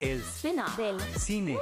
El 0.00 0.20
spin-off 0.20 0.76
del 0.76 1.00
cine. 1.18 1.56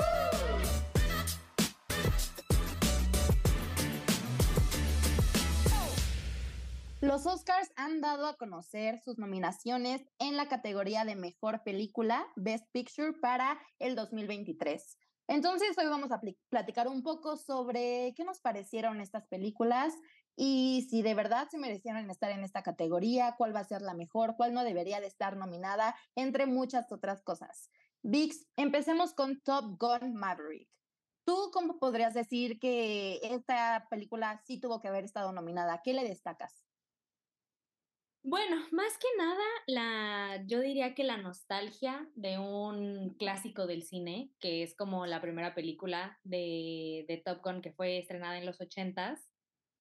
Los 7.01 7.27
Oscars 7.27 7.71
han 7.77 8.01
dado 8.01 8.27
a 8.27 8.37
conocer 8.37 9.01
sus 9.05 9.19
nominaciones 9.19 10.03
en 10.19 10.37
la 10.37 10.49
categoría 10.49 11.05
de 11.05 11.15
Mejor 11.15 11.63
Película, 11.63 12.27
Best 12.35 12.67
Picture, 12.73 13.13
para 13.13 13.61
el 13.79 13.95
2023. 13.95 14.99
Entonces, 15.29 15.79
hoy 15.79 15.87
vamos 15.87 16.11
a 16.11 16.21
platicar 16.49 16.89
un 16.89 17.03
poco 17.03 17.37
sobre 17.37 18.15
qué 18.17 18.25
nos 18.25 18.41
parecieron 18.41 19.01
estas 19.01 19.27
películas 19.29 19.95
y 20.37 20.87
si 20.91 21.03
de 21.03 21.15
verdad 21.15 21.49
se 21.51 21.59
merecieron 21.59 22.11
estar 22.11 22.31
en 22.31 22.43
esta 22.43 22.63
categoría, 22.63 23.35
cuál 23.39 23.55
va 23.55 23.61
a 23.61 23.65
ser 23.65 23.83
la 23.83 23.95
mejor, 23.95 24.35
cuál 24.37 24.53
no 24.53 24.65
debería 24.65 25.01
de 25.01 25.07
estar 25.07 25.37
nominada, 25.37 25.95
entre 26.17 26.47
muchas 26.47 26.91
otras 26.91 27.23
cosas. 27.23 27.71
Vix, 28.07 28.47
empecemos 28.57 29.15
con 29.15 29.41
Top 29.41 29.81
Gun 29.81 30.15
Maverick. 30.15 30.69
¿Tú 31.25 31.51
cómo 31.55 31.79
podrías 31.79 32.13
decir 32.13 32.59
que 32.59 33.19
esta 33.23 33.87
película 33.89 34.43
sí 34.45 34.61
tuvo 34.61 34.83
que 34.83 34.89
haber 34.89 35.05
estado 35.05 35.33
nominada? 35.33 35.81
¿Qué 35.83 35.95
le 35.95 36.05
destacas? 36.05 36.67
Bueno, 38.23 38.57
más 38.73 38.99
que 38.99 39.09
nada, 39.17 39.43
la, 39.67 40.45
yo 40.47 40.61
diría 40.61 40.95
que 40.95 41.03
la 41.03 41.17
nostalgia 41.17 42.07
de 42.15 42.39
un 42.39 43.15
clásico 43.19 43.67
del 43.67 43.83
cine, 43.83 44.31
que 44.39 44.63
es 44.63 44.77
como 44.77 45.07
la 45.07 45.23
primera 45.23 45.55
película 45.55 46.19
de, 46.25 47.07
de 47.09 47.23
Top 47.25 47.43
Gun 47.43 47.63
que 47.63 47.73
fue 47.73 47.97
estrenada 47.97 48.37
en 48.37 48.45
los 48.45 48.61
ochentas, 48.61 49.31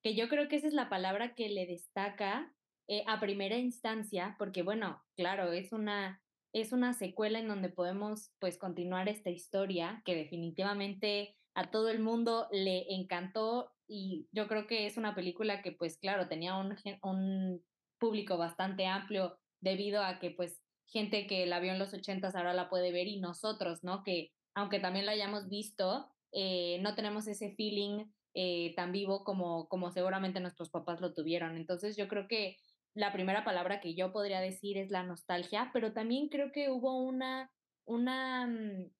que 0.01 0.15
yo 0.15 0.29
creo 0.29 0.47
que 0.47 0.55
esa 0.55 0.67
es 0.67 0.73
la 0.73 0.87
palabra 0.87 1.35
que 1.35 1.49
le 1.49 1.65
destaca 1.65 2.55
eh, 2.87 3.03
a 3.05 3.19
primera 3.19 3.57
instancia, 3.57 4.37
porque 4.39 4.63
bueno, 4.63 5.03
claro, 5.17 5.51
es 5.51 5.73
una, 5.73 6.22
es 6.53 6.71
una 6.71 6.93
secuela 6.93 7.39
en 7.39 7.47
donde 7.47 7.69
podemos 7.69 8.31
pues 8.39 8.57
continuar 8.57 9.09
esta 9.09 9.31
historia 9.31 10.01
que 10.05 10.15
definitivamente 10.15 11.35
a 11.55 11.71
todo 11.71 11.89
el 11.89 11.99
mundo 11.99 12.47
le 12.51 12.93
encantó 12.93 13.71
y 13.87 14.27
yo 14.31 14.47
creo 14.47 14.67
que 14.67 14.85
es 14.85 14.97
una 14.97 15.15
película 15.15 15.61
que 15.61 15.71
pues 15.71 15.97
claro, 15.97 16.27
tenía 16.27 16.55
un, 16.55 17.61
público 17.99 18.37
bastante 18.37 18.85
amplio 18.85 19.37
debido 19.61 20.03
a 20.03 20.19
que 20.19 20.31
pues 20.31 20.61
gente 20.87 21.25
que 21.25 21.45
la 21.45 21.61
vio 21.61 21.71
en 21.71 21.79
los 21.79 21.93
ochentas 21.93 22.35
ahora 22.35 22.53
la 22.53 22.69
puede 22.69 22.91
ver 22.91 23.07
y 23.07 23.21
nosotros, 23.21 23.81
¿no? 23.81 24.03
Que 24.03 24.33
aunque 24.53 24.81
también 24.81 25.05
la 25.05 25.13
hayamos 25.13 25.47
visto, 25.47 26.09
eh, 26.33 26.79
no 26.81 26.95
tenemos 26.95 27.27
ese 27.27 27.55
feeling 27.55 28.05
eh, 28.33 28.73
tan 28.75 28.91
vivo 28.91 29.23
como, 29.23 29.69
como 29.69 29.89
seguramente 29.91 30.41
nuestros 30.41 30.69
papás 30.69 30.99
lo 30.99 31.13
tuvieron. 31.13 31.55
Entonces 31.55 31.95
yo 31.95 32.09
creo 32.09 32.27
que 32.27 32.57
la 32.93 33.11
primera 33.11 33.43
palabra 33.43 33.81
que 33.81 33.95
yo 33.95 34.11
podría 34.11 34.39
decir 34.39 34.77
es 34.77 34.89
la 34.89 35.03
nostalgia, 35.03 35.71
pero 35.73 35.93
también 35.93 36.29
creo 36.29 36.51
que 36.51 36.69
hubo 36.69 37.01
una, 37.01 37.51
una 37.85 38.47
mm, 38.47 38.91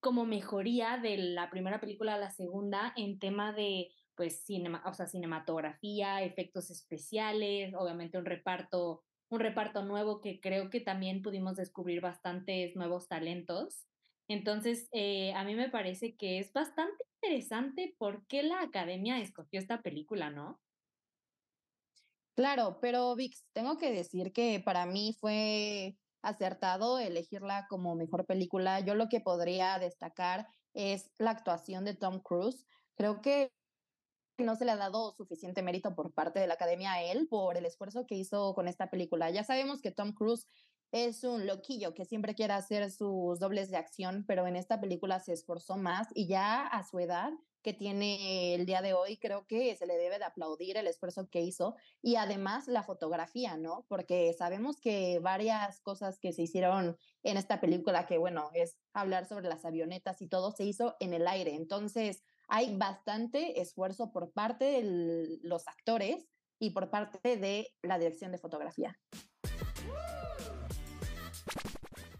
como 0.00 0.24
mejoría 0.24 0.98
de 0.98 1.16
la 1.18 1.50
primera 1.50 1.80
película 1.80 2.14
a 2.14 2.18
la 2.18 2.30
segunda 2.30 2.92
en 2.96 3.18
tema 3.18 3.52
de 3.52 3.88
pues 4.16 4.44
cinema, 4.44 4.82
o 4.86 4.92
sea, 4.92 5.06
cinematografía, 5.06 6.22
efectos 6.22 6.70
especiales, 6.70 7.74
obviamente 7.74 8.18
un 8.18 8.26
reparto, 8.26 9.02
un 9.30 9.40
reparto 9.40 9.82
nuevo 9.84 10.20
que 10.20 10.40
creo 10.40 10.68
que 10.68 10.80
también 10.80 11.22
pudimos 11.22 11.56
descubrir 11.56 12.00
bastantes 12.00 12.76
nuevos 12.76 13.08
talentos. 13.08 13.86
Entonces, 14.28 14.88
eh, 14.92 15.32
a 15.34 15.44
mí 15.44 15.54
me 15.54 15.70
parece 15.70 16.16
que 16.16 16.38
es 16.38 16.52
bastante 16.52 17.02
interesante 17.22 17.94
por 17.98 18.26
qué 18.26 18.42
la 18.42 18.60
academia 18.60 19.18
escogió 19.18 19.58
esta 19.58 19.82
película, 19.82 20.30
¿no? 20.30 20.60
Claro, 22.40 22.78
pero 22.80 23.14
Vix, 23.16 23.44
tengo 23.52 23.76
que 23.76 23.92
decir 23.92 24.32
que 24.32 24.62
para 24.64 24.86
mí 24.86 25.14
fue 25.20 25.98
acertado 26.22 26.98
elegirla 26.98 27.66
como 27.68 27.94
mejor 27.96 28.24
película. 28.24 28.80
Yo 28.80 28.94
lo 28.94 29.10
que 29.10 29.20
podría 29.20 29.78
destacar 29.78 30.46
es 30.72 31.10
la 31.18 31.32
actuación 31.32 31.84
de 31.84 31.94
Tom 31.94 32.22
Cruise. 32.22 32.66
Creo 32.94 33.20
que 33.20 33.52
no 34.38 34.56
se 34.56 34.64
le 34.64 34.70
ha 34.70 34.76
dado 34.76 35.12
suficiente 35.12 35.62
mérito 35.62 35.94
por 35.94 36.14
parte 36.14 36.40
de 36.40 36.46
la 36.46 36.54
academia 36.54 36.94
a 36.94 37.02
él 37.02 37.28
por 37.28 37.58
el 37.58 37.66
esfuerzo 37.66 38.06
que 38.06 38.14
hizo 38.14 38.54
con 38.54 38.68
esta 38.68 38.88
película. 38.88 39.28
Ya 39.30 39.44
sabemos 39.44 39.82
que 39.82 39.92
Tom 39.92 40.14
Cruise 40.14 40.48
es 40.92 41.24
un 41.24 41.46
loquillo 41.46 41.92
que 41.92 42.06
siempre 42.06 42.34
quiere 42.34 42.54
hacer 42.54 42.90
sus 42.90 43.38
dobles 43.38 43.70
de 43.70 43.76
acción, 43.76 44.24
pero 44.26 44.46
en 44.46 44.56
esta 44.56 44.80
película 44.80 45.20
se 45.20 45.34
esforzó 45.34 45.76
más 45.76 46.08
y 46.14 46.26
ya 46.26 46.66
a 46.66 46.84
su 46.84 47.00
edad 47.00 47.32
que 47.62 47.72
tiene 47.72 48.54
el 48.54 48.66
día 48.66 48.82
de 48.82 48.94
hoy, 48.94 49.16
creo 49.16 49.46
que 49.46 49.74
se 49.76 49.86
le 49.86 49.96
debe 49.96 50.18
de 50.18 50.24
aplaudir 50.24 50.76
el 50.76 50.86
esfuerzo 50.86 51.28
que 51.28 51.40
hizo 51.40 51.76
y 52.02 52.16
además 52.16 52.68
la 52.68 52.82
fotografía, 52.82 53.56
¿no? 53.56 53.84
Porque 53.88 54.34
sabemos 54.36 54.80
que 54.80 55.18
varias 55.18 55.80
cosas 55.80 56.18
que 56.18 56.32
se 56.32 56.42
hicieron 56.42 56.96
en 57.22 57.36
esta 57.36 57.60
película, 57.60 58.06
que 58.06 58.18
bueno, 58.18 58.50
es 58.54 58.76
hablar 58.92 59.26
sobre 59.26 59.48
las 59.48 59.64
avionetas 59.64 60.22
y 60.22 60.28
todo, 60.28 60.52
se 60.52 60.64
hizo 60.64 60.96
en 61.00 61.14
el 61.14 61.26
aire. 61.26 61.54
Entonces, 61.54 62.22
hay 62.48 62.76
bastante 62.76 63.60
esfuerzo 63.60 64.12
por 64.12 64.32
parte 64.32 64.64
de 64.64 65.38
los 65.42 65.68
actores 65.68 66.28
y 66.58 66.70
por 66.70 66.90
parte 66.90 67.36
de 67.36 67.68
la 67.82 67.98
dirección 67.98 68.32
de 68.32 68.38
fotografía. 68.38 68.98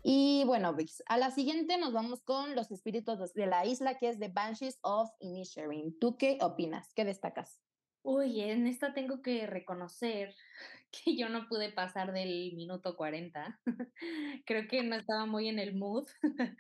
Y 0.03 0.45
bueno, 0.47 0.75
a 1.07 1.19
la 1.19 1.31
siguiente 1.31 1.77
nos 1.77 1.93
vamos 1.93 2.23
con 2.23 2.55
los 2.55 2.71
espíritus 2.71 3.35
de 3.35 3.47
la 3.47 3.67
isla, 3.67 3.99
que 3.99 4.09
es 4.09 4.19
The 4.19 4.29
Banshees 4.29 4.79
of 4.83 5.11
Inisherin. 5.21 5.99
¿Tú 5.99 6.17
qué 6.17 6.39
opinas? 6.41 6.93
¿Qué 6.95 7.05
destacas? 7.05 7.61
Uy, 8.03 8.41
en 8.41 8.67
esta 8.67 8.95
tengo 8.95 9.21
que 9.21 9.47
reconocer 9.47 10.35
que 10.91 11.17
yo 11.17 11.29
no 11.29 11.47
pude 11.49 11.71
pasar 11.71 12.13
del 12.13 12.55
minuto 12.55 12.97
40. 12.97 13.61
Creo 14.47 14.69
que 14.69 14.83
no 14.83 14.97
estaba 14.97 15.27
muy 15.27 15.49
en 15.49 15.59
el 15.59 15.75
mood. 15.75 16.09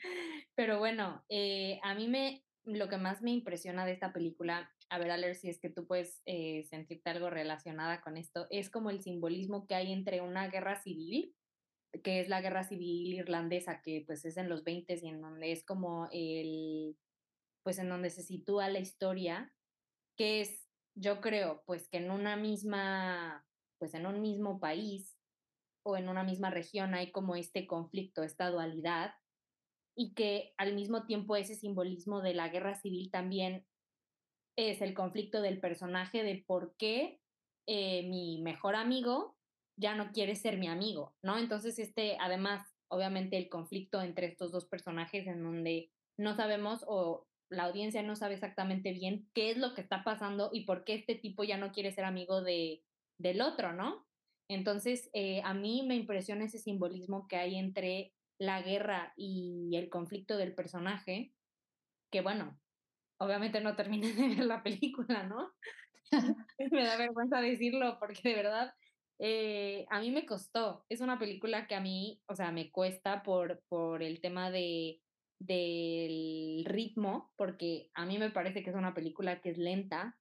Pero 0.54 0.78
bueno, 0.78 1.24
eh, 1.30 1.80
a 1.82 1.94
mí 1.94 2.08
me 2.08 2.44
lo 2.64 2.88
que 2.88 2.98
más 2.98 3.22
me 3.22 3.30
impresiona 3.30 3.86
de 3.86 3.92
esta 3.92 4.12
película, 4.12 4.70
a 4.90 4.98
ver, 4.98 5.10
Aler, 5.10 5.34
si 5.34 5.48
es 5.48 5.58
que 5.58 5.70
tú 5.70 5.86
puedes 5.86 6.20
eh, 6.26 6.64
sentirte 6.68 7.10
algo 7.10 7.30
relacionada 7.30 8.00
con 8.00 8.16
esto, 8.16 8.46
es 8.50 8.70
como 8.70 8.90
el 8.90 9.00
simbolismo 9.00 9.66
que 9.66 9.74
hay 9.74 9.92
entre 9.92 10.20
una 10.20 10.48
guerra 10.48 10.76
civil, 10.76 11.34
que 12.02 12.20
es 12.20 12.28
la 12.28 12.40
guerra 12.40 12.64
civil 12.64 13.14
irlandesa, 13.14 13.82
que 13.82 14.04
pues 14.06 14.24
es 14.24 14.36
en 14.36 14.48
los 14.48 14.64
20 14.64 14.98
y 15.02 15.08
en 15.08 15.20
donde 15.20 15.52
es 15.52 15.64
como 15.64 16.08
el, 16.12 16.96
pues 17.62 17.78
en 17.78 17.88
donde 17.88 18.10
se 18.10 18.22
sitúa 18.22 18.68
la 18.68 18.78
historia, 18.78 19.52
que 20.16 20.40
es, 20.40 20.68
yo 20.94 21.20
creo, 21.20 21.62
pues 21.66 21.88
que 21.88 21.98
en 21.98 22.10
una 22.10 22.36
misma, 22.36 23.46
pues 23.78 23.94
en 23.94 24.06
un 24.06 24.20
mismo 24.20 24.60
país 24.60 25.16
o 25.82 25.96
en 25.96 26.08
una 26.08 26.22
misma 26.22 26.50
región 26.50 26.94
hay 26.94 27.10
como 27.10 27.36
este 27.36 27.66
conflicto, 27.66 28.22
esta 28.22 28.50
dualidad, 28.50 29.14
y 29.96 30.14
que 30.14 30.54
al 30.56 30.74
mismo 30.74 31.04
tiempo 31.06 31.36
ese 31.36 31.54
simbolismo 31.54 32.22
de 32.22 32.34
la 32.34 32.48
guerra 32.48 32.74
civil 32.74 33.10
también 33.10 33.66
es 34.56 34.80
el 34.80 34.94
conflicto 34.94 35.42
del 35.42 35.60
personaje 35.60 36.22
de 36.22 36.44
por 36.46 36.76
qué 36.76 37.20
eh, 37.66 38.02
mi 38.08 38.40
mejor 38.42 38.76
amigo 38.76 39.36
ya 39.80 39.94
no 39.94 40.12
quiere 40.12 40.36
ser 40.36 40.58
mi 40.58 40.68
amigo, 40.68 41.14
¿no? 41.22 41.38
Entonces, 41.38 41.78
este, 41.78 42.16
además, 42.20 42.62
obviamente 42.88 43.36
el 43.36 43.48
conflicto 43.48 44.02
entre 44.02 44.26
estos 44.26 44.52
dos 44.52 44.66
personajes 44.66 45.26
en 45.26 45.42
donde 45.42 45.90
no 46.16 46.34
sabemos 46.34 46.84
o 46.86 47.26
la 47.48 47.64
audiencia 47.64 48.02
no 48.02 48.14
sabe 48.14 48.34
exactamente 48.34 48.92
bien 48.92 49.28
qué 49.34 49.50
es 49.50 49.56
lo 49.56 49.74
que 49.74 49.80
está 49.80 50.04
pasando 50.04 50.50
y 50.52 50.64
por 50.64 50.84
qué 50.84 50.94
este 50.94 51.14
tipo 51.14 51.42
ya 51.44 51.56
no 51.56 51.72
quiere 51.72 51.92
ser 51.92 52.04
amigo 52.04 52.42
de, 52.42 52.84
del 53.18 53.40
otro, 53.40 53.72
¿no? 53.72 54.06
Entonces, 54.48 55.10
eh, 55.14 55.40
a 55.44 55.54
mí 55.54 55.84
me 55.86 55.96
impresiona 55.96 56.44
ese 56.44 56.58
simbolismo 56.58 57.26
que 57.26 57.36
hay 57.36 57.56
entre 57.56 58.12
la 58.38 58.62
guerra 58.62 59.12
y 59.16 59.74
el 59.76 59.88
conflicto 59.88 60.36
del 60.36 60.54
personaje, 60.54 61.32
que 62.10 62.20
bueno, 62.20 62.58
obviamente 63.18 63.60
no 63.60 63.76
terminé 63.76 64.12
de 64.14 64.28
ver 64.28 64.46
la 64.46 64.62
película, 64.62 65.22
¿no? 65.24 65.52
me 66.70 66.84
da 66.84 66.96
vergüenza 66.96 67.40
decirlo 67.40 67.98
porque 67.98 68.28
de 68.28 68.34
verdad 68.34 68.74
eh, 69.20 69.86
a 69.90 70.00
mí 70.00 70.10
me 70.10 70.26
costó. 70.26 70.84
Es 70.88 71.00
una 71.00 71.18
película 71.18 71.66
que 71.66 71.74
a 71.74 71.80
mí, 71.80 72.22
o 72.26 72.34
sea, 72.34 72.50
me 72.50 72.72
cuesta 72.72 73.22
por, 73.22 73.62
por 73.68 74.02
el 74.02 74.20
tema 74.20 74.50
de 74.50 75.00
del 75.40 76.64
ritmo, 76.66 77.32
porque 77.36 77.90
a 77.94 78.04
mí 78.04 78.18
me 78.18 78.30
parece 78.30 78.62
que 78.62 78.70
es 78.70 78.76
una 78.76 78.94
película 78.94 79.40
que 79.40 79.50
es 79.50 79.58
lenta. 79.58 80.18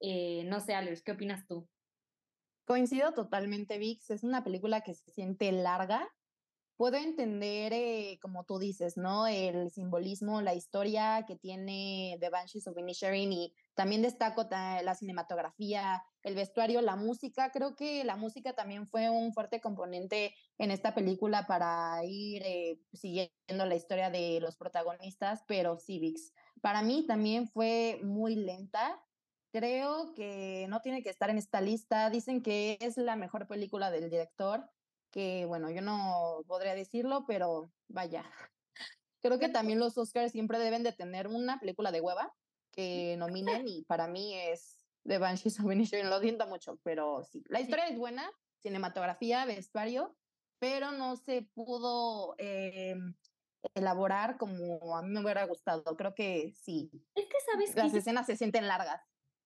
Eh, 0.00 0.44
no 0.44 0.60
sé, 0.60 0.74
Alex, 0.74 1.02
¿qué 1.02 1.12
opinas 1.12 1.46
tú? 1.46 1.68
Coincido 2.66 3.14
totalmente, 3.14 3.78
Vix. 3.78 4.10
Es 4.10 4.24
una 4.24 4.44
película 4.44 4.82
que 4.82 4.92
se 4.92 5.10
siente 5.10 5.50
larga, 5.52 6.06
puedo 6.76 6.96
entender, 6.96 7.72
eh, 7.72 8.18
como 8.20 8.44
tú 8.44 8.58
dices, 8.58 8.96
¿no? 8.96 9.26
El 9.26 9.70
simbolismo, 9.70 10.42
la 10.42 10.54
historia 10.54 11.24
que 11.26 11.36
tiene 11.36 12.18
The 12.20 12.28
Banshees 12.28 12.66
of 12.66 12.76
Inisherin 12.78 13.32
y 13.32 13.54
también 13.74 14.02
destaco 14.02 14.46
la 14.50 14.94
cinematografía, 14.94 16.02
el 16.22 16.34
vestuario, 16.34 16.82
la 16.82 16.96
música. 16.96 17.50
Creo 17.50 17.76
que 17.76 18.04
la 18.04 18.16
música 18.16 18.52
también 18.52 18.86
fue 18.86 19.08
un 19.10 19.32
fuerte 19.32 19.60
componente 19.60 20.34
en 20.58 20.70
esta 20.70 20.94
película 20.94 21.46
para 21.46 22.04
ir 22.04 22.42
eh, 22.44 22.78
siguiendo 22.92 23.64
la 23.66 23.74
historia 23.74 24.10
de 24.10 24.40
los 24.40 24.56
protagonistas, 24.56 25.44
pero 25.48 25.78
Civics. 25.78 26.32
Para 26.60 26.82
mí 26.82 27.06
también 27.06 27.48
fue 27.48 28.00
muy 28.02 28.34
lenta. 28.34 29.02
Creo 29.50 30.12
que 30.14 30.66
no 30.68 30.80
tiene 30.80 31.02
que 31.02 31.10
estar 31.10 31.30
en 31.30 31.38
esta 31.38 31.62
lista. 31.62 32.10
Dicen 32.10 32.42
que 32.42 32.76
es 32.80 32.98
la 32.98 33.16
mejor 33.16 33.46
película 33.46 33.90
del 33.90 34.10
director 34.10 34.68
que 35.16 35.46
bueno, 35.46 35.70
yo 35.70 35.80
no 35.80 36.42
podría 36.46 36.74
decirlo, 36.74 37.24
pero 37.26 37.72
vaya, 37.88 38.22
Creo 39.22 39.38
que 39.38 39.48
también 39.72 39.78
los 39.78 39.96
Oscars 39.96 40.30
siempre 40.30 40.58
deben 40.58 40.82
de 40.82 40.92
tener 40.92 41.26
una 41.26 41.58
película 41.58 41.90
de 41.90 42.02
hueva 42.02 42.34
que 42.70 43.16
nominen 43.16 43.66
y 43.66 43.82
para 43.84 44.06
mí 44.06 44.34
es 44.34 44.76
The 45.04 45.16
Banshees 45.16 45.58
of 45.58 45.72
Inisherin. 45.72 46.10
Lo 46.10 46.20
siento 46.20 46.46
mucho, 46.46 46.78
pero 46.82 47.24
sí. 47.24 47.42
La 47.48 47.62
historia 47.62 47.88
es 47.88 47.96
buena, 47.96 48.30
cinematografía, 48.60 49.46
vestuario, 49.46 50.14
pero 50.58 50.92
no 50.92 51.16
se 51.16 51.48
pudo 51.54 52.34
eh, 52.36 52.94
elaborar 53.74 54.36
como 54.36 54.98
a 54.98 55.02
mí 55.02 55.08
me 55.08 55.22
hubiera 55.22 55.46
gustado. 55.46 55.96
Creo 55.96 56.14
que 56.14 56.52
sí. 56.52 56.90
Es 57.14 57.24
que, 57.24 57.36
¿sabes? 57.50 57.74
Las 57.74 57.94
escenas 57.94 58.26
se 58.26 58.36
sienten 58.36 58.68
largas. 58.68 59.00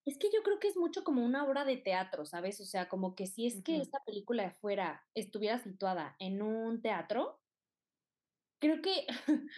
Es 0.06 0.18
que 0.18 0.28
yo 0.32 0.42
creo 0.42 0.58
que 0.58 0.68
es 0.68 0.76
mucho 0.76 1.04
como 1.04 1.24
una 1.24 1.44
obra 1.44 1.64
de 1.64 1.76
teatro, 1.76 2.24
¿sabes? 2.24 2.60
O 2.60 2.64
sea, 2.64 2.88
como 2.88 3.14
que 3.14 3.26
si 3.26 3.46
es 3.46 3.62
que 3.62 3.76
esta 3.76 4.02
película 4.04 4.44
de 4.44 4.50
fuera 4.50 5.06
estuviera 5.14 5.58
situada 5.58 6.16
en 6.18 6.42
un 6.42 6.80
teatro, 6.80 7.40
creo 8.60 8.80
que 8.80 9.06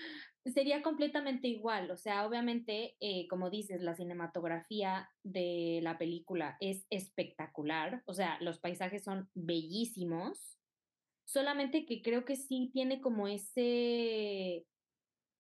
sería 0.47 0.83
completamente 0.83 1.49
igual. 1.49 1.91
O 1.91 1.97
sea, 1.97 2.27
obviamente, 2.27 2.97
eh, 3.01 3.27
como 3.29 3.51
dices, 3.51 3.83
la 3.83 3.95
cinematografía 3.95 5.11
de 5.23 5.81
la 5.83 5.99
película 5.99 6.57
es 6.61 6.87
espectacular. 6.91 8.03
O 8.07 8.15
sea, 8.15 8.39
los 8.41 8.59
paisajes 8.59 9.05
son 9.05 9.29
bellísimos. 9.35 10.59
Solamente 11.25 11.87
que 11.87 12.03
creo 12.03 12.25
que 12.25 12.37
sí 12.37 12.71
tiene 12.73 13.01
como 13.01 13.29
ese, 13.29 14.67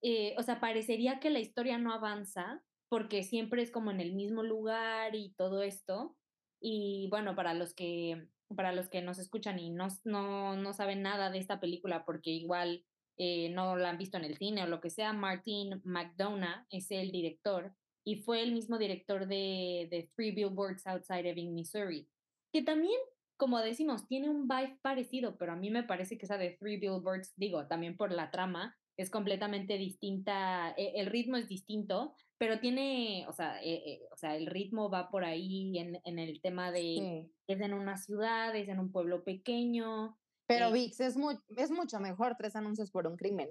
eh, 0.02 0.34
o 0.38 0.42
sea, 0.42 0.60
parecería 0.60 1.20
que 1.20 1.30
la 1.30 1.40
historia 1.40 1.78
no 1.78 1.92
avanza 1.92 2.62
porque 2.92 3.22
siempre 3.22 3.62
es 3.62 3.70
como 3.70 3.90
en 3.90 4.02
el 4.02 4.12
mismo 4.12 4.42
lugar 4.42 5.14
y 5.14 5.32
todo 5.38 5.62
esto. 5.62 6.14
Y 6.60 7.08
bueno, 7.08 7.34
para 7.34 7.54
los 7.54 7.72
que, 7.72 8.28
para 8.54 8.72
los 8.72 8.90
que 8.90 9.00
nos 9.00 9.18
escuchan 9.18 9.58
y 9.58 9.70
no, 9.70 9.88
no, 10.04 10.56
no 10.56 10.74
saben 10.74 11.00
nada 11.00 11.30
de 11.30 11.38
esta 11.38 11.58
película, 11.58 12.04
porque 12.04 12.28
igual 12.28 12.84
eh, 13.16 13.48
no 13.48 13.76
la 13.76 13.88
han 13.88 13.96
visto 13.96 14.18
en 14.18 14.24
el 14.24 14.36
cine 14.36 14.62
o 14.62 14.66
lo 14.66 14.82
que 14.82 14.90
sea, 14.90 15.14
Martin 15.14 15.80
McDonough 15.84 16.66
es 16.68 16.90
el 16.90 17.12
director 17.12 17.74
y 18.04 18.16
fue 18.16 18.42
el 18.42 18.52
mismo 18.52 18.76
director 18.76 19.26
de, 19.26 19.88
de 19.90 20.10
Three 20.14 20.32
Billboards 20.32 20.86
Outside 20.86 21.30
Ebbing, 21.30 21.54
Missouri, 21.54 22.06
que 22.52 22.60
también 22.60 23.00
como 23.38 23.58
decimos, 23.60 24.06
tiene 24.06 24.28
un 24.28 24.46
vibe 24.46 24.78
parecido, 24.82 25.38
pero 25.38 25.52
a 25.52 25.56
mí 25.56 25.70
me 25.70 25.82
parece 25.82 26.18
que 26.18 26.26
esa 26.26 26.36
de 26.36 26.58
Three 26.60 26.76
Billboards, 26.76 27.32
digo, 27.36 27.66
también 27.66 27.96
por 27.96 28.12
la 28.12 28.30
trama, 28.30 28.76
es 28.96 29.10
completamente 29.10 29.78
distinta, 29.78 30.74
e, 30.76 31.00
el 31.00 31.06
ritmo 31.06 31.36
es 31.36 31.48
distinto, 31.48 32.14
pero 32.38 32.60
tiene, 32.60 33.24
o 33.28 33.32
sea, 33.32 33.62
e, 33.62 33.74
e, 33.74 34.00
o 34.12 34.16
sea 34.16 34.36
el 34.36 34.46
ritmo 34.46 34.90
va 34.90 35.10
por 35.10 35.24
ahí 35.24 35.78
en, 35.78 36.00
en 36.04 36.18
el 36.18 36.40
tema 36.40 36.72
de, 36.72 37.28
es 37.46 37.60
en 37.60 37.74
una 37.74 37.96
ciudad, 37.96 38.54
es 38.56 38.68
en 38.68 38.78
un 38.78 38.92
pueblo 38.92 39.24
pequeño. 39.24 40.18
Pero 40.46 40.68
eh 40.68 40.72
VIX 40.72 41.00
es, 41.00 41.16
muy, 41.16 41.36
es 41.56 41.70
mucho 41.70 42.00
mejor 42.00 42.36
Tres 42.36 42.56
Anuncios 42.56 42.90
por 42.90 43.06
un 43.06 43.16
Crimen. 43.16 43.50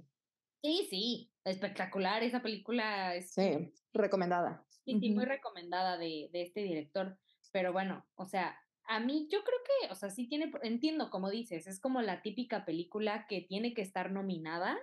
Sí, 0.62 0.88
sí, 0.90 1.32
espectacular, 1.44 2.22
esa 2.22 2.42
película 2.42 3.16
es... 3.16 3.34
Sí, 3.34 3.74
recomendada. 3.94 4.64
Sí, 4.86 5.00
sí, 5.00 5.10
muy 5.10 5.26
recomendada 5.26 5.98
de, 5.98 6.30
de 6.32 6.42
este 6.44 6.62
director, 6.62 7.18
pero 7.52 7.72
bueno, 7.74 8.06
o 8.16 8.26
sea, 8.26 8.60
a 8.86 9.00
mí 9.00 9.28
yo 9.32 9.44
creo 9.44 9.60
que, 9.64 9.94
o 9.94 9.96
sea, 9.96 10.10
sí 10.10 10.28
tiene, 10.28 10.52
entiendo 10.64 11.10
como 11.10 11.30
dices, 11.30 11.66
es 11.68 11.80
como 11.80 12.02
la 12.02 12.22
típica 12.22 12.66
película 12.66 13.26
que 13.28 13.42
tiene 13.42 13.74
que 13.74 13.82
estar 13.82 14.12
nominada, 14.12 14.78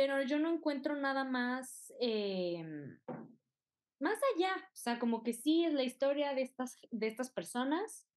pero 0.00 0.22
yo 0.22 0.38
no 0.38 0.50
encuentro 0.50 0.96
nada 0.96 1.24
más, 1.24 1.92
em, 2.00 2.98
más 4.00 4.18
allá, 4.34 4.56
o 4.56 4.76
sea, 4.76 4.98
como 4.98 5.22
que 5.22 5.34
sí 5.34 5.62
es 5.66 5.74
la 5.74 5.82
historia 5.82 6.32
de 6.32 6.40
estas, 6.40 6.78
de 6.90 7.06
estas 7.06 7.28
personas, 7.28 8.08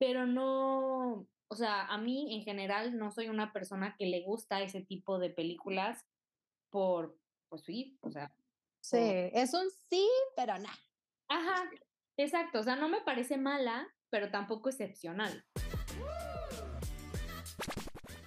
pero 0.00 0.26
no, 0.26 1.28
o 1.46 1.54
sea, 1.54 1.86
a 1.86 1.98
mí 1.98 2.34
en 2.34 2.42
general 2.42 2.98
no 2.98 3.12
soy 3.12 3.28
una 3.28 3.52
persona 3.52 3.94
que 3.96 4.06
le 4.06 4.24
gusta 4.24 4.60
ese 4.60 4.82
tipo 4.82 5.20
de 5.20 5.30
películas 5.30 6.04
por, 6.68 7.16
pues 7.48 7.62
sí, 7.62 7.96
o 8.00 8.10
sea. 8.10 8.34
Sí, 8.80 8.98
es 8.98 9.54
un 9.54 9.70
sí, 9.88 10.08
pero 10.34 10.58
nada. 10.58 10.78
Ajá, 11.28 11.70
Exacto, 12.16 12.58
o 12.58 12.62
sea, 12.64 12.74
no 12.74 12.88
me 12.88 13.02
parece 13.02 13.36
mala, 13.36 13.88
pero 14.10 14.32
tampoco 14.32 14.68
excepcional. 14.68 15.44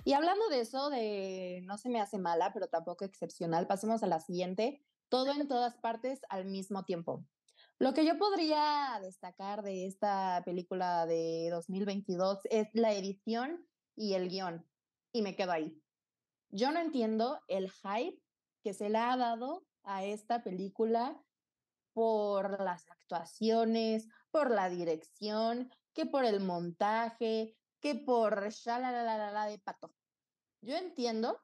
Y 0.07 0.13
hablando 0.13 0.47
de 0.49 0.59
eso, 0.59 0.91
de 0.91 1.61
no 1.65 1.79
se 1.79 1.89
me 1.89 1.99
hace 1.99 2.19
mala, 2.19 2.53
pero 2.53 2.67
tampoco 2.67 3.05
excepcional, 3.05 3.65
pasemos 3.65 4.03
a 4.03 4.07
la 4.07 4.19
siguiente, 4.19 4.85
todo 5.09 5.31
en 5.31 5.47
todas 5.47 5.77
partes 5.77 6.21
al 6.29 6.45
mismo 6.45 6.85
tiempo. 6.85 7.25
Lo 7.79 7.95
que 7.95 8.05
yo 8.05 8.15
podría 8.19 8.99
destacar 9.01 9.63
de 9.63 9.87
esta 9.87 10.43
película 10.45 11.07
de 11.07 11.49
2022 11.49 12.41
es 12.51 12.67
la 12.73 12.93
edición 12.93 13.67
y 13.95 14.13
el 14.13 14.29
guion, 14.29 14.69
y 15.11 15.23
me 15.23 15.35
quedo 15.35 15.51
ahí. 15.51 15.81
Yo 16.51 16.71
no 16.71 16.79
entiendo 16.79 17.41
el 17.47 17.71
hype 17.71 18.21
que 18.63 18.75
se 18.75 18.89
le 18.89 18.99
ha 18.99 19.17
dado 19.17 19.65
a 19.81 20.05
esta 20.05 20.43
película 20.43 21.19
por 21.93 22.61
las 22.61 22.87
actuaciones, 22.91 24.07
por 24.29 24.51
la 24.51 24.69
dirección, 24.69 25.71
que 25.93 26.05
por 26.05 26.25
el 26.25 26.41
montaje, 26.41 27.57
que 27.85 27.93
por 27.93 28.49
la 28.71 29.45
de 29.45 29.59
pato. 29.59 29.93
Yo 30.61 30.75
entiendo 30.75 31.39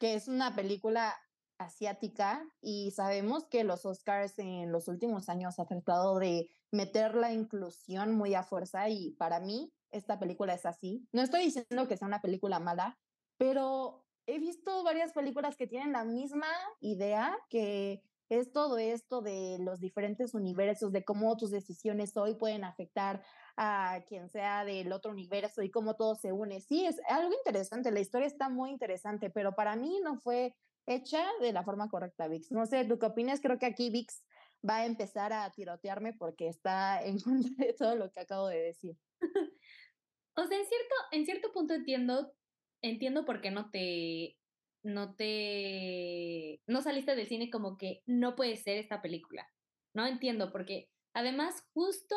que 0.00 0.14
es 0.14 0.26
una 0.26 0.56
película 0.56 1.14
asiática 1.58 2.48
y 2.62 2.92
sabemos 2.92 3.46
que 3.48 3.62
los 3.62 3.84
Oscars 3.84 4.38
en 4.38 4.72
los 4.72 4.88
últimos 4.88 5.28
años 5.28 5.58
han 5.58 5.66
tratado 5.66 6.18
de 6.18 6.48
meter 6.70 7.14
la 7.14 7.30
inclusión 7.30 8.12
muy 8.12 8.34
a 8.34 8.42
fuerza 8.42 8.88
y 8.88 9.10
para 9.18 9.38
mí 9.38 9.70
esta 9.90 10.18
película 10.18 10.54
es 10.54 10.64
así. 10.64 11.06
No 11.12 11.20
estoy 11.20 11.44
diciendo 11.44 11.88
que 11.88 11.98
sea 11.98 12.08
una 12.08 12.22
película 12.22 12.58
mala, 12.58 12.98
pero 13.36 14.06
he 14.24 14.38
visto 14.38 14.82
varias 14.82 15.12
películas 15.12 15.58
que 15.58 15.66
tienen 15.66 15.92
la 15.92 16.04
misma 16.04 16.48
idea 16.80 17.36
que 17.50 18.02
es 18.30 18.50
todo 18.50 18.78
esto 18.78 19.20
de 19.20 19.58
los 19.60 19.80
diferentes 19.80 20.32
universos, 20.32 20.90
de 20.90 21.04
cómo 21.04 21.36
tus 21.36 21.50
decisiones 21.50 22.16
hoy 22.16 22.34
pueden 22.34 22.64
afectar 22.64 23.22
a 23.56 24.02
quien 24.06 24.28
sea 24.30 24.64
del 24.64 24.92
otro 24.92 25.12
universo 25.12 25.62
y 25.62 25.70
cómo 25.70 25.94
todo 25.96 26.14
se 26.14 26.32
une. 26.32 26.60
Sí, 26.60 26.86
es 26.86 27.00
algo 27.08 27.32
interesante, 27.32 27.90
la 27.90 28.00
historia 28.00 28.26
está 28.26 28.48
muy 28.48 28.70
interesante, 28.70 29.30
pero 29.30 29.54
para 29.54 29.76
mí 29.76 30.00
no 30.02 30.18
fue 30.18 30.54
hecha 30.86 31.24
de 31.40 31.52
la 31.52 31.62
forma 31.62 31.88
correcta, 31.88 32.28
Vix. 32.28 32.50
No 32.50 32.66
sé, 32.66 32.84
¿tú 32.84 32.98
qué 32.98 33.06
opinas? 33.06 33.40
Creo 33.40 33.58
que 33.58 33.66
aquí 33.66 33.90
Vix 33.90 34.24
va 34.68 34.78
a 34.78 34.86
empezar 34.86 35.32
a 35.32 35.50
tirotearme 35.50 36.12
porque 36.12 36.48
está 36.48 37.02
en 37.02 37.18
contra 37.20 37.66
de 37.66 37.72
todo 37.74 37.96
lo 37.96 38.10
que 38.10 38.20
acabo 38.20 38.48
de 38.48 38.60
decir. 38.60 38.96
o 40.36 40.46
sea, 40.46 40.58
en 40.58 40.66
cierto, 40.66 40.94
en 41.12 41.24
cierto 41.24 41.52
punto 41.52 41.74
entiendo, 41.74 42.32
entiendo 42.82 43.24
por 43.24 43.40
qué 43.40 43.50
no 43.50 43.70
te 43.70 44.36
no 44.84 45.14
te, 45.16 46.60
no 46.66 46.82
saliste 46.82 47.16
del 47.16 47.26
cine 47.26 47.50
como 47.50 47.78
que 47.78 48.02
no 48.06 48.36
puede 48.36 48.56
ser 48.56 48.76
esta 48.76 49.00
película. 49.00 49.48
No 49.94 50.06
entiendo, 50.06 50.52
porque 50.52 50.90
además 51.14 51.64
justo 51.72 52.14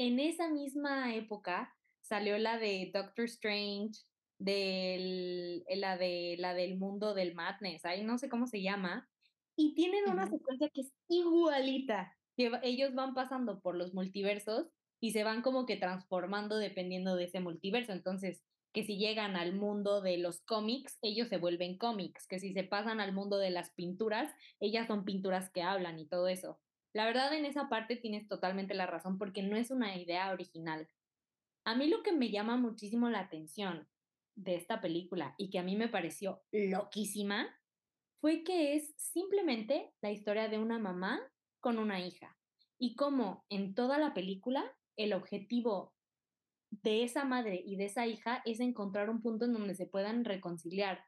en 0.00 0.18
esa 0.18 0.48
misma 0.48 1.14
época 1.14 1.76
salió 2.00 2.38
la 2.38 2.56
de 2.56 2.90
Doctor 2.92 3.26
Strange, 3.26 4.00
del, 4.38 5.62
la, 5.68 5.98
de, 5.98 6.36
la 6.38 6.54
del 6.54 6.78
mundo 6.78 7.12
del 7.12 7.34
madness, 7.34 7.84
ahí 7.84 8.02
no 8.02 8.16
sé 8.16 8.30
cómo 8.30 8.46
se 8.46 8.62
llama, 8.62 9.10
y 9.56 9.74
tienen 9.74 10.08
una 10.08 10.26
secuencia 10.26 10.70
que 10.70 10.80
es 10.80 10.92
igualita, 11.08 12.16
que 12.34 12.50
ellos 12.62 12.94
van 12.94 13.12
pasando 13.12 13.60
por 13.60 13.76
los 13.76 13.92
multiversos 13.92 14.68
y 15.00 15.10
se 15.10 15.22
van 15.22 15.42
como 15.42 15.66
que 15.66 15.76
transformando 15.76 16.56
dependiendo 16.56 17.14
de 17.14 17.24
ese 17.24 17.40
multiverso. 17.40 17.92
Entonces, 17.92 18.42
que 18.72 18.84
si 18.84 18.96
llegan 18.96 19.36
al 19.36 19.52
mundo 19.52 20.00
de 20.00 20.16
los 20.16 20.40
cómics, 20.40 20.96
ellos 21.02 21.28
se 21.28 21.36
vuelven 21.36 21.76
cómics, 21.76 22.26
que 22.26 22.38
si 22.38 22.54
se 22.54 22.64
pasan 22.64 23.00
al 23.00 23.12
mundo 23.12 23.36
de 23.36 23.50
las 23.50 23.70
pinturas, 23.72 24.32
ellas 24.60 24.86
son 24.86 25.04
pinturas 25.04 25.50
que 25.50 25.60
hablan 25.60 25.98
y 25.98 26.06
todo 26.06 26.26
eso. 26.26 26.58
La 26.92 27.04
verdad 27.04 27.32
en 27.32 27.44
esa 27.44 27.68
parte 27.68 27.96
tienes 27.96 28.26
totalmente 28.26 28.74
la 28.74 28.86
razón 28.86 29.18
porque 29.18 29.42
no 29.42 29.56
es 29.56 29.70
una 29.70 29.96
idea 29.96 30.32
original. 30.32 30.88
A 31.64 31.74
mí 31.74 31.88
lo 31.88 32.02
que 32.02 32.12
me 32.12 32.30
llama 32.30 32.56
muchísimo 32.56 33.08
la 33.08 33.20
atención 33.20 33.88
de 34.34 34.56
esta 34.56 34.80
película 34.80 35.34
y 35.38 35.50
que 35.50 35.58
a 35.58 35.62
mí 35.62 35.76
me 35.76 35.88
pareció 35.88 36.42
loquísima 36.50 37.48
fue 38.20 38.42
que 38.42 38.74
es 38.74 38.94
simplemente 38.96 39.92
la 40.00 40.10
historia 40.10 40.48
de 40.48 40.58
una 40.58 40.78
mamá 40.78 41.20
con 41.60 41.78
una 41.78 42.00
hija 42.00 42.36
y 42.78 42.94
cómo 42.94 43.44
en 43.50 43.74
toda 43.74 43.98
la 43.98 44.14
película 44.14 44.64
el 44.96 45.12
objetivo 45.12 45.94
de 46.70 47.04
esa 47.04 47.24
madre 47.24 47.62
y 47.64 47.76
de 47.76 47.86
esa 47.86 48.06
hija 48.06 48.42
es 48.44 48.60
encontrar 48.60 49.10
un 49.10 49.22
punto 49.22 49.44
en 49.44 49.52
donde 49.52 49.74
se 49.74 49.86
puedan 49.86 50.24
reconciliar. 50.24 51.04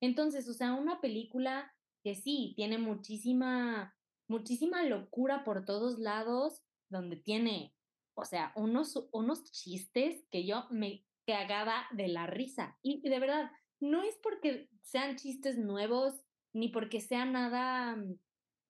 Entonces, 0.00 0.48
o 0.48 0.54
sea, 0.54 0.74
una 0.74 1.00
película 1.00 1.72
que 2.02 2.14
sí, 2.14 2.52
tiene 2.56 2.78
muchísima, 2.78 3.93
muchísima 4.28 4.82
locura 4.84 5.44
por 5.44 5.64
todos 5.64 5.98
lados, 5.98 6.62
donde 6.88 7.16
tiene, 7.16 7.74
o 8.14 8.24
sea, 8.24 8.52
unos, 8.56 9.08
unos 9.12 9.50
chistes 9.50 10.24
que 10.30 10.46
yo 10.46 10.66
me 10.70 11.04
cagaba 11.26 11.86
de 11.92 12.08
la 12.08 12.26
risa. 12.26 12.78
Y 12.82 13.00
de 13.08 13.18
verdad, 13.18 13.50
no 13.80 14.02
es 14.02 14.16
porque 14.22 14.68
sean 14.82 15.16
chistes 15.16 15.58
nuevos, 15.58 16.22
ni 16.52 16.68
porque 16.68 17.00
sea 17.00 17.24
nada, 17.24 17.96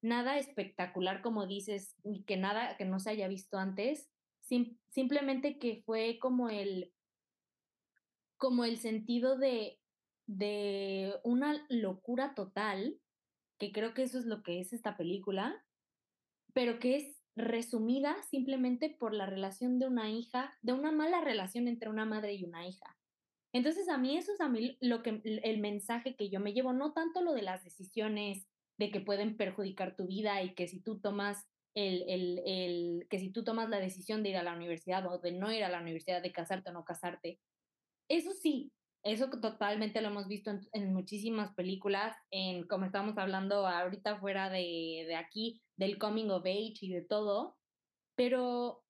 nada 0.00 0.38
espectacular, 0.38 1.22
como 1.22 1.46
dices, 1.46 1.94
ni 2.04 2.24
que 2.24 2.36
nada 2.36 2.76
que 2.76 2.84
no 2.84 2.98
se 2.98 3.10
haya 3.10 3.28
visto 3.28 3.58
antes, 3.58 4.10
simplemente 4.90 5.58
que 5.58 5.82
fue 5.84 6.18
como 6.20 6.48
el, 6.48 6.92
como 8.36 8.64
el 8.64 8.78
sentido 8.78 9.36
de 9.36 9.80
de 10.26 11.14
una 11.22 11.66
locura 11.68 12.34
total, 12.34 12.98
que 13.58 13.72
creo 13.72 13.94
que 13.94 14.02
eso 14.02 14.18
es 14.18 14.26
lo 14.26 14.42
que 14.42 14.60
es 14.60 14.72
esta 14.72 14.96
película, 14.96 15.64
pero 16.52 16.78
que 16.78 16.96
es 16.96 17.20
resumida 17.36 18.16
simplemente 18.30 18.90
por 18.90 19.12
la 19.12 19.26
relación 19.26 19.78
de 19.78 19.86
una 19.86 20.10
hija, 20.10 20.56
de 20.62 20.72
una 20.72 20.92
mala 20.92 21.20
relación 21.20 21.68
entre 21.68 21.88
una 21.88 22.04
madre 22.04 22.34
y 22.34 22.44
una 22.44 22.66
hija. 22.66 22.96
Entonces 23.52 23.88
a 23.88 23.98
mí 23.98 24.16
eso 24.16 24.32
es 24.32 24.40
a 24.40 24.48
mí 24.48 24.76
lo 24.80 25.02
que 25.02 25.20
el 25.24 25.58
mensaje 25.58 26.16
que 26.16 26.28
yo 26.28 26.40
me 26.40 26.52
llevo, 26.52 26.72
no 26.72 26.92
tanto 26.92 27.22
lo 27.22 27.32
de 27.32 27.42
las 27.42 27.64
decisiones 27.64 28.46
de 28.78 28.90
que 28.90 29.00
pueden 29.00 29.36
perjudicar 29.36 29.94
tu 29.96 30.06
vida 30.06 30.42
y 30.42 30.54
que 30.54 30.66
si 30.66 30.80
tú 30.80 30.98
tomas 31.00 31.46
el, 31.74 32.04
el, 32.08 32.40
el, 32.46 33.06
que 33.08 33.18
si 33.18 33.30
tú 33.30 33.44
tomas 33.44 33.68
la 33.68 33.78
decisión 33.78 34.22
de 34.22 34.30
ir 34.30 34.36
a 34.36 34.42
la 34.42 34.54
universidad 34.54 35.06
o 35.06 35.18
de 35.18 35.32
no 35.32 35.52
ir 35.52 35.64
a 35.64 35.68
la 35.68 35.80
universidad, 35.80 36.22
de 36.22 36.32
casarte 36.32 36.70
o 36.70 36.72
no 36.72 36.84
casarte, 36.84 37.40
eso 38.08 38.32
sí, 38.32 38.72
eso 39.04 39.28
totalmente 39.28 40.00
lo 40.00 40.08
hemos 40.08 40.26
visto 40.26 40.50
en, 40.72 40.92
muchísimas 40.92 41.54
películas, 41.54 42.16
en 42.30 42.66
como 42.66 42.86
estamos 42.86 43.16
hablando 43.18 43.66
ahorita 43.66 44.18
fuera 44.18 44.48
de, 44.48 45.04
de, 45.06 45.14
aquí, 45.14 45.62
del 45.76 45.98
coming 45.98 46.30
of 46.30 46.46
age 46.46 46.78
y 46.80 46.88
de 46.88 47.02
todo, 47.02 47.56
pero 48.16 48.82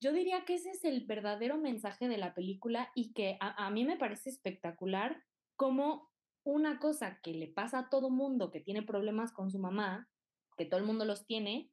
yo 0.00 0.12
diría 0.12 0.44
que 0.46 0.54
ese 0.54 0.70
es 0.70 0.84
el 0.84 1.04
verdadero 1.04 1.58
mensaje 1.58 2.08
de 2.08 2.16
la 2.16 2.32
película 2.32 2.90
y 2.94 3.12
que 3.12 3.36
a, 3.40 3.66
a 3.66 3.70
mí 3.70 3.84
me 3.84 3.98
parece 3.98 4.30
espectacular 4.30 5.22
como 5.56 6.10
una 6.42 6.78
cosa 6.78 7.20
que 7.22 7.34
le 7.34 7.48
pasa 7.48 7.80
a 7.80 7.88
todo 7.90 8.08
mundo 8.08 8.50
que 8.50 8.60
tiene 8.60 8.82
problemas 8.82 9.30
con 9.30 9.50
su 9.50 9.58
mamá, 9.58 10.08
que 10.56 10.64
todo 10.64 10.80
el 10.80 10.86
mundo 10.86 11.04
los 11.04 11.26
tiene, 11.26 11.70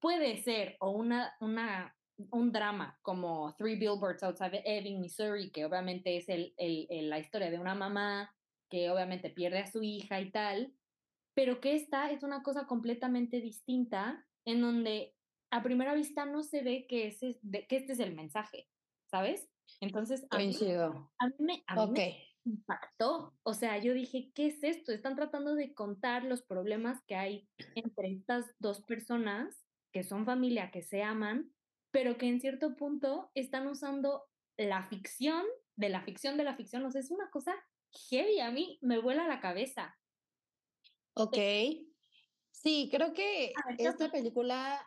puede 0.00 0.38
ser 0.38 0.76
o 0.80 0.90
una, 0.90 1.34
una 1.40 1.94
un 2.30 2.52
drama 2.52 2.98
como 3.02 3.54
Three 3.56 3.76
Billboards 3.76 4.22
Outside 4.22 4.62
Ebbing, 4.64 5.00
Missouri, 5.00 5.50
que 5.50 5.64
obviamente 5.64 6.16
es 6.16 6.28
el, 6.28 6.54
el, 6.56 7.10
la 7.10 7.18
historia 7.18 7.50
de 7.50 7.58
una 7.58 7.74
mamá 7.74 8.34
que 8.68 8.90
obviamente 8.90 9.30
pierde 9.30 9.58
a 9.58 9.66
su 9.66 9.82
hija 9.82 10.20
y 10.20 10.30
tal, 10.30 10.72
pero 11.34 11.60
que 11.60 11.74
esta 11.74 12.10
es 12.10 12.22
una 12.22 12.42
cosa 12.42 12.66
completamente 12.66 13.40
distinta 13.40 14.26
en 14.44 14.60
donde 14.60 15.14
a 15.50 15.62
primera 15.62 15.94
vista 15.94 16.26
no 16.26 16.42
se 16.42 16.62
ve 16.62 16.86
que, 16.88 17.08
ese, 17.08 17.38
que 17.68 17.76
este 17.76 17.92
es 17.92 18.00
el 18.00 18.14
mensaje, 18.14 18.68
¿sabes? 19.10 19.50
Entonces, 19.80 20.26
a 20.30 20.38
mí, 20.38 20.56
a 21.18 21.26
mí, 21.26 21.34
me, 21.38 21.64
a 21.66 21.86
mí 21.86 21.92
me 21.92 22.30
impactó. 22.44 23.34
O 23.42 23.54
sea, 23.54 23.78
yo 23.78 23.94
dije, 23.94 24.30
¿qué 24.34 24.46
es 24.46 24.62
esto? 24.62 24.92
Están 24.92 25.16
tratando 25.16 25.54
de 25.54 25.74
contar 25.74 26.24
los 26.24 26.42
problemas 26.42 27.02
que 27.06 27.16
hay 27.16 27.48
entre 27.74 28.12
estas 28.12 28.46
dos 28.58 28.82
personas 28.82 29.64
que 29.92 30.04
son 30.04 30.24
familia, 30.24 30.70
que 30.70 30.82
se 30.82 31.02
aman, 31.02 31.52
pero 31.90 32.18
que 32.18 32.28
en 32.28 32.40
cierto 32.40 32.76
punto 32.76 33.30
están 33.34 33.66
usando 33.66 34.24
la 34.56 34.86
ficción 34.88 35.44
de 35.76 35.88
la 35.88 36.02
ficción 36.02 36.36
de 36.36 36.44
la 36.44 36.54
ficción. 36.54 36.84
O 36.84 36.90
sea, 36.90 37.00
es 37.00 37.10
una 37.10 37.30
cosa 37.30 37.54
heavy. 38.10 38.40
A 38.40 38.50
mí 38.50 38.78
me 38.82 38.98
vuela 38.98 39.26
la 39.26 39.40
cabeza. 39.40 39.96
Ok. 41.14 41.36
Sí, 42.50 42.88
creo 42.92 43.12
que 43.14 43.52
esta 43.78 44.10
película, 44.10 44.86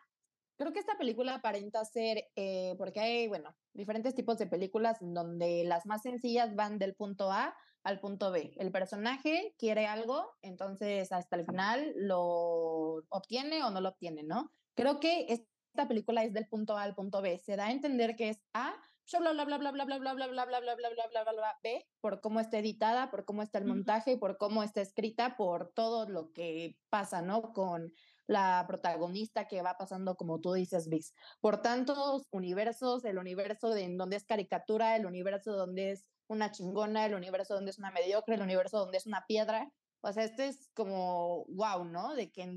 creo 0.57 0.71
que 0.71 0.79
esta 0.79 0.97
película 0.97 1.35
aparenta 1.35 1.83
ser, 1.85 2.25
eh, 2.35 2.75
porque 2.77 2.99
hay, 2.99 3.27
bueno, 3.27 3.55
diferentes 3.73 4.13
tipos 4.13 4.37
de 4.37 4.47
películas 4.47 4.97
donde 5.01 5.63
las 5.63 5.85
más 5.85 6.03
sencillas 6.03 6.55
van 6.55 6.77
del 6.77 6.93
punto 6.93 7.31
A 7.31 7.55
al 7.83 7.99
punto 7.99 8.31
B. 8.31 8.53
El 8.57 8.71
personaje 8.71 9.55
quiere 9.57 9.87
algo, 9.87 10.31
entonces 10.41 11.11
hasta 11.11 11.35
el 11.35 11.45
final 11.45 11.93
lo 11.95 13.03
obtiene 13.09 13.63
o 13.63 13.71
no 13.71 13.81
lo 13.81 13.89
obtiene, 13.89 14.23
¿no? 14.23 14.51
Creo 14.75 14.99
que 14.99 15.25
esta 15.73 15.87
película 15.87 16.23
es 16.23 16.33
del 16.33 16.47
punto 16.47 16.77
A 16.77 16.83
al 16.83 16.93
punto 16.93 17.21
B. 17.23 17.39
Se 17.39 17.55
da 17.55 17.65
a 17.65 17.71
entender 17.71 18.15
que 18.15 18.29
es 18.29 18.43
A, 18.53 18.75
bla 19.19 19.31
bla 19.33 19.43
bla 19.43 19.57
bla 19.57 19.71
bla 19.71 19.85
bla 19.85 19.97
bla 19.97 20.11
bla 20.13 20.27
bla 20.27 20.45
bla 20.45 20.59
bla 20.59 20.75
bla 20.75 21.07
bla 21.09 21.23
bla 21.23 21.33
bla 21.33 21.59
B, 21.63 21.85
por 21.99 22.21
cómo 22.21 22.39
está 22.39 22.59
editada, 22.59 23.09
por 23.09 23.25
cómo 23.25 23.41
está 23.41 23.57
el 23.57 23.65
montaje, 23.65 24.17
por 24.17 24.37
cómo 24.37 24.61
está 24.61 24.81
escrita, 24.81 25.35
por 25.35 25.73
todo 25.73 26.07
lo 26.07 26.31
que 26.31 26.77
pasa, 26.89 27.23
¿no? 27.23 27.53
Con 27.53 27.91
la 28.27 28.65
protagonista 28.67 29.47
que 29.47 29.63
va 29.63 29.75
pasando, 29.77 30.15
como 30.15 30.39
tú 30.39 30.53
dices, 30.53 30.87
Vix. 30.89 31.13
Por 31.41 31.61
tantos 31.63 32.27
universos, 32.29 33.03
el 33.03 33.17
universo 33.17 33.69
de, 33.71 33.83
en 33.83 33.97
donde 33.97 34.17
es 34.17 34.25
caricatura, 34.25 34.95
el 34.95 35.07
universo 35.07 35.53
donde 35.53 35.91
es 35.91 36.05
una 36.27 36.51
chingona, 36.51 37.07
el 37.07 37.15
universo 37.15 37.55
donde 37.55 37.71
es 37.71 37.79
una 37.79 37.89
mediocre, 37.89 38.35
el 38.35 38.43
universo 38.43 38.77
donde 38.77 38.97
es 38.97 39.07
una 39.07 39.25
piedra. 39.27 39.71
O 40.01 40.13
sea, 40.13 40.23
este 40.23 40.47
es 40.47 40.69
como 40.75 41.45
wow, 41.45 41.83
¿no? 41.83 42.13
De 42.13 42.31
que 42.31 42.47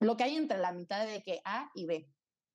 lo 0.00 0.16
que 0.16 0.24
hay 0.24 0.36
entre 0.36 0.58
la 0.58 0.72
mitad 0.72 1.06
de 1.06 1.22
que 1.22 1.40
A 1.44 1.70
y 1.74 1.86
B. 1.86 2.08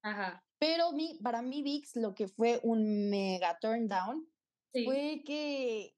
Ajá. 0.03 0.43
Pero 0.59 0.91
mi, 0.91 1.19
para 1.23 1.41
mí, 1.41 1.61
VIX, 1.63 1.95
lo 1.97 2.13
que 2.13 2.27
fue 2.27 2.59
un 2.63 3.09
mega 3.09 3.57
turn 3.59 3.87
down 3.87 4.29
fue 4.83 5.23
que, 5.25 5.95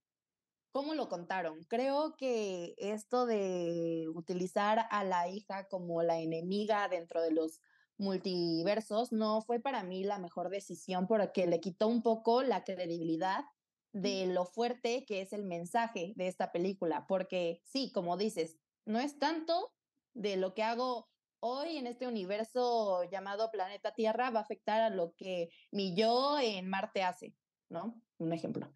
¿cómo 0.72 0.96
lo 0.96 1.10
contaron? 1.10 1.64
Creo 1.66 2.16
que 2.18 2.76
esto 2.78 3.26
de 3.26 4.08
utilizar 4.14 4.88
a 4.92 5.04
la 5.04 5.30
hija 5.30 5.68
como 5.70 6.04
la 6.04 6.20
enemiga 6.20 6.88
dentro 6.90 7.22
de 7.22 7.32
los 7.32 7.62
multiversos 7.98 9.12
no 9.12 9.42
fue 9.42 9.60
para 9.62 9.84
mí 9.84 10.04
la 10.04 10.20
mejor 10.20 10.50
decisión 10.50 11.08
porque 11.08 11.48
le 11.48 11.62
quitó 11.62 11.88
un 11.88 12.04
poco 12.04 12.44
la 12.44 12.64
credibilidad 12.64 13.46
de 13.94 14.28
lo 14.28 14.46
fuerte 14.46 15.06
que 15.06 15.22
es 15.22 15.34
el 15.34 15.46
mensaje 15.46 16.14
de 16.18 16.28
esta 16.28 16.52
película, 16.52 17.06
porque 17.08 17.62
sí, 17.66 17.92
como 17.94 18.18
dices, 18.18 18.58
no 18.86 19.00
es 19.00 19.20
tanto 19.20 19.74
de 20.14 20.38
lo 20.38 20.54
que 20.54 20.64
hago 20.64 21.10
hoy 21.46 21.78
en 21.78 21.86
este 21.86 22.08
universo 22.08 23.04
llamado 23.04 23.52
planeta 23.52 23.94
Tierra 23.94 24.32
va 24.32 24.40
a 24.40 24.44
afectar 24.44 24.82
a 24.82 24.90
lo 24.90 25.14
que 25.16 25.50
mi 25.72 25.96
yo 25.96 26.40
en 26.40 26.68
Marte 26.68 27.04
hace, 27.04 27.36
¿no? 27.70 28.02
Un 28.18 28.34
ejemplo. 28.34 28.74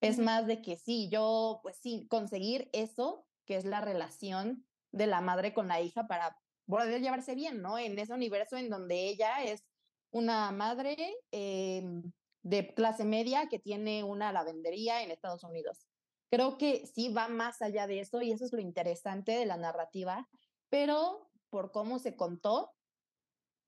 Es 0.00 0.18
más 0.18 0.46
de 0.48 0.60
que 0.60 0.76
sí, 0.76 1.08
yo, 1.10 1.60
pues 1.62 1.76
sí, 1.80 2.08
conseguir 2.10 2.68
eso, 2.72 3.24
que 3.46 3.56
es 3.56 3.64
la 3.64 3.80
relación 3.80 4.66
de 4.90 5.06
la 5.06 5.20
madre 5.20 5.54
con 5.54 5.68
la 5.68 5.80
hija 5.80 6.08
para 6.08 6.36
poder 6.66 7.00
llevarse 7.00 7.36
bien, 7.36 7.62
¿no? 7.62 7.78
En 7.78 7.96
ese 7.96 8.12
universo 8.12 8.56
en 8.56 8.68
donde 8.68 9.08
ella 9.08 9.44
es 9.44 9.64
una 10.10 10.50
madre 10.50 10.96
em, 11.30 12.02
de 12.42 12.74
clase 12.74 13.04
media 13.04 13.48
que 13.48 13.60
tiene 13.60 14.02
una 14.02 14.32
lavandería 14.32 15.02
en 15.02 15.12
Estados 15.12 15.44
Unidos. 15.44 15.86
Creo 16.30 16.58
que 16.58 16.84
sí 16.86 17.12
va 17.12 17.28
más 17.28 17.62
allá 17.62 17.86
de 17.86 18.00
eso 18.00 18.20
y 18.22 18.32
eso 18.32 18.44
es 18.44 18.52
lo 18.52 18.60
interesante 18.60 19.32
de 19.32 19.46
la 19.46 19.56
narrativa, 19.56 20.28
pero 20.68 21.27
por 21.50 21.72
cómo 21.72 21.98
se 21.98 22.16
contó, 22.16 22.72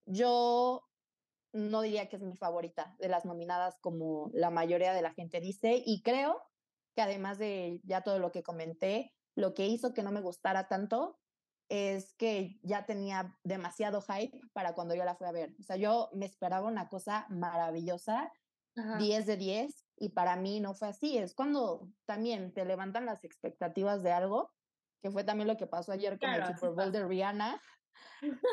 yo 0.06 0.84
no 1.52 1.82
diría 1.82 2.08
que 2.08 2.16
es 2.16 2.22
mi 2.22 2.36
favorita 2.36 2.94
de 2.98 3.08
las 3.08 3.24
nominadas 3.24 3.76
como 3.80 4.30
la 4.32 4.50
mayoría 4.50 4.92
de 4.92 5.02
la 5.02 5.12
gente 5.12 5.40
dice 5.40 5.82
y 5.84 6.02
creo 6.02 6.42
que 6.94 7.02
además 7.02 7.38
de 7.38 7.80
ya 7.84 8.02
todo 8.02 8.18
lo 8.18 8.32
que 8.32 8.42
comenté, 8.42 9.14
lo 9.34 9.54
que 9.54 9.66
hizo 9.66 9.94
que 9.94 10.02
no 10.02 10.12
me 10.12 10.20
gustara 10.20 10.68
tanto 10.68 11.18
es 11.68 12.14
que 12.14 12.58
ya 12.62 12.84
tenía 12.84 13.38
demasiado 13.44 14.02
hype 14.02 14.40
para 14.52 14.74
cuando 14.74 14.94
yo 14.94 15.04
la 15.04 15.14
fui 15.14 15.28
a 15.28 15.32
ver. 15.32 15.54
O 15.60 15.62
sea, 15.62 15.76
yo 15.76 16.10
me 16.12 16.26
esperaba 16.26 16.66
una 16.66 16.88
cosa 16.88 17.26
maravillosa, 17.30 18.32
10 18.74 19.26
de 19.26 19.36
10, 19.36 19.86
y 19.96 20.08
para 20.08 20.34
mí 20.34 20.58
no 20.58 20.74
fue 20.74 20.88
así. 20.88 21.16
Es 21.16 21.32
cuando 21.32 21.88
también 22.06 22.52
te 22.52 22.64
levantan 22.64 23.06
las 23.06 23.22
expectativas 23.24 24.02
de 24.02 24.10
algo 24.10 24.50
que 25.02 25.10
fue 25.10 25.24
también 25.24 25.48
lo 25.48 25.56
que 25.56 25.66
pasó 25.66 25.92
ayer 25.92 26.18
con 26.18 26.30
el 26.30 26.46
Super 26.46 26.70
Bowl 26.70 26.92
de 26.92 27.06
Rihanna, 27.06 27.60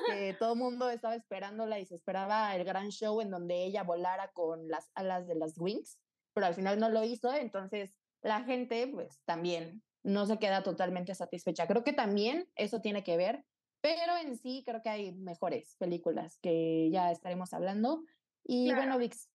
que 0.08 0.36
todo 0.40 0.54
el 0.54 0.60
mundo 0.60 0.90
estaba 0.90 1.16
esperándola 1.16 1.80
y 1.80 1.86
se 1.86 1.96
esperaba 1.96 2.56
el 2.56 2.64
gran 2.64 2.90
show 2.90 3.22
en 3.22 3.30
donde 3.30 3.64
ella 3.64 3.84
volara 3.84 4.32
con 4.34 4.68
las 4.68 4.90
alas 4.96 5.28
de 5.28 5.36
las 5.36 5.58
wings, 5.58 6.00
pero 6.34 6.48
al 6.48 6.56
final 6.56 6.80
no 6.80 6.90
lo 6.90 7.04
hizo, 7.04 7.34
entonces 7.34 7.92
la 8.22 8.44
gente 8.44 8.88
pues 8.88 9.22
también 9.26 9.84
no 10.04 10.26
se 10.26 10.40
queda 10.40 10.64
totalmente 10.64 11.14
satisfecha. 11.16 11.68
Creo 11.68 11.84
que 11.84 11.94
también 11.94 12.50
eso 12.56 12.82
tiene 12.82 13.04
que 13.04 13.18
ver, 13.18 13.44
pero 13.82 14.16
en 14.18 14.38
sí 14.38 14.64
creo 14.66 14.82
que 14.82 14.90
hay 14.90 15.12
mejores 15.14 15.76
películas 15.78 16.40
que 16.42 16.90
ya 16.92 17.12
estaremos 17.12 17.54
hablando. 17.54 18.04
Y 18.44 18.74
bueno, 18.74 18.98
Vix, 18.98 19.30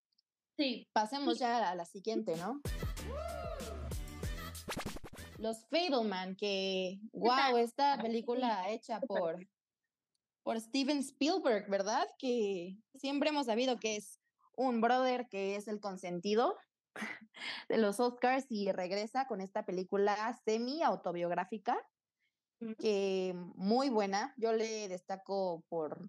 sí. 0.57 0.88
pasemos 0.92 1.38
ya 1.38 1.71
a 1.71 1.75
la 1.75 1.85
siguiente, 1.85 2.37
¿no? 2.37 2.61
Los 5.42 5.66
Fableman, 5.66 6.37
que, 6.37 7.00
wow, 7.12 7.56
esta 7.56 8.00
película 8.00 8.70
hecha 8.70 9.00
por, 9.00 9.44
por 10.44 10.61
Steven 10.61 10.99
Spielberg, 10.99 11.68
¿verdad? 11.68 12.06
Que 12.16 12.78
siempre 12.94 13.30
hemos 13.30 13.46
sabido 13.46 13.80
que 13.80 13.96
es 13.96 14.20
un 14.56 14.80
brother 14.80 15.28
que 15.28 15.56
es 15.56 15.66
el 15.66 15.80
consentido 15.80 16.56
de 17.68 17.76
los 17.76 17.99
Oscars 17.99 18.46
y 18.50 18.70
regresa 18.70 19.26
con 19.26 19.40
esta 19.40 19.64
película 19.64 20.40
semi 20.44 20.80
autobiográfica, 20.84 21.76
que 22.78 23.34
muy 23.56 23.88
buena. 23.88 24.34
Yo 24.37 24.52
le 24.52 24.87
destaco 24.87 25.64
por 25.68 26.08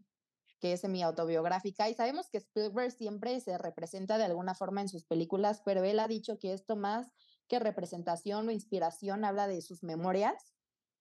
que 0.59 0.73
es 0.73 0.81
semi 0.81 1.01
autobiográfica 1.01 1.89
y 1.89 1.95
sabemos 1.95 2.29
que 2.29 2.37
Spielberg 2.37 2.91
siempre 2.91 3.39
se 3.41 3.57
representa 3.57 4.19
de 4.19 4.25
alguna 4.25 4.53
forma 4.53 4.81
en 4.81 4.89
sus 4.89 5.05
películas, 5.05 5.63
pero 5.65 5.83
él 5.83 5.99
ha 5.99 6.07
dicho 6.07 6.37
que 6.37 6.53
esto 6.53 6.75
más 6.75 7.11
representación 7.59 8.47
o 8.47 8.51
inspiración 8.51 9.25
habla 9.25 9.47
de 9.47 9.61
sus 9.61 9.83
memorias. 9.83 10.53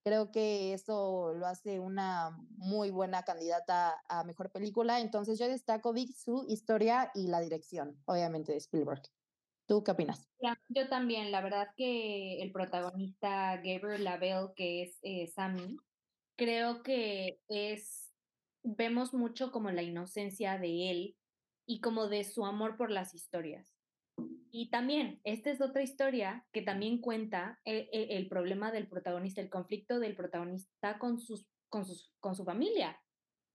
Creo 0.04 0.32
que 0.32 0.72
eso 0.72 1.32
lo 1.34 1.46
hace 1.46 1.78
una 1.78 2.36
muy 2.56 2.90
buena 2.90 3.22
candidata 3.22 4.02
a 4.08 4.24
mejor 4.24 4.50
película. 4.50 5.00
Entonces 5.00 5.38
yo 5.38 5.48
destaco 5.48 5.92
Big 5.92 6.12
su 6.16 6.44
historia 6.48 7.12
y 7.14 7.28
la 7.28 7.40
dirección, 7.40 7.96
obviamente, 8.06 8.52
de 8.52 8.58
Spielberg. 8.58 9.02
¿Tú 9.66 9.84
qué 9.84 9.92
opinas? 9.92 10.28
yo 10.68 10.88
también, 10.88 11.30
la 11.30 11.40
verdad 11.40 11.68
que 11.76 12.42
el 12.42 12.50
protagonista 12.50 13.56
Gabriel 13.56 14.02
Lavelle, 14.02 14.52
que 14.56 14.82
es 14.82 14.98
eh, 15.02 15.28
Sammy, 15.28 15.76
creo 16.36 16.82
que 16.82 17.40
es, 17.48 18.12
vemos 18.64 19.14
mucho 19.14 19.52
como 19.52 19.70
la 19.70 19.82
inocencia 19.82 20.58
de 20.58 20.90
él 20.90 21.16
y 21.64 21.80
como 21.80 22.08
de 22.08 22.24
su 22.24 22.44
amor 22.44 22.76
por 22.76 22.90
las 22.90 23.14
historias. 23.14 23.71
Y 24.50 24.68
también, 24.70 25.20
esta 25.24 25.50
es 25.50 25.60
otra 25.60 25.82
historia 25.82 26.46
que 26.52 26.62
también 26.62 27.00
cuenta 27.00 27.58
el, 27.64 27.88
el, 27.92 28.28
problema 28.28 28.70
del 28.70 28.86
protagonista, 28.86 29.40
el 29.40 29.48
conflicto 29.48 29.98
del 29.98 30.14
protagonista 30.14 30.98
con, 30.98 31.18
sus, 31.18 31.46
con, 31.70 31.86
sus, 31.86 32.12
con 32.20 32.34
su 32.36 32.44
familia, 32.44 33.00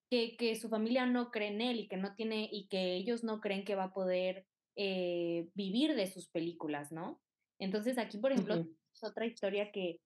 que, 0.09 0.35
que 0.37 0.55
su 0.55 0.69
familia 0.69 1.05
no 1.05 1.29
cree 1.29 1.49
en 1.49 1.61
él 1.61 1.79
y 1.81 1.87
que 1.87 1.97
no 1.97 2.15
tiene, 2.15 2.49
y 2.51 2.67
que 2.67 2.95
ellos 2.95 3.23
no 3.23 3.41
creen 3.41 3.63
que 3.63 3.75
va 3.75 3.85
a 3.85 3.93
poder 3.93 4.47
eh, 4.75 5.49
vivir 5.53 5.95
de 5.95 6.07
sus 6.07 6.29
películas, 6.29 6.91
¿no? 6.91 7.21
Entonces 7.59 7.97
aquí, 7.97 8.17
por 8.17 8.31
ejemplo, 8.31 8.55
es 8.55 9.03
otra 9.03 9.25
historia 9.25 9.71
que, 9.71 9.99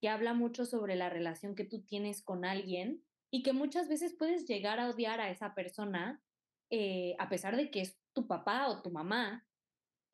que 0.00 0.08
habla 0.08 0.34
mucho 0.34 0.66
sobre 0.66 0.96
la 0.96 1.08
relación 1.08 1.54
que 1.54 1.64
tú 1.64 1.82
tienes 1.82 2.22
con 2.22 2.44
alguien 2.44 3.02
y 3.30 3.42
que 3.42 3.52
muchas 3.52 3.88
veces 3.88 4.14
puedes 4.18 4.46
llegar 4.46 4.80
a 4.80 4.90
odiar 4.90 5.20
a 5.20 5.30
esa 5.30 5.54
persona 5.54 6.22
eh, 6.70 7.14
a 7.18 7.28
pesar 7.28 7.56
de 7.56 7.70
que 7.70 7.80
es 7.82 7.98
tu 8.12 8.26
papá 8.26 8.68
o 8.68 8.82
tu 8.82 8.90
mamá. 8.90 9.46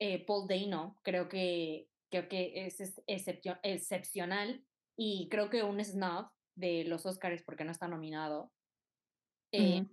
Eh, 0.03 0.25
Paul 0.25 0.47
Dano 0.47 0.97
creo 1.03 1.29
que, 1.29 1.87
creo 2.09 2.27
que 2.27 2.65
es, 2.65 2.81
excepcional 3.05 4.65
y 4.97 5.29
creo 5.29 5.51
que 5.51 5.61
un 5.61 5.79
snob 5.83 6.31
de 6.55 6.85
los 6.85 7.05
Oscars 7.05 7.43
porque 7.43 7.65
no 7.65 7.71
está 7.71 7.87
nominado. 7.87 8.51
Eh, 9.51 9.85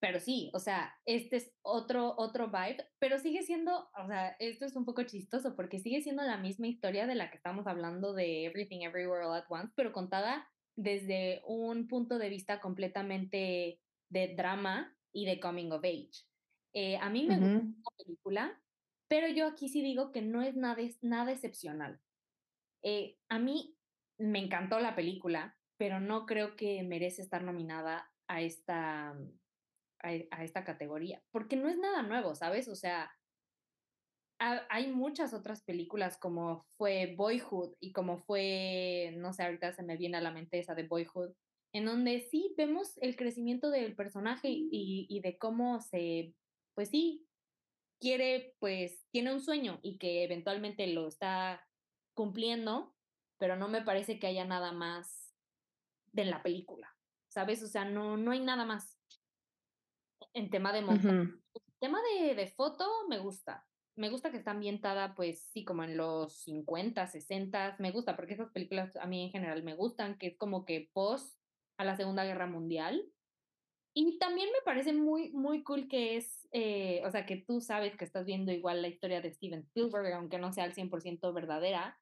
pero 0.00 0.20
sí, 0.20 0.50
o 0.52 0.58
sea, 0.58 0.94
este 1.06 1.36
es 1.36 1.50
otro, 1.62 2.14
otro 2.18 2.48
vibe, 2.48 2.86
pero 2.98 3.18
sigue 3.18 3.42
siendo, 3.42 3.88
o 3.96 4.06
sea, 4.06 4.36
esto 4.38 4.66
es 4.66 4.76
un 4.76 4.84
poco 4.84 5.02
chistoso 5.04 5.56
porque 5.56 5.78
sigue 5.78 6.02
siendo 6.02 6.22
la 6.22 6.36
misma 6.36 6.66
historia 6.66 7.06
de 7.06 7.14
la 7.14 7.30
que 7.30 7.38
estamos 7.38 7.66
hablando 7.66 8.12
de 8.12 8.44
Everything 8.44 8.82
Everywhere 8.82 9.24
All 9.24 9.34
at 9.34 9.46
Once, 9.48 9.72
pero 9.76 9.92
contada 9.92 10.46
desde 10.76 11.40
un 11.46 11.88
punto 11.88 12.18
de 12.18 12.28
vista 12.28 12.60
completamente 12.60 13.80
de 14.10 14.34
drama 14.36 14.94
y 15.10 15.24
de 15.24 15.40
coming 15.40 15.72
of 15.72 15.82
age. 15.84 16.27
Eh, 16.74 16.96
a 16.98 17.10
mí 17.10 17.26
me 17.26 17.38
gusta 17.38 17.60
la 17.84 18.04
película, 18.04 18.62
pero 19.08 19.28
yo 19.28 19.46
aquí 19.46 19.68
sí 19.68 19.82
digo 19.82 20.12
que 20.12 20.22
no 20.22 20.42
es 20.42 20.56
nada, 20.56 20.82
nada 21.02 21.32
excepcional. 21.32 22.00
Eh, 22.82 23.16
a 23.28 23.38
mí 23.38 23.76
me 24.18 24.38
encantó 24.38 24.78
la 24.80 24.94
película, 24.94 25.56
pero 25.76 26.00
no 26.00 26.26
creo 26.26 26.56
que 26.56 26.82
merece 26.82 27.22
estar 27.22 27.42
nominada 27.42 28.10
a 28.26 28.42
esta 28.42 29.16
a, 30.00 30.44
esta 30.44 30.64
categoría, 30.64 31.22
porque 31.30 31.56
no 31.56 31.68
es 31.68 31.76
nada 31.76 32.02
nuevo, 32.02 32.34
¿sabes? 32.34 32.68
O 32.68 32.76
sea, 32.76 33.10
hay 34.38 34.92
muchas 34.92 35.34
otras 35.34 35.62
películas 35.62 36.16
como 36.16 36.64
fue 36.76 37.14
Boyhood 37.16 37.74
y 37.80 37.92
como 37.92 38.18
fue, 38.18 39.12
no 39.16 39.32
sé, 39.32 39.42
ahorita 39.42 39.72
se 39.72 39.82
me 39.82 39.96
viene 39.96 40.16
a 40.16 40.20
la 40.20 40.30
mente 40.30 40.60
esa 40.60 40.76
de 40.76 40.86
Boyhood, 40.86 41.32
en 41.72 41.84
donde 41.84 42.20
sí 42.20 42.54
vemos 42.56 42.96
el 42.98 43.16
crecimiento 43.16 43.70
del 43.70 43.96
personaje 43.96 44.48
y, 44.48 45.06
y 45.08 45.20
de 45.20 45.36
cómo 45.38 45.80
se, 45.80 46.34
pues 46.78 46.90
sí, 46.90 47.26
quiere, 47.98 48.54
pues 48.60 49.04
tiene 49.10 49.34
un 49.34 49.40
sueño 49.40 49.80
y 49.82 49.98
que 49.98 50.22
eventualmente 50.22 50.86
lo 50.86 51.08
está 51.08 51.66
cumpliendo, 52.14 52.94
pero 53.36 53.56
no 53.56 53.66
me 53.66 53.82
parece 53.82 54.20
que 54.20 54.28
haya 54.28 54.44
nada 54.44 54.70
más 54.70 55.34
de 56.12 56.24
la 56.24 56.40
película, 56.40 56.96
¿sabes? 57.26 57.64
O 57.64 57.66
sea, 57.66 57.84
no, 57.84 58.16
no 58.16 58.30
hay 58.30 58.38
nada 58.38 58.64
más 58.64 58.96
en 60.34 60.50
tema 60.50 60.72
de 60.72 60.82
montaje. 60.82 61.32
tema 61.80 61.98
de, 62.14 62.36
de, 62.36 62.46
foto 62.46 62.88
me 63.08 63.18
gusta. 63.18 63.66
Me 63.96 64.08
gusta 64.08 64.30
que 64.30 64.36
está 64.36 64.52
ambientada, 64.52 65.16
pues 65.16 65.48
sí, 65.52 65.64
como 65.64 65.82
en 65.82 65.96
los 65.96 66.32
50, 66.42 67.08
60. 67.08 67.74
Me 67.80 67.90
gusta 67.90 68.14
porque 68.14 68.34
esas 68.34 68.52
películas 68.52 68.94
a 68.94 69.08
mí 69.08 69.24
en 69.24 69.32
general 69.32 69.64
me 69.64 69.74
gustan, 69.74 70.16
que 70.16 70.28
es 70.28 70.38
como 70.38 70.64
que 70.64 70.88
post 70.92 71.40
a 71.76 71.84
la 71.84 71.96
Segunda 71.96 72.22
Guerra 72.22 72.46
Mundial. 72.46 73.04
Y 73.94 74.18
también 74.18 74.48
me 74.52 74.62
parece 74.64 74.92
muy, 74.92 75.32
muy 75.32 75.62
cool 75.64 75.88
que 75.88 76.16
es, 76.16 76.46
eh, 76.52 77.02
o 77.04 77.10
sea, 77.10 77.26
que 77.26 77.36
tú 77.36 77.60
sabes 77.60 77.96
que 77.96 78.04
estás 78.04 78.24
viendo 78.24 78.52
igual 78.52 78.82
la 78.82 78.88
historia 78.88 79.20
de 79.20 79.32
Steven 79.32 79.60
Spielberg, 79.60 80.12
aunque 80.12 80.38
no 80.38 80.52
sea 80.52 80.64
al 80.64 80.74
100% 80.74 81.32
verdadera, 81.32 81.98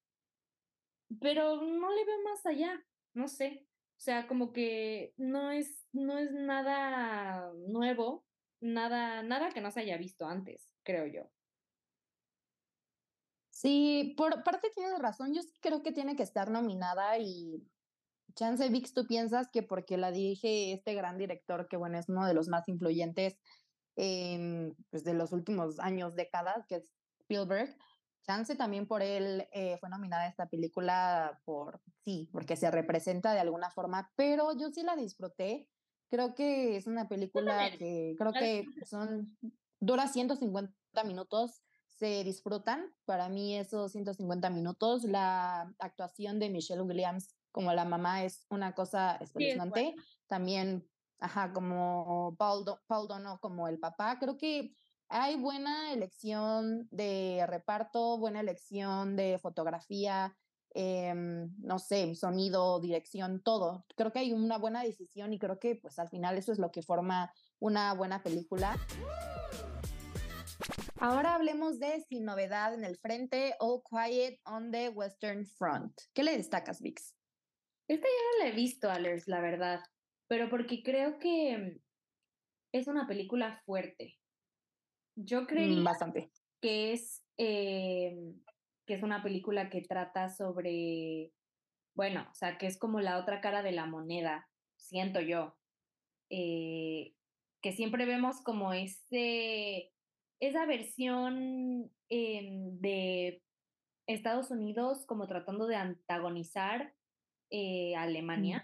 pero 1.20 1.62
no 1.62 1.94
le 1.94 2.04
veo 2.04 2.22
más 2.24 2.44
allá, 2.46 2.84
no 3.14 3.28
sé. 3.28 3.66
O 3.98 4.00
sea, 4.00 4.26
como 4.26 4.52
que 4.52 5.14
no 5.16 5.50
es, 5.50 5.88
no 5.92 6.18
es 6.18 6.30
nada 6.32 7.50
nuevo, 7.68 8.26
nada, 8.60 9.22
nada 9.22 9.50
que 9.50 9.60
no 9.62 9.70
se 9.70 9.80
haya 9.80 9.96
visto 9.96 10.26
antes, 10.26 10.70
creo 10.82 11.06
yo. 11.06 11.30
Sí, 13.50 14.12
por 14.18 14.42
parte 14.42 14.68
tienes 14.74 14.98
razón. 14.98 15.32
Yo 15.32 15.40
creo 15.62 15.82
que 15.82 15.92
tiene 15.92 16.14
que 16.14 16.22
estar 16.22 16.50
nominada 16.50 17.18
y 17.18 17.66
Chance 18.34 18.68
Vix, 18.68 18.92
tú 18.92 19.06
piensas 19.06 19.48
que 19.50 19.62
porque 19.62 19.96
la 19.96 20.10
dirige 20.10 20.72
este 20.72 20.94
gran 20.94 21.18
director, 21.18 21.68
que 21.68 21.76
bueno, 21.76 21.98
es 21.98 22.08
uno 22.08 22.26
de 22.26 22.34
los 22.34 22.48
más 22.48 22.68
influyentes 22.68 23.38
pues, 23.94 25.04
de 25.04 25.14
los 25.14 25.32
últimos 25.32 25.78
años, 25.80 26.14
décadas, 26.14 26.66
que 26.66 26.76
es 26.76 26.90
Spielberg, 27.20 27.76
Chance 28.26 28.56
también 28.56 28.86
por 28.86 29.02
él 29.02 29.46
eh, 29.52 29.76
fue 29.78 29.88
nominada 29.88 30.26
esta 30.26 30.46
película 30.46 31.40
por, 31.44 31.80
sí, 32.04 32.28
porque 32.32 32.56
se 32.56 32.70
representa 32.70 33.32
de 33.32 33.40
alguna 33.40 33.70
forma, 33.70 34.12
pero 34.16 34.52
yo 34.58 34.70
sí 34.70 34.82
la 34.82 34.96
disfruté. 34.96 35.68
Creo 36.10 36.34
que 36.34 36.76
es 36.76 36.86
una 36.86 37.08
película 37.08 37.70
que 37.78 38.14
creo 38.18 38.32
que 38.32 38.66
son, 38.84 39.36
dura 39.80 40.08
150 40.08 40.72
minutos, 41.04 41.62
se 41.86 42.24
disfrutan. 42.24 42.92
Para 43.04 43.28
mí 43.28 43.56
esos 43.56 43.92
150 43.92 44.50
minutos, 44.50 45.04
la 45.04 45.72
actuación 45.78 46.40
de 46.40 46.50
Michelle 46.50 46.82
Williams 46.82 47.35
como 47.56 47.72
la 47.72 47.86
mamá 47.86 48.22
es 48.22 48.44
una 48.50 48.74
cosa 48.74 49.16
espeluznante. 49.16 49.94
También, 50.26 50.86
ajá, 51.18 51.54
como 51.54 52.36
Paul, 52.36 52.66
Paul 52.86 53.08
Dono 53.08 53.40
como 53.40 53.66
el 53.66 53.78
papá. 53.78 54.18
Creo 54.18 54.36
que 54.36 54.74
hay 55.08 55.36
buena 55.36 55.90
elección 55.94 56.86
de 56.90 57.46
reparto, 57.46 58.18
buena 58.18 58.40
elección 58.40 59.16
de 59.16 59.38
fotografía, 59.38 60.36
em, 60.74 61.50
no 61.56 61.78
sé, 61.78 62.14
sonido, 62.14 62.78
dirección, 62.78 63.40
todo. 63.40 63.86
Creo 63.96 64.12
que 64.12 64.18
hay 64.18 64.34
una 64.34 64.58
buena 64.58 64.82
decisión 64.82 65.32
y 65.32 65.38
creo 65.38 65.58
que 65.58 65.76
pues 65.76 65.98
al 65.98 66.10
final 66.10 66.36
eso 66.36 66.52
es 66.52 66.58
lo 66.58 66.70
que 66.70 66.82
forma 66.82 67.32
una 67.58 67.94
buena 67.94 68.22
película. 68.22 68.76
Ahora 70.98 71.34
hablemos 71.34 71.78
de 71.78 72.04
Sin 72.06 72.26
Novedad 72.26 72.74
en 72.74 72.84
el 72.84 72.98
Frente, 72.98 73.54
All 73.60 73.80
Quiet 73.82 74.40
on 74.44 74.70
the 74.70 74.90
Western 74.90 75.46
Front. 75.46 75.98
¿Qué 76.12 76.22
le 76.22 76.36
destacas, 76.36 76.82
Vix? 76.82 77.16
Esta 77.88 78.06
ya 78.06 78.38
no 78.38 78.44
la 78.44 78.50
he 78.50 78.56
visto, 78.56 78.90
Alers, 78.90 79.28
la 79.28 79.40
verdad, 79.40 79.80
pero 80.28 80.48
porque 80.48 80.82
creo 80.82 81.18
que 81.18 81.80
es 82.72 82.88
una 82.88 83.06
película 83.06 83.62
fuerte. 83.64 84.18
Yo 85.14 85.42
mm, 85.42 85.46
creo 85.46 85.84
Bastante. 85.84 86.30
que 86.60 86.92
es, 86.92 87.24
eh, 87.38 88.16
que 88.86 88.94
es 88.94 89.02
una 89.02 89.22
película 89.22 89.70
que 89.70 89.82
trata 89.82 90.28
sobre, 90.28 91.32
bueno, 91.94 92.26
o 92.30 92.34
sea, 92.34 92.58
que 92.58 92.66
es 92.66 92.78
como 92.78 93.00
la 93.00 93.18
otra 93.18 93.40
cara 93.40 93.62
de 93.62 93.72
la 93.72 93.86
moneda, 93.86 94.48
siento 94.76 95.20
yo. 95.20 95.56
Eh, 96.30 97.14
que 97.62 97.72
siempre 97.72 98.04
vemos 98.04 98.42
como 98.42 98.72
ese, 98.72 99.92
esa 100.40 100.66
versión 100.66 101.90
em, 102.08 102.80
de 102.80 103.42
Estados 104.06 104.50
Unidos 104.50 105.06
como 105.06 105.26
tratando 105.26 105.66
de 105.66 105.76
antagonizar 105.76 106.95
eh, 107.50 107.94
Alemania. 107.96 108.62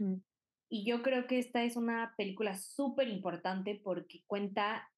Y 0.68 0.86
yo 0.86 1.02
creo 1.02 1.26
que 1.26 1.38
esta 1.38 1.64
es 1.64 1.76
una 1.76 2.14
película 2.16 2.56
súper 2.56 3.08
importante 3.08 3.80
porque 3.82 4.22
cuenta 4.26 4.90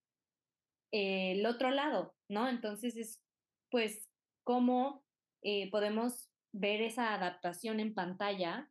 el 0.93 1.45
otro 1.47 1.71
lado, 1.71 2.15
¿no? 2.29 2.49
Entonces 2.49 2.97
es 2.97 3.21
pues 3.71 4.09
cómo 4.45 5.05
eh, 5.43 5.69
podemos 5.71 6.31
ver 6.53 6.81
esa 6.81 7.13
adaptación 7.13 7.81
en 7.81 7.95
pantalla, 7.95 8.71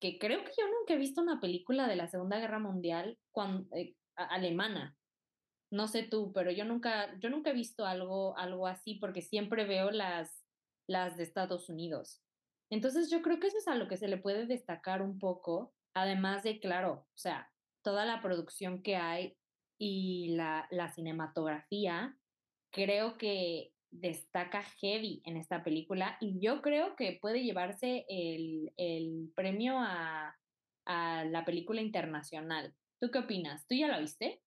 que 0.00 0.18
creo 0.18 0.44
que 0.44 0.52
yo 0.56 0.64
nunca 0.68 0.94
he 0.94 0.98
visto 0.98 1.20
una 1.20 1.40
película 1.40 1.88
de 1.88 1.96
la 1.96 2.06
Segunda 2.06 2.38
Guerra 2.38 2.60
Mundial 2.60 3.18
cuando, 3.32 3.66
eh, 3.74 3.96
alemana. 4.14 4.96
No 5.72 5.88
sé 5.88 6.04
tú, 6.04 6.32
pero 6.32 6.52
yo 6.52 6.64
nunca, 6.64 7.18
yo 7.18 7.28
nunca 7.28 7.50
he 7.50 7.54
visto 7.54 7.84
algo, 7.84 8.38
algo 8.38 8.68
así 8.68 8.94
porque 8.94 9.20
siempre 9.20 9.66
veo 9.66 9.90
las, 9.90 10.44
las 10.86 11.16
de 11.16 11.24
Estados 11.24 11.68
Unidos. 11.68 12.22
Entonces 12.70 13.10
yo 13.10 13.22
creo 13.22 13.38
que 13.38 13.46
eso 13.46 13.58
es 13.58 13.68
a 13.68 13.74
lo 13.74 13.88
que 13.88 13.96
se 13.96 14.08
le 14.08 14.16
puede 14.16 14.46
destacar 14.46 15.02
un 15.02 15.18
poco, 15.18 15.72
además 15.94 16.42
de, 16.42 16.58
claro, 16.58 17.06
o 17.14 17.18
sea, 17.18 17.50
toda 17.82 18.04
la 18.04 18.20
producción 18.20 18.82
que 18.82 18.96
hay 18.96 19.36
y 19.78 20.34
la, 20.34 20.66
la 20.70 20.88
cinematografía, 20.88 22.18
creo 22.72 23.16
que 23.16 23.72
destaca 23.90 24.62
heavy 24.80 25.22
en 25.24 25.36
esta 25.36 25.62
película 25.62 26.16
y 26.20 26.40
yo 26.40 26.60
creo 26.60 26.96
que 26.96 27.18
puede 27.20 27.44
llevarse 27.44 28.04
el, 28.08 28.72
el 28.76 29.32
premio 29.34 29.78
a, 29.78 30.36
a, 30.84 31.24
la 31.24 31.44
película 31.44 31.80
internacional. 31.80 32.74
¿Tú 33.00 33.10
qué 33.10 33.20
opinas? 33.20 33.66
¿Tú 33.66 33.74
ya 33.74 33.88
la 33.88 34.00
viste? 34.00 34.42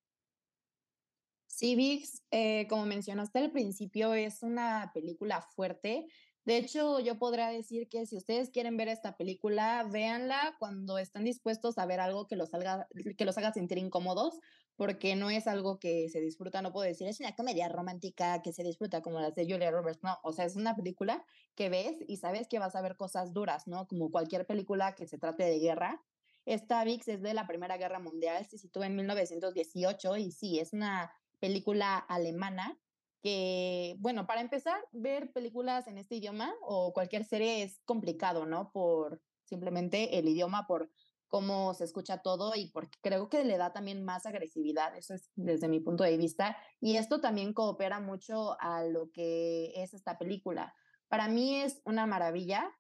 Civics, 1.47 2.23
eh, 2.31 2.67
como 2.67 2.85
mencionaste 2.85 3.39
al 3.39 3.51
principio, 3.51 4.13
es 4.13 4.43
una 4.43 4.91
película 4.93 5.41
fuerte. 5.41 6.07
De 6.45 6.57
hecho, 6.57 6.99
yo 6.99 7.19
podría 7.19 7.49
decir 7.49 7.89
que 7.89 8.05
si 8.05 8.17
ustedes 8.17 8.49
quieren 8.49 8.77
ver 8.77 8.87
esta 8.87 9.17
película, 9.17 9.87
véanla 9.91 10.55
cuando 10.57 10.97
están 10.97 11.23
dispuestos 11.23 11.77
a 11.77 11.85
ver 11.85 11.99
algo 11.99 12.27
que 12.27 12.35
los, 12.35 12.53
haga, 12.53 12.87
que 13.17 13.25
los 13.25 13.37
haga 13.37 13.53
sentir 13.53 13.77
incómodos, 13.77 14.39
porque 14.75 15.15
no 15.15 15.29
es 15.29 15.45
algo 15.45 15.77
que 15.77 16.07
se 16.09 16.21
disfruta, 16.21 16.61
no 16.61 16.71
puedo 16.71 16.87
decir, 16.87 17.07
es 17.07 17.19
una 17.19 17.35
comedia 17.35 17.67
romántica 17.67 18.41
que 18.41 18.53
se 18.53 18.63
disfruta 18.63 19.01
como 19.01 19.19
las 19.19 19.35
de 19.35 19.43
Julia 19.43 19.69
Roberts, 19.71 19.99
no, 20.01 20.17
o 20.23 20.31
sea, 20.31 20.45
es 20.45 20.55
una 20.55 20.75
película 20.75 21.25
que 21.53 21.69
ves 21.69 21.97
y 22.07 22.17
sabes 22.17 22.47
que 22.47 22.59
vas 22.59 22.75
a 22.75 22.81
ver 22.81 22.95
cosas 22.95 23.33
duras, 23.33 23.67
¿no? 23.67 23.87
Como 23.87 24.09
cualquier 24.09 24.47
película 24.47 24.95
que 24.95 25.05
se 25.05 25.17
trate 25.17 25.43
de 25.43 25.59
guerra. 25.59 26.01
Esta 26.45 26.83
VIX 26.83 27.07
es 27.09 27.21
de 27.21 27.33
la 27.33 27.45
Primera 27.45 27.77
Guerra 27.77 27.99
Mundial, 27.99 28.45
se 28.45 28.57
sitúa 28.57 28.87
en 28.87 28.95
1918 28.95 30.15
y 30.15 30.31
sí, 30.31 30.59
es 30.59 30.71
una 30.71 31.11
película 31.39 31.97
alemana 31.97 32.79
que, 33.21 33.95
bueno, 33.99 34.25
para 34.27 34.41
empezar, 34.41 34.79
ver 34.91 35.31
películas 35.31 35.87
en 35.87 35.97
este 35.97 36.15
idioma 36.15 36.53
o 36.61 36.93
cualquier 36.93 37.25
serie 37.25 37.63
es 37.63 37.81
complicado, 37.85 38.45
¿no? 38.45 38.71
Por 38.71 39.21
simplemente 39.43 40.19
el 40.19 40.27
idioma, 40.27 40.67
por 40.67 40.91
cómo 41.27 41.73
se 41.73 41.83
escucha 41.83 42.19
todo 42.19 42.55
y 42.55 42.71
porque 42.71 42.97
creo 43.01 43.29
que 43.29 43.43
le 43.45 43.57
da 43.57 43.71
también 43.71 44.03
más 44.03 44.25
agresividad, 44.25 44.95
eso 44.97 45.13
es 45.13 45.31
desde 45.35 45.67
mi 45.67 45.79
punto 45.79 46.03
de 46.03 46.17
vista, 46.17 46.57
y 46.81 46.97
esto 46.97 47.21
también 47.21 47.53
coopera 47.53 47.99
mucho 47.99 48.59
a 48.59 48.83
lo 48.83 49.11
que 49.11 49.71
es 49.75 49.93
esta 49.93 50.17
película. 50.17 50.73
Para 51.07 51.27
mí 51.27 51.55
es 51.55 51.81
una 51.85 52.05
maravilla. 52.05 52.71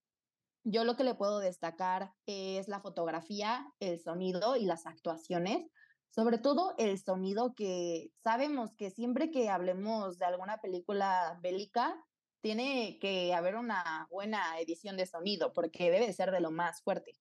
Yo 0.63 0.83
lo 0.83 0.95
que 0.97 1.03
le 1.03 1.15
puedo 1.15 1.39
destacar 1.39 2.13
es 2.25 2.67
la 2.67 2.81
fotografía, 2.81 3.71
el 3.79 3.99
sonido 3.99 4.55
y 4.55 4.65
las 4.65 4.85
actuaciones 4.85 5.71
sobre 6.09 6.37
todo 6.37 6.73
el 6.77 6.97
sonido 6.97 7.53
que 7.55 8.11
sabemos 8.23 8.73
que 8.75 8.91
siempre 8.91 9.31
que 9.31 9.49
hablemos 9.49 10.17
de 10.17 10.25
alguna 10.25 10.59
película 10.59 11.39
bélica, 11.41 11.95
tiene 12.41 12.97
que 12.99 13.33
haber 13.33 13.55
una 13.55 14.07
buena 14.09 14.59
edición 14.59 14.97
de 14.97 15.05
sonido 15.05 15.53
porque 15.53 15.91
debe 15.91 16.11
ser 16.13 16.31
de 16.31 16.41
lo 16.41 16.51
más 16.51 16.81
fuerte. 16.81 17.13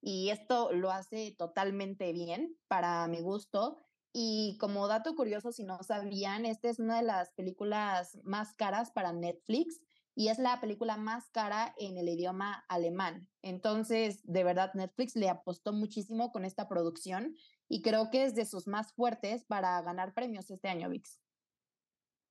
Y 0.00 0.30
esto 0.30 0.72
lo 0.72 0.90
hace 0.90 1.34
totalmente 1.36 2.12
bien 2.12 2.56
para 2.68 3.06
mi 3.08 3.20
gusto. 3.20 3.78
Y 4.12 4.56
como 4.58 4.88
dato 4.88 5.14
curioso, 5.14 5.52
si 5.52 5.64
no 5.64 5.82
sabían, 5.82 6.46
esta 6.46 6.68
es 6.68 6.78
una 6.78 6.96
de 6.96 7.02
las 7.02 7.30
películas 7.32 8.18
más 8.24 8.54
caras 8.54 8.90
para 8.90 9.12
Netflix 9.12 9.80
y 10.14 10.28
es 10.28 10.38
la 10.38 10.60
película 10.60 10.96
más 10.96 11.28
cara 11.30 11.74
en 11.78 11.98
el 11.98 12.08
idioma 12.08 12.64
alemán. 12.68 13.28
Entonces, 13.42 14.20
de 14.24 14.44
verdad, 14.44 14.72
Netflix 14.74 15.14
le 15.14 15.28
apostó 15.28 15.74
muchísimo 15.74 16.32
con 16.32 16.46
esta 16.46 16.68
producción 16.68 17.36
y 17.68 17.82
creo 17.82 18.10
que 18.10 18.24
es 18.24 18.34
de 18.34 18.46
sus 18.46 18.66
más 18.66 18.92
fuertes 18.92 19.44
para 19.44 19.80
ganar 19.82 20.14
premios 20.14 20.50
este 20.50 20.68
año, 20.68 20.88
VIX. 20.88 21.20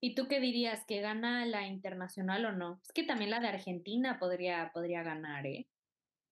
¿Y 0.02 0.16
tú 0.16 0.28
qué 0.28 0.40
dirías? 0.40 0.86
¿Que 0.86 1.02
gana 1.02 1.46
la 1.46 1.68
internacional 1.68 2.46
o 2.46 2.52
no? 2.52 2.80
Es 2.84 2.92
que 2.92 3.04
también 3.04 3.32
la 3.32 3.40
de 3.40 3.48
Argentina 3.48 4.20
podría, 4.20 4.72
podría 4.74 5.04
ganar, 5.04 5.46
¿eh? 5.46 5.68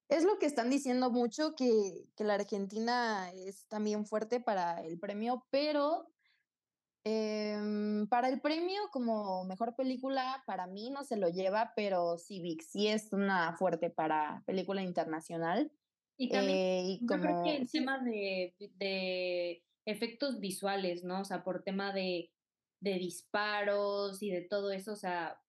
Es 0.10 0.26
lo 0.26 0.38
que 0.38 0.46
están 0.46 0.70
diciendo 0.70 1.10
mucho, 1.10 1.56
que, 1.56 2.06
que 2.16 2.24
la 2.24 2.36
Argentina 2.36 3.32
es 3.32 3.66
también 3.68 4.06
fuerte 4.06 4.40
para 4.40 4.82
el 4.82 5.00
premio, 5.00 5.48
pero 5.50 6.14
Em, 7.06 8.08
para 8.08 8.30
el 8.30 8.40
premio 8.40 8.80
como 8.92 9.44
mejor 9.44 9.76
película, 9.76 10.42
para 10.48 10.68
mí 10.68 10.90
no 10.90 11.04
se 11.04 11.18
lo 11.18 11.28
lleva, 11.28 11.74
pero 11.76 12.18
Civic 12.18 12.62
sí 12.62 12.88
es 12.88 13.12
una 13.12 13.58
fuerte 13.58 13.90
para 13.90 14.42
película 14.46 14.82
internacional. 14.82 15.70
Y 16.18 16.30
también, 16.30 16.58
eh, 16.58 17.00
yo 17.02 17.20
creo 17.20 17.44
que 17.44 17.56
el 17.56 17.70
tema 17.70 18.00
de, 18.00 18.56
de, 18.76 19.64
efectos 19.86 20.40
visuales, 20.40 21.04
¿no? 21.04 21.22
O 21.22 21.26
sea, 21.26 21.44
por 21.44 21.64
tema 21.64 21.92
de, 21.92 22.32
de 22.80 22.94
disparos 22.96 24.22
y 24.22 24.30
de 24.30 24.42
todo 24.42 24.72
eso, 24.72 24.94
o 24.94 24.98
sea, 24.98 25.42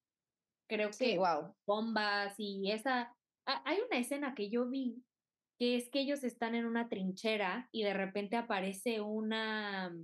creo 0.68 0.90
que 0.90 1.18
wow. 1.18 1.55
bombas 1.66 2.35
y 2.38 2.70
esa... 2.70 3.14
Hay 3.46 3.79
una 3.87 3.98
escena 3.98 4.35
que 4.35 4.48
yo 4.48 4.68
vi 4.68 5.05
que 5.59 5.77
es 5.77 5.90
que 5.90 6.00
ellos 6.00 6.24
están 6.24 6.55
en 6.55 6.64
una 6.64 6.88
trinchera 6.88 7.68
y 7.70 7.83
de 7.85 7.92
repente 7.92 8.37
aparece 8.37 9.03
una 9.03 9.94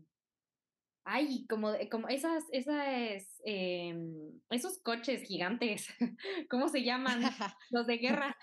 Ay, 1.04 1.46
como, 1.48 1.72
como 1.90 2.08
esas, 2.08 2.44
esas, 2.52 3.40
em, 3.44 4.40
esos 4.50 4.78
coches 4.82 5.22
gigantes, 5.22 5.88
¿cómo 6.50 6.68
se 6.68 6.84
llaman? 6.84 7.20
Los 7.70 7.86
de 7.86 7.98
guerra, 7.98 8.36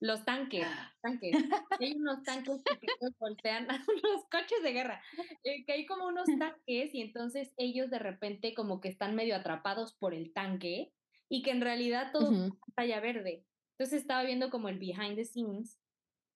los 0.00 0.24
tanques, 0.24 0.66
tanques. 1.00 1.36
Hay 1.80 1.92
unos 1.92 2.22
tanques 2.22 2.62
que 2.64 2.78
voltean, 3.18 3.66
los 4.02 4.24
coches 4.30 4.62
de 4.62 4.72
guerra, 4.72 5.02
eh, 5.44 5.64
que 5.64 5.72
hay 5.72 5.86
como 5.86 6.06
unos 6.06 6.26
tanques 6.38 6.94
y 6.94 7.00
entonces 7.00 7.52
ellos 7.56 7.90
de 7.90 7.98
repente 7.98 8.54
como 8.54 8.80
que 8.80 8.88
están 8.88 9.14
medio 9.14 9.36
atrapados 9.36 9.94
por 9.94 10.14
el 10.14 10.32
tanque 10.32 10.92
y 11.28 11.42
que 11.42 11.50
en 11.50 11.60
realidad 11.60 12.10
todo 12.12 12.30
es 12.32 12.52
pantalla 12.66 13.00
verde. 13.00 13.44
Entonces 13.78 14.02
estaba 14.02 14.22
viendo 14.22 14.50
como 14.50 14.68
el 14.68 14.78
behind 14.78 15.16
the 15.16 15.24
scenes, 15.24 15.78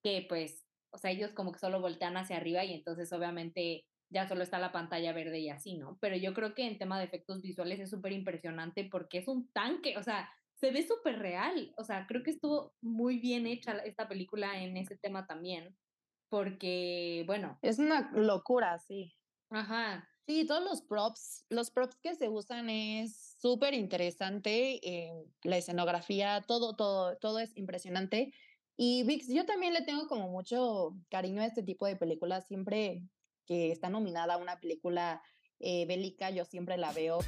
que 0.03 0.25
pues, 0.27 0.65
o 0.91 0.97
sea, 0.97 1.11
ellos 1.11 1.31
como 1.33 1.51
que 1.51 1.59
solo 1.59 1.79
voltean 1.79 2.17
hacia 2.17 2.37
arriba 2.37 2.65
y 2.65 2.73
entonces 2.73 3.11
obviamente 3.13 3.85
ya 4.09 4.27
solo 4.27 4.43
está 4.43 4.57
la 4.57 4.71
pantalla 4.71 5.13
verde 5.13 5.39
y 5.39 5.49
así, 5.49 5.77
¿no? 5.77 5.97
Pero 6.01 6.15
yo 6.15 6.33
creo 6.33 6.53
que 6.53 6.65
en 6.65 6.77
tema 6.77 6.97
de 6.97 7.05
efectos 7.05 7.41
visuales 7.41 7.79
es 7.79 7.89
súper 7.89 8.13
impresionante 8.13 8.87
porque 8.89 9.19
es 9.19 9.27
un 9.27 9.51
tanque, 9.51 9.97
o 9.97 10.03
sea, 10.03 10.29
se 10.59 10.71
ve 10.71 10.85
súper 10.85 11.19
real, 11.19 11.73
o 11.77 11.83
sea, 11.83 12.07
creo 12.07 12.23
que 12.23 12.31
estuvo 12.31 12.73
muy 12.81 13.19
bien 13.19 13.45
hecha 13.45 13.77
esta 13.79 14.07
película 14.07 14.61
en 14.61 14.75
ese 14.75 14.97
tema 14.97 15.27
también, 15.27 15.77
porque, 16.29 17.23
bueno. 17.27 17.59
Es 17.61 17.77
una 17.79 18.11
locura, 18.13 18.79
sí. 18.79 19.13
Ajá. 19.49 20.07
Sí, 20.25 20.45
todos 20.45 20.63
los 20.63 20.81
props, 20.81 21.45
los 21.49 21.71
props 21.71 21.95
que 22.01 22.15
se 22.15 22.27
usan 22.27 22.69
es 22.69 23.35
súper 23.39 23.73
interesante, 23.75 24.79
eh, 24.83 25.13
la 25.43 25.57
escenografía, 25.57 26.43
todo, 26.45 26.75
todo, 26.75 27.17
todo 27.17 27.39
es 27.39 27.55
impresionante. 27.55 28.33
Y 28.75 29.03
Vix, 29.03 29.27
yo 29.29 29.45
también 29.45 29.73
le 29.73 29.83
tengo 29.83 30.07
como 30.07 30.27
mucho 30.27 30.97
cariño 31.09 31.41
a 31.41 31.45
este 31.45 31.63
tipo 31.63 31.85
de 31.85 31.95
películas, 31.95 32.47
siempre 32.47 33.03
que 33.45 33.71
está 33.71 33.89
nominada 33.89 34.33
a 34.33 34.37
una 34.37 34.59
película 34.59 35.21
eh, 35.59 35.85
bélica, 35.85 36.29
yo 36.31 36.45
siempre 36.45 36.77
la 36.77 36.91
veo. 36.91 37.19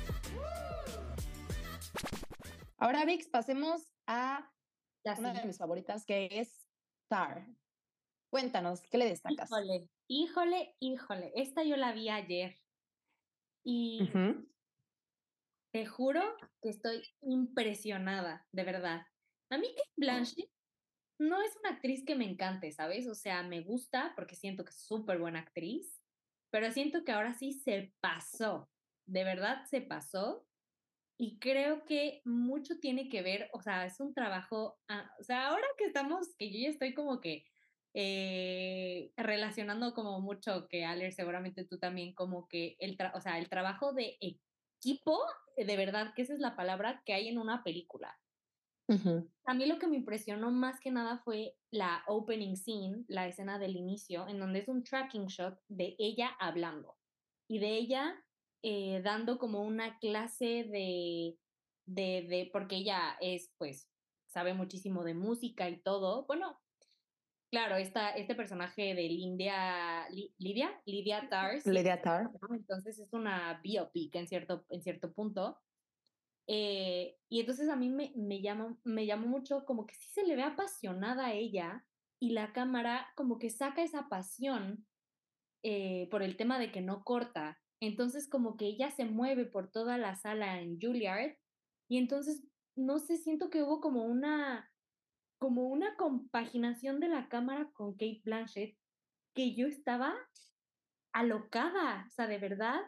Ahora, 2.82 3.04
Vix, 3.04 3.28
pasemos 3.28 3.92
a 4.08 4.50
una 5.18 5.34
de 5.34 5.46
mis 5.46 5.58
favoritas, 5.58 6.06
que 6.06 6.30
es 6.32 6.70
Star. 7.04 7.46
Cuéntanos, 8.32 8.82
¿qué 8.90 8.98
le 8.98 9.06
destacas? 9.06 9.50
Híjole, 9.50 9.90
híjole, 10.08 10.76
híjole. 10.80 11.32
Esta 11.36 11.64
yo 11.64 11.76
la 11.76 11.92
vi 11.92 12.10
ayer. 12.10 12.56
Y 13.66 14.10
te 15.74 15.86
juro 15.86 16.22
que 16.62 16.70
estoy 16.70 17.04
impresionada, 17.22 18.48
de 18.54 18.64
verdad. 18.64 19.06
A 19.52 19.58
mí 19.58 19.68
Kate 19.68 19.94
Blanchett 19.98 20.50
no 21.20 21.42
es 21.42 21.58
una 21.58 21.72
actriz 21.72 22.06
que 22.06 22.16
me 22.16 22.30
encante, 22.30 22.72
¿sabes? 22.72 23.08
O 23.08 23.16
sea, 23.16 23.44
me 23.44 23.62
gusta 23.62 24.14
porque 24.16 24.36
siento 24.36 24.64
que 24.64 24.72
es 24.72 24.82
súper 24.82 25.20
buena 25.20 25.40
actriz, 25.40 26.02
pero 26.50 26.72
siento 26.72 27.04
que 27.04 27.12
ahora 27.12 27.34
sí 27.34 27.52
se 27.52 27.94
pasó, 28.00 28.70
de 29.06 29.26
verdad 29.26 29.66
se 29.66 29.82
pasó. 29.82 30.46
Y 31.22 31.38
creo 31.38 31.84
que 31.84 32.22
mucho 32.24 32.80
tiene 32.80 33.10
que 33.10 33.22
ver, 33.22 33.50
o 33.52 33.62
sea, 33.62 33.86
es 33.86 34.00
un 34.00 34.14
trabajo, 34.14 34.80
ah, 34.88 35.12
o 35.20 35.24
sea, 35.24 35.48
ahora 35.48 35.68
que 35.78 35.84
estamos, 35.84 36.34
que 36.38 36.50
yo 36.50 36.60
ya 36.60 36.70
estoy 36.70 36.94
como 36.94 37.20
que 37.20 37.44
eh, 37.94 39.12
relacionando 39.18 39.94
como 39.94 40.22
mucho, 40.22 40.70
que 40.70 40.86
Aler, 40.86 41.12
seguramente 41.12 41.66
tú 41.66 41.78
también, 41.78 42.14
como 42.14 42.48
que 42.48 42.78
el, 42.80 42.98
o 43.14 43.20
sea, 43.20 43.38
el 43.38 43.50
trabajo 43.50 43.92
de 43.92 44.18
equipo, 44.22 45.20
de 45.58 45.76
verdad, 45.76 46.14
que 46.16 46.22
esa 46.22 46.34
es 46.34 46.40
la 46.40 46.56
palabra 46.56 47.04
que 47.06 47.14
hay 47.14 47.28
en 47.28 47.38
una 47.38 47.64
película. 47.66 48.18
A 49.46 49.54
mí 49.54 49.66
lo 49.68 49.78
que 49.78 49.88
me 49.88 49.98
impresionó 49.98 50.52
más 50.52 50.80
que 50.80 50.90
nada 50.90 51.20
fue 51.20 51.58
la 51.70 52.04
opening 52.08 52.56
scene, 52.56 53.04
la 53.08 53.28
escena 53.28 53.60
del 53.60 53.76
inicio, 53.76 54.28
en 54.28 54.40
donde 54.40 54.60
es 54.60 54.70
un 54.70 54.84
tracking 54.84 55.28
shot 55.28 55.60
de 55.68 55.96
ella 56.00 56.30
hablando 56.40 56.98
y 57.48 57.60
de 57.60 57.76
ella 57.76 58.24
eh, 58.62 59.02
dando 59.04 59.38
como 59.38 59.62
una 59.64 59.98
clase 60.00 60.66
de, 60.66 61.38
de, 61.86 62.28
de, 62.28 62.50
porque 62.52 62.78
ella 62.78 63.18
es, 63.22 63.52
pues, 63.58 63.90
sabe 64.28 64.54
muchísimo 64.54 65.04
de 65.04 65.14
música 65.14 65.70
y 65.70 65.82
todo. 65.82 66.26
Bueno, 66.26 66.60
claro, 67.52 67.76
esta, 67.78 68.12
este 68.12 68.36
personaje 68.36 68.94
de 68.94 69.04
Lidia, 69.04 70.08
Lidia, 70.38 70.82
Lidia 70.86 71.30
Tars. 71.30 71.66
Lidia 71.66 72.02
Tars. 72.02 72.30
Entonces 72.52 73.00
es 73.00 73.14
una 73.14 73.60
biopic 73.64 74.16
en 74.16 74.28
cierto, 74.28 74.66
en 74.70 74.82
cierto 74.82 75.14
punto. 75.14 75.58
Eh, 76.48 77.16
y 77.30 77.42
entonces 77.42 77.70
a 77.70 77.76
mí 77.76 77.90
me, 77.90 78.12
me, 78.16 78.42
llama, 78.42 78.76
me 78.84 79.06
llamó 79.06 79.28
mucho 79.28 79.66
como 79.66 79.86
que 79.86 79.94
sí 79.94 80.10
se 80.10 80.26
le 80.26 80.36
ve 80.36 80.42
apasionada 80.42 81.28
a 81.28 81.34
ella 81.34 81.86
y 82.20 82.32
la 82.32 82.54
cámara 82.54 83.08
como 83.16 83.38
que 83.38 83.52
saca 83.52 83.84
esa 83.84 84.10
pasión 84.10 84.86
eh, 85.64 86.08
por 86.10 86.24
el 86.24 86.38
tema 86.38 86.58
de 86.58 86.72
que 86.72 86.82
no 86.82 87.04
corta. 87.04 87.60
Entonces 87.82 88.28
como 88.28 88.58
que 88.58 88.66
ella 88.66 88.92
se 88.92 89.06
mueve 89.06 89.46
por 89.46 89.72
toda 89.72 89.98
la 89.98 90.16
sala 90.16 90.62
en 90.62 90.80
Juilliard 90.80 91.38
y 91.88 91.98
entonces 91.98 92.44
no 92.76 93.00
sé, 93.00 93.18
siento 93.18 93.50
que 93.50 93.62
hubo 93.64 93.82
como 93.82 94.06
una 94.06 94.72
como 95.40 95.70
una 95.70 95.96
compaginación 95.96 97.00
de 97.00 97.08
la 97.08 97.30
cámara 97.30 97.72
con 97.74 97.94
Kate 97.94 98.22
Blanchett 98.26 98.78
que 99.34 99.56
yo 99.56 99.68
estaba 99.68 100.14
alocada, 101.14 102.06
o 102.08 102.12
sea, 102.12 102.28
de 102.28 102.38
verdad 102.38 102.82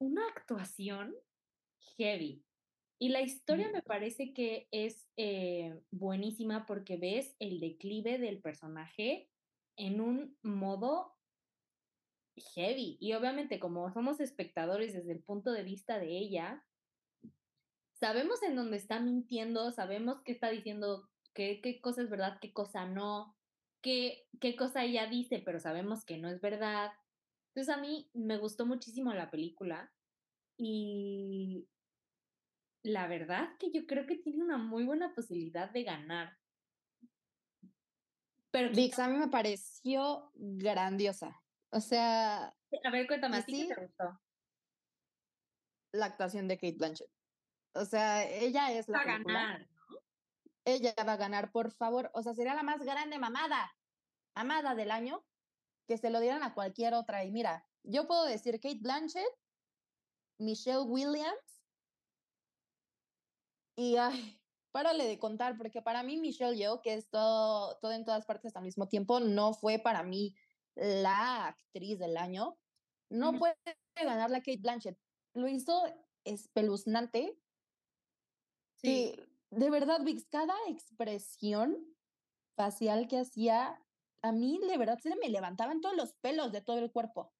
una 0.00 0.26
actuación 0.28 1.14
heavy. 1.96 2.44
Y 3.00 3.10
la 3.10 3.20
historia 3.20 3.70
me 3.70 3.82
parece 3.82 4.32
que 4.32 4.66
es 4.72 5.06
eh, 5.16 5.78
buenísima 5.90 6.66
porque 6.66 6.96
ves 6.96 7.36
el 7.38 7.60
declive 7.60 8.18
del 8.18 8.40
personaje 8.40 9.30
en 9.76 10.00
un 10.00 10.36
modo 10.42 11.17
heavy. 12.40 12.96
Y 13.00 13.14
obviamente 13.14 13.58
como 13.58 13.92
somos 13.92 14.20
espectadores 14.20 14.92
desde 14.94 15.12
el 15.12 15.22
punto 15.22 15.52
de 15.52 15.62
vista 15.62 15.98
de 15.98 16.16
ella, 16.16 16.64
sabemos 17.94 18.42
en 18.42 18.56
dónde 18.56 18.76
está 18.76 19.00
mintiendo, 19.00 19.70
sabemos 19.72 20.20
qué 20.24 20.32
está 20.32 20.50
diciendo, 20.50 21.08
qué, 21.34 21.60
qué 21.60 21.80
cosa 21.80 22.02
es 22.02 22.10
verdad, 22.10 22.38
qué 22.40 22.52
cosa 22.52 22.86
no, 22.86 23.36
qué, 23.82 24.26
qué 24.40 24.56
cosa 24.56 24.84
ella 24.84 25.06
dice, 25.06 25.42
pero 25.44 25.60
sabemos 25.60 26.04
que 26.04 26.18
no 26.18 26.28
es 26.28 26.40
verdad. 26.40 26.92
Entonces 27.48 27.74
a 27.74 27.80
mí 27.80 28.10
me 28.14 28.38
gustó 28.38 28.66
muchísimo 28.66 29.12
la 29.12 29.30
película 29.30 29.92
y 30.56 31.66
la 32.82 33.06
verdad 33.06 33.50
que 33.58 33.70
yo 33.70 33.86
creo 33.86 34.06
que 34.06 34.16
tiene 34.16 34.42
una 34.42 34.58
muy 34.58 34.84
buena 34.84 35.14
posibilidad 35.14 35.70
de 35.70 35.84
ganar. 35.84 36.36
Pero 38.50 38.70
Vix, 38.70 38.98
a 38.98 39.08
mí 39.08 39.18
me 39.18 39.28
pareció 39.28 40.30
grandiosa. 40.34 41.40
O 41.70 41.80
sea. 41.80 42.54
A 42.84 42.90
ver, 42.90 43.06
cuéntame, 43.06 43.38
¿a 43.38 43.44
ti 43.44 43.68
qué 43.68 43.74
te 43.74 43.80
gustó? 43.80 44.20
La 45.92 46.06
actuación 46.06 46.48
de 46.48 46.56
Kate 46.56 46.76
Blanchett. 46.76 47.10
O 47.74 47.84
sea, 47.84 48.24
ella 48.28 48.72
es 48.72 48.88
la. 48.88 48.98
Va 48.98 49.02
a 49.02 49.18
ganar, 49.18 49.68
¿no? 49.70 50.00
Ella 50.64 50.94
va 51.06 51.12
a 51.14 51.16
ganar, 51.16 51.50
por 51.52 51.72
favor. 51.72 52.10
O 52.14 52.22
sea, 52.22 52.34
sería 52.34 52.54
la 52.54 52.62
más 52.62 52.82
grande 52.82 53.18
mamada, 53.18 53.74
amada 54.34 54.74
del 54.74 54.90
año, 54.90 55.24
que 55.86 55.98
se 55.98 56.10
lo 56.10 56.20
dieran 56.20 56.42
a 56.42 56.54
cualquier 56.54 56.94
otra. 56.94 57.24
Y 57.24 57.30
mira, 57.30 57.66
yo 57.82 58.06
puedo 58.06 58.24
decir 58.24 58.60
Kate 58.60 58.80
Blanchett, 58.80 59.34
Michelle 60.38 60.80
Williams 60.80 61.58
y 63.78 63.96
ay, 63.96 64.40
párale 64.72 65.06
de 65.06 65.20
contar, 65.20 65.56
porque 65.56 65.82
para 65.82 66.02
mí 66.02 66.16
Michelle 66.16 66.56
Yeoh, 66.56 66.82
que 66.82 66.94
es 66.94 67.08
todo, 67.10 67.78
todo 67.78 67.92
en 67.92 68.04
todas 68.04 68.26
partes 68.26 68.56
al 68.56 68.64
mismo 68.64 68.88
tiempo, 68.88 69.20
no 69.20 69.54
fue 69.54 69.78
para 69.78 70.02
mí 70.02 70.34
la 70.78 71.46
actriz 71.46 71.98
del 71.98 72.16
año. 72.16 72.58
No 73.10 73.38
puede 73.38 73.56
ganar 73.96 74.30
la 74.30 74.40
Kate 74.40 74.58
Blanchett. 74.60 74.98
Lo 75.34 75.48
hizo 75.48 75.82
espeluznante. 76.24 77.38
Sí. 78.76 79.16
de 79.50 79.70
verdad, 79.70 80.02
Vix, 80.04 80.26
cada 80.30 80.54
expresión 80.68 81.84
facial 82.54 83.08
que 83.08 83.18
hacía, 83.18 83.82
a 84.22 84.32
mí 84.32 84.60
de 84.68 84.78
verdad 84.78 84.98
se 85.02 85.14
me 85.16 85.28
levantaban 85.28 85.80
todos 85.80 85.96
los 85.96 86.14
pelos 86.14 86.52
de 86.52 86.60
todo 86.60 86.78
el 86.78 86.92
cuerpo. 86.92 87.32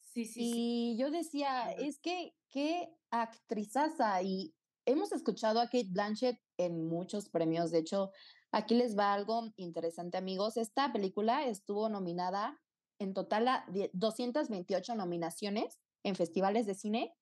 Sí, 0.00 0.24
sí. 0.24 0.40
Y 0.40 0.96
yo 0.96 1.10
decía, 1.10 1.72
es 1.72 1.98
que 1.98 2.34
qué 2.50 2.88
actrizaza 3.10 4.22
y 4.22 4.54
hemos 4.86 5.12
escuchado 5.12 5.60
a 5.60 5.66
Kate 5.66 5.88
Blanchett 5.90 6.40
en 6.56 6.86
muchos 6.86 7.28
premios. 7.28 7.70
De 7.70 7.78
hecho, 7.78 8.10
aquí 8.52 8.74
les 8.74 8.96
va 8.96 9.12
algo 9.12 9.52
interesante, 9.56 10.18
amigos. 10.18 10.56
Esta 10.56 10.92
película 10.92 11.44
estuvo 11.44 11.88
nominada 11.88 12.60
en 12.98 13.14
total 13.14 13.48
a 13.48 13.66
228 13.92 14.94
nominaciones 14.94 15.78
en 16.02 16.16
festivales 16.16 16.66
de 16.66 16.74
cine. 16.74 17.14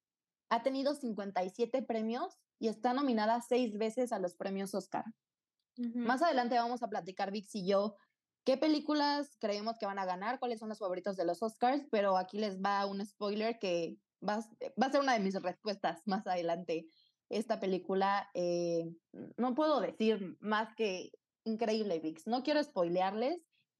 Ha 0.49 0.63
tenido 0.63 0.95
57 0.95 1.83
premios 1.83 2.39
y 2.59 2.69
está 2.69 2.95
nominada 2.95 3.41
seis 3.43 3.77
veces 3.77 4.13
a 4.13 4.19
los 4.19 4.35
premios 4.35 4.75
Oscar. 4.75 5.05
Más 5.95 6.23
adelante 6.23 6.55
vamos 6.55 6.83
a 6.83 6.89
platicar, 6.89 7.31
Vix 7.31 7.55
y 7.55 7.67
yo, 7.67 7.97
qué 8.45 8.57
películas 8.57 9.37
creemos 9.39 9.77
que 9.79 9.85
van 9.85 9.99
a 9.99 10.07
ganar, 10.07 10.39
cuáles 10.39 10.59
son 10.59 10.71
los 10.71 10.79
favoritos 10.79 11.17
de 11.17 11.27
los 11.27 11.43
Oscars, 11.43 11.87
pero 11.91 12.17
aquí 12.17 12.39
les 12.39 12.59
va 12.63 12.87
un 12.87 13.05
spoiler 13.05 13.59
que 13.59 13.99
va, 14.27 14.39
va 14.81 14.87
a 14.87 14.91
ser 14.91 15.03
una 15.03 15.13
de 15.13 15.21
mis 15.21 15.35
respuestas 15.35 16.01
más 16.07 16.27
adelante 16.27 16.87
esta 17.29 17.61
película, 17.61 18.31
eh, 18.35 18.95
no 19.37 19.55
puedo 19.55 19.81
decir 19.81 20.37
más 20.41 20.75
que 20.75 21.11
increíble, 21.45 22.01
Vix. 22.01 22.27
No 22.27 22.43
quiero 22.43 22.63
spoilearles, 22.63 23.39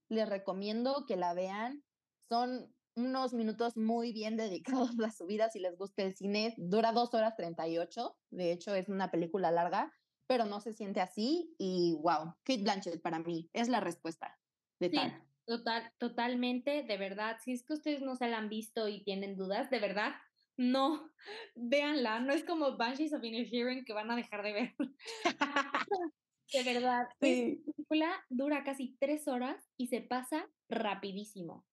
les 0.09 0.27
recomiendo 0.27 1.05
que 1.07 1.15
la 1.15 1.33
vean. 1.33 1.83
Son 2.29 2.73
unos 2.95 3.33
minutos 3.33 3.77
muy 3.77 4.11
bien 4.11 4.37
dedicados 4.37 4.91
a 5.05 5.11
su 5.11 5.25
vida 5.25 5.49
si 5.49 5.59
les 5.59 5.77
gusta 5.77 6.03
el 6.03 6.15
cine. 6.15 6.53
Dura 6.57 6.91
dos 6.91 7.13
horas 7.13 7.35
38, 7.35 8.17
de 8.31 8.51
hecho 8.51 8.73
es 8.73 8.89
una 8.89 9.11
película 9.11 9.51
larga, 9.51 9.93
pero 10.27 10.45
no 10.45 10.59
se 10.59 10.73
siente 10.73 10.99
así 10.99 11.55
y 11.57 11.93
wow, 12.01 12.33
Kate 12.43 12.63
Blanchett 12.63 13.01
para 13.01 13.19
mí 13.19 13.49
es 13.53 13.69
la 13.69 13.79
respuesta 13.79 14.37
de 14.79 14.89
sí, 14.89 14.99
Total, 15.47 15.93
totalmente, 15.97 16.83
de 16.83 16.97
verdad, 16.97 17.37
si 17.41 17.53
es 17.53 17.63
que 17.63 17.75
ustedes 17.75 18.01
no 18.01 18.17
se 18.17 18.27
la 18.27 18.37
han 18.37 18.49
visto 18.49 18.89
y 18.89 19.01
tienen 19.05 19.37
dudas, 19.37 19.69
de 19.69 19.79
verdad, 19.79 20.11
no, 20.57 21.11
véanla, 21.55 22.19
no 22.19 22.33
es 22.33 22.43
como 22.43 22.75
Banshees 22.77 23.13
of 23.13 23.23
Inisherin 23.23 23.85
que 23.85 23.93
van 23.93 24.11
a 24.11 24.15
dejar 24.15 24.43
de 24.43 24.53
ver. 24.53 24.75
de 26.53 26.63
verdad, 26.63 27.07
sí. 27.21 27.59
esta 27.59 27.71
película 27.71 28.25
dura 28.29 28.63
casi 28.63 28.97
tres 28.99 29.27
horas 29.27 29.63
y 29.77 29.87
se 29.87 30.01
pasa 30.01 30.49
rapidísimo. 30.69 31.65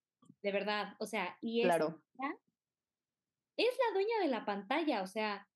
De 0.42 0.52
verdad, 0.52 0.94
o 0.98 1.06
sea, 1.06 1.38
y 1.40 1.60
es, 1.60 1.66
claro. 1.66 2.02
es 3.56 3.78
la 3.88 3.94
dueña 3.94 4.18
de 4.20 4.28
la 4.28 4.44
pantalla, 4.44 5.02
o 5.02 5.06
sea, 5.06 5.48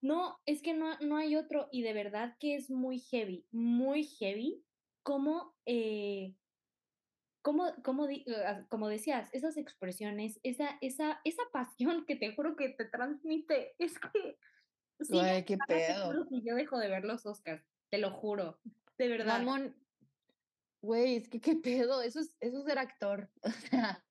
no, 0.00 0.40
es 0.46 0.62
que 0.62 0.74
no, 0.74 0.98
no 0.98 1.16
hay 1.16 1.36
otro, 1.36 1.68
y 1.70 1.82
de 1.82 1.92
verdad 1.92 2.36
que 2.40 2.56
es 2.56 2.70
muy 2.70 2.98
heavy, 2.98 3.46
muy 3.52 4.04
heavy, 4.04 4.64
como 5.04 5.54
eh, 5.64 6.34
como, 7.42 7.74
como, 7.82 8.06
ah, 8.46 8.64
como 8.68 8.88
decías, 8.88 9.28
esas 9.32 9.56
expresiones, 9.56 10.40
esa, 10.42 10.78
esa, 10.80 11.20
esa 11.24 11.42
pasión 11.52 12.06
que 12.06 12.16
te 12.16 12.34
juro 12.34 12.56
que 12.56 12.70
te 12.70 12.84
transmite, 12.84 13.74
es 13.78 13.98
que... 13.98 14.38
Sí, 15.00 15.18
Ay, 15.18 15.44
qué 15.44 15.58
pedo. 15.66 16.26
Yo 16.30 16.54
dejo 16.54 16.78
de 16.78 16.88
ver 16.88 17.04
los 17.04 17.26
Oscars, 17.26 17.64
te 17.90 17.98
lo 17.98 18.12
juro, 18.12 18.60
de 18.98 19.08
verdad. 19.08 19.38
Ramón, 19.38 19.76
güey, 20.80 21.16
es 21.16 21.28
que 21.28 21.40
qué 21.40 21.56
pedo, 21.56 22.02
eso 22.02 22.20
es, 22.20 22.36
eso 22.40 22.58
es 22.58 22.64
ser 22.64 22.78
actor, 22.78 23.28
o 23.42 23.50
sea... 23.50 24.04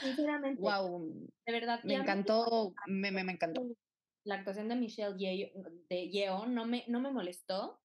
Sinceramente. 0.00 0.62
Wow. 0.62 1.28
De 1.44 1.52
verdad. 1.52 1.80
Me 1.82 1.94
encantó, 1.94 2.72
me, 2.86 3.10
me, 3.10 3.24
me, 3.24 3.32
encantó. 3.32 3.66
La 4.24 4.36
actuación 4.36 4.68
de 4.68 4.76
Michelle 4.76 5.16
Yeoh, 5.18 5.50
de 5.88 6.08
Yeo 6.08 6.46
no 6.46 6.66
me, 6.66 6.84
no 6.86 7.00
me 7.00 7.10
molestó. 7.10 7.80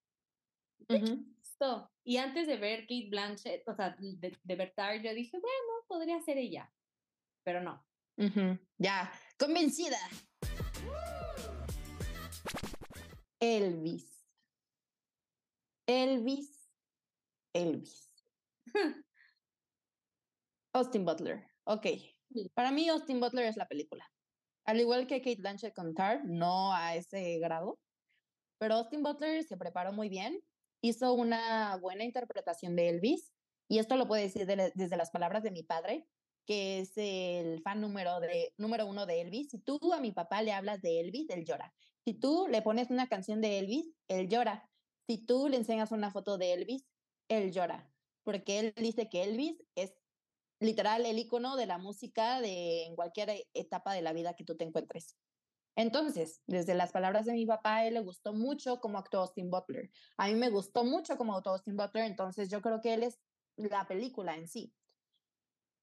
Y 2.03 2.17
antes 2.17 2.47
de 2.47 2.57
ver 2.57 2.81
Kate 2.81 3.07
Blanchett, 3.09 3.67
o 3.67 3.75
sea, 3.75 3.95
de, 3.97 4.37
de 4.41 4.55
ver 4.55 4.73
Tar, 4.75 5.01
yo 5.01 5.13
dije, 5.13 5.37
bueno, 5.39 5.85
podría 5.87 6.19
ser 6.21 6.37
ella. 6.37 6.71
Pero 7.43 7.61
no. 7.61 7.85
Ya, 8.77 9.11
convencida. 9.39 9.97
Elvis. 13.39 14.25
Elvis. 15.87 16.69
Elvis. 17.53 18.11
Austin 20.73 21.05
Butler. 21.05 21.47
Ok. 21.65 21.87
Para 22.53 22.71
mí, 22.71 22.89
Austin 22.89 23.19
Butler 23.19 23.45
es 23.45 23.57
la 23.57 23.67
película. 23.67 24.09
Al 24.65 24.79
igual 24.79 25.07
que 25.07 25.21
Kate 25.21 25.41
Blanchett 25.41 25.75
con 25.75 25.93
Tar, 25.93 26.23
no 26.25 26.73
a 26.73 26.95
ese 26.95 27.37
grado. 27.39 27.79
Pero 28.59 28.75
Austin 28.75 29.03
Butler 29.03 29.43
se 29.43 29.57
preparó 29.57 29.91
muy 29.91 30.09
bien 30.09 30.41
hizo 30.83 31.13
una 31.13 31.77
buena 31.77 32.03
interpretación 32.03 32.75
de 32.75 32.89
Elvis, 32.89 33.31
y 33.69 33.79
esto 33.79 33.95
lo 33.95 34.07
puedo 34.07 34.21
decir 34.21 34.45
desde 34.45 34.97
las 34.97 35.11
palabras 35.11 35.41
de 35.41 35.51
mi 35.51 35.63
padre, 35.63 36.05
que 36.45 36.81
es 36.81 36.91
el 36.97 37.61
fan 37.61 37.79
número, 37.79 38.19
de, 38.19 38.53
número 38.57 38.85
uno 38.85 39.05
de 39.05 39.21
Elvis. 39.21 39.49
Si 39.49 39.59
tú 39.59 39.79
a 39.93 40.01
mi 40.01 40.11
papá 40.11 40.41
le 40.41 40.51
hablas 40.51 40.81
de 40.81 40.99
Elvis, 40.99 41.29
él 41.29 41.45
llora. 41.45 41.73
Si 42.03 42.13
tú 42.13 42.47
le 42.49 42.61
pones 42.61 42.89
una 42.89 43.07
canción 43.07 43.39
de 43.39 43.59
Elvis, 43.59 43.93
él 44.09 44.27
llora. 44.27 44.69
Si 45.07 45.17
tú 45.17 45.47
le 45.47 45.55
enseñas 45.55 45.91
una 45.91 46.11
foto 46.11 46.37
de 46.37 46.51
Elvis, 46.51 46.85
él 47.29 47.53
llora, 47.53 47.89
porque 48.23 48.59
él 48.59 48.73
dice 48.75 49.09
que 49.09 49.23
Elvis 49.23 49.63
es 49.75 49.93
literal 50.59 51.05
el 51.05 51.17
icono 51.17 51.55
de 51.55 51.65
la 51.65 51.77
música 51.77 52.41
de 52.41 52.83
en 52.83 52.95
cualquier 52.95 53.45
etapa 53.53 53.93
de 53.93 54.01
la 54.01 54.11
vida 54.11 54.35
que 54.35 54.43
tú 54.43 54.57
te 54.57 54.65
encuentres. 54.65 55.15
Entonces, 55.75 56.41
desde 56.45 56.75
las 56.75 56.91
palabras 56.91 57.25
de 57.25 57.33
mi 57.33 57.45
papá, 57.45 57.77
a 57.77 57.87
él 57.87 57.95
le 57.95 58.01
gustó 58.01 58.33
mucho 58.33 58.79
cómo 58.79 58.99
actuó 58.99 59.21
Austin 59.21 59.49
Butler. 59.49 59.91
A 60.17 60.27
mí 60.27 60.35
me 60.35 60.49
gustó 60.49 60.83
mucho 60.83 61.17
cómo 61.17 61.35
actuó 61.35 61.53
Austin 61.53 61.75
Butler, 61.75 62.05
entonces 62.05 62.49
yo 62.49 62.61
creo 62.61 62.79
que 62.81 62.93
él 62.93 63.03
es 63.03 63.19
la 63.55 63.87
película 63.87 64.35
en 64.35 64.47
sí. 64.47 64.73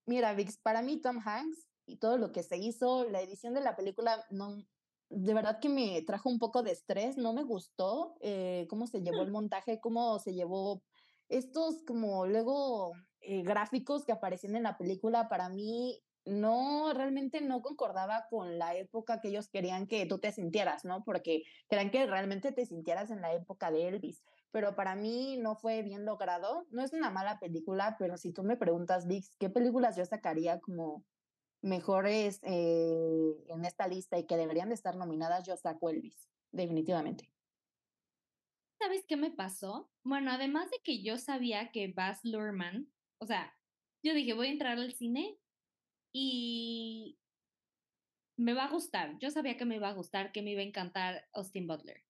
Mira, 0.06 0.32
Vix, 0.34 0.58
para 0.58 0.82
mí 0.82 1.00
Tom 1.00 1.20
Hanks 1.24 1.68
y 1.86 1.96
todo 1.96 2.18
lo 2.18 2.32
que 2.32 2.42
se 2.42 2.56
hizo, 2.56 3.08
la 3.08 3.20
edición 3.20 3.54
de 3.54 3.60
la 3.60 3.76
película, 3.76 4.24
no, 4.30 4.64
de 5.08 5.34
verdad 5.34 5.58
que 5.60 5.68
me 5.68 6.02
trajo 6.02 6.28
un 6.28 6.38
poco 6.38 6.62
de 6.62 6.70
estrés, 6.70 7.16
no 7.16 7.32
me 7.32 7.42
gustó 7.42 8.16
eh, 8.20 8.66
cómo 8.70 8.86
se 8.86 9.02
llevó 9.02 9.22
el 9.22 9.32
montaje, 9.32 9.80
cómo 9.80 10.18
se 10.20 10.34
llevó 10.34 10.82
estos 11.28 11.82
como 11.84 12.26
luego 12.26 12.92
eh, 13.20 13.42
gráficos 13.42 14.04
que 14.04 14.12
aparecían 14.12 14.56
en 14.56 14.62
la 14.62 14.78
película, 14.78 15.28
para 15.28 15.48
mí 15.48 16.00
no, 16.24 16.92
realmente 16.92 17.40
no 17.40 17.62
concordaba 17.62 18.26
con 18.28 18.58
la 18.58 18.76
época 18.76 19.20
que 19.20 19.28
ellos 19.28 19.48
querían 19.48 19.86
que 19.86 20.06
tú 20.06 20.18
te 20.18 20.32
sintieras, 20.32 20.84
¿no? 20.84 21.04
Porque 21.04 21.42
querían 21.68 21.90
que 21.90 22.06
realmente 22.06 22.52
te 22.52 22.66
sintieras 22.66 23.10
en 23.10 23.20
la 23.20 23.32
época 23.34 23.70
de 23.70 23.88
Elvis. 23.88 24.22
Pero 24.52 24.74
para 24.74 24.96
mí 24.96 25.36
no 25.38 25.54
fue 25.56 25.82
bien 25.82 26.04
logrado. 26.04 26.66
No 26.70 26.82
es 26.82 26.92
una 26.92 27.10
mala 27.10 27.38
película, 27.38 27.96
pero 27.98 28.16
si 28.16 28.32
tú 28.32 28.42
me 28.42 28.56
preguntas, 28.56 29.06
Vix, 29.06 29.36
¿qué 29.38 29.48
películas 29.48 29.96
yo 29.96 30.04
sacaría 30.04 30.60
como 30.60 31.04
mejores 31.62 32.40
eh, 32.42 33.44
en 33.48 33.64
esta 33.64 33.86
lista 33.86 34.18
y 34.18 34.26
que 34.26 34.36
deberían 34.36 34.68
de 34.68 34.74
estar 34.74 34.96
nominadas, 34.96 35.46
yo 35.46 35.56
saco 35.56 35.90
Elvis, 35.90 36.28
definitivamente. 36.52 37.30
¿Sabes 38.78 39.04
qué 39.06 39.16
me 39.16 39.30
pasó? 39.30 39.90
Bueno, 40.02 40.30
además 40.30 40.70
de 40.70 40.78
que 40.82 41.02
yo 41.02 41.18
sabía 41.18 41.70
que 41.70 41.88
Baz 41.88 42.20
Luhrmann, 42.24 42.90
o 43.18 43.26
sea, 43.26 43.54
yo 44.02 44.14
dije, 44.14 44.32
voy 44.32 44.46
a 44.46 44.52
entrar 44.52 44.78
al 44.78 44.92
cine 44.94 45.38
y 46.12 47.18
me 48.36 48.54
va 48.54 48.64
a 48.64 48.70
gustar. 48.70 49.18
Yo 49.18 49.30
sabía 49.30 49.56
que 49.56 49.64
me 49.64 49.76
iba 49.76 49.88
a 49.88 49.94
gustar, 49.94 50.32
que 50.32 50.42
me 50.42 50.52
iba 50.52 50.60
a 50.60 50.64
encantar 50.64 51.28
Austin 51.32 51.66
Butler. 51.66 52.02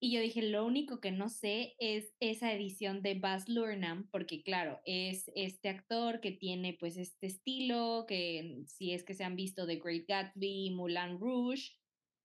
Y 0.00 0.12
yo 0.12 0.20
dije, 0.20 0.42
lo 0.42 0.64
único 0.64 1.00
que 1.00 1.10
no 1.10 1.28
sé 1.28 1.74
es 1.80 2.14
esa 2.20 2.52
edición 2.52 3.02
de 3.02 3.14
Baz 3.14 3.48
Luhrmann, 3.48 4.08
porque 4.10 4.44
claro, 4.44 4.80
es 4.84 5.28
este 5.34 5.68
actor 5.68 6.20
que 6.20 6.30
tiene 6.30 6.76
pues 6.78 6.96
este 6.96 7.26
estilo, 7.26 8.04
que 8.06 8.62
si 8.66 8.92
es 8.92 9.02
que 9.02 9.14
se 9.14 9.24
han 9.24 9.34
visto 9.34 9.66
The 9.66 9.76
Great 9.76 10.06
Gatsby, 10.06 10.70
Moulin 10.70 11.18
Rouge, 11.18 11.72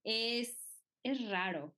es, 0.03 0.83
es 1.03 1.27
raro, 1.29 1.75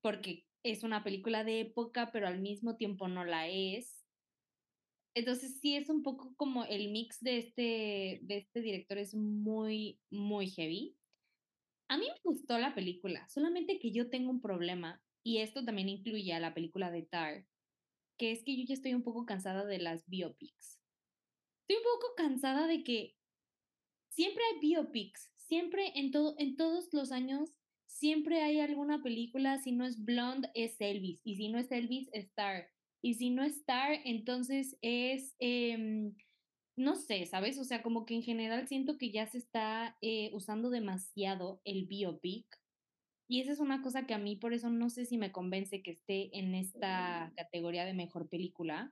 porque 0.00 0.46
es 0.62 0.82
una 0.82 1.04
película 1.04 1.44
de 1.44 1.60
época, 1.60 2.10
pero 2.10 2.26
al 2.26 2.40
mismo 2.40 2.76
tiempo 2.76 3.06
no 3.08 3.24
la 3.26 3.46
es. 3.48 3.93
Entonces 5.14 5.60
sí 5.60 5.76
es 5.76 5.88
un 5.88 6.02
poco 6.02 6.34
como 6.36 6.64
el 6.64 6.90
mix 6.90 7.20
de 7.20 7.38
este, 7.38 8.20
de 8.22 8.36
este 8.38 8.60
director 8.60 8.98
es 8.98 9.14
muy, 9.14 10.00
muy 10.10 10.50
heavy. 10.50 10.96
A 11.88 11.96
mí 11.96 12.06
me 12.06 12.20
gustó 12.24 12.58
la 12.58 12.74
película, 12.74 13.28
solamente 13.28 13.78
que 13.78 13.92
yo 13.92 14.10
tengo 14.10 14.30
un 14.30 14.40
problema 14.40 15.00
y 15.22 15.38
esto 15.38 15.64
también 15.64 15.88
incluye 15.88 16.32
a 16.32 16.40
la 16.40 16.52
película 16.52 16.90
de 16.90 17.02
Tar, 17.02 17.46
que 18.18 18.32
es 18.32 18.42
que 18.42 18.56
yo 18.56 18.64
ya 18.66 18.74
estoy 18.74 18.94
un 18.94 19.02
poco 19.02 19.24
cansada 19.24 19.64
de 19.64 19.78
las 19.78 20.06
biopics. 20.08 20.80
Estoy 21.62 21.76
un 21.76 21.92
poco 21.92 22.14
cansada 22.16 22.66
de 22.66 22.82
que 22.82 23.14
siempre 24.10 24.42
hay 24.44 24.60
biopics, 24.60 25.32
siempre 25.36 25.92
en, 25.94 26.10
todo, 26.10 26.34
en 26.38 26.56
todos 26.56 26.92
los 26.92 27.12
años, 27.12 27.50
siempre 27.86 28.42
hay 28.42 28.60
alguna 28.60 29.02
película, 29.02 29.58
si 29.58 29.72
no 29.72 29.84
es 29.86 30.04
Blonde 30.04 30.50
es 30.54 30.80
Elvis, 30.80 31.20
y 31.24 31.36
si 31.36 31.48
no 31.48 31.58
es 31.58 31.70
Elvis 31.70 32.08
es 32.12 32.32
Tar, 32.34 32.73
y 33.04 33.14
si 33.16 33.28
no 33.28 33.44
es 33.44 33.66
Tar, 33.66 34.00
entonces 34.06 34.78
es, 34.80 35.36
em, 35.38 36.14
no 36.74 36.96
sé, 36.96 37.26
¿sabes? 37.26 37.58
O 37.58 37.64
sea, 37.64 37.82
como 37.82 38.06
que 38.06 38.14
en 38.14 38.22
general 38.22 38.66
siento 38.66 38.96
que 38.96 39.10
ya 39.10 39.26
se 39.26 39.36
está 39.36 39.98
eh, 40.00 40.30
usando 40.32 40.70
demasiado 40.70 41.60
el 41.64 41.84
biopic 41.84 42.46
y 43.28 43.42
esa 43.42 43.52
es 43.52 43.60
una 43.60 43.82
cosa 43.82 44.06
que 44.06 44.14
a 44.14 44.18
mí 44.18 44.36
por 44.36 44.54
eso 44.54 44.70
no 44.70 44.88
sé 44.88 45.04
si 45.04 45.18
me 45.18 45.32
convence 45.32 45.82
que 45.82 45.90
esté 45.90 46.34
en 46.38 46.54
esta 46.54 47.30
categoría 47.36 47.84
de 47.84 47.92
mejor 47.92 48.30
película, 48.30 48.90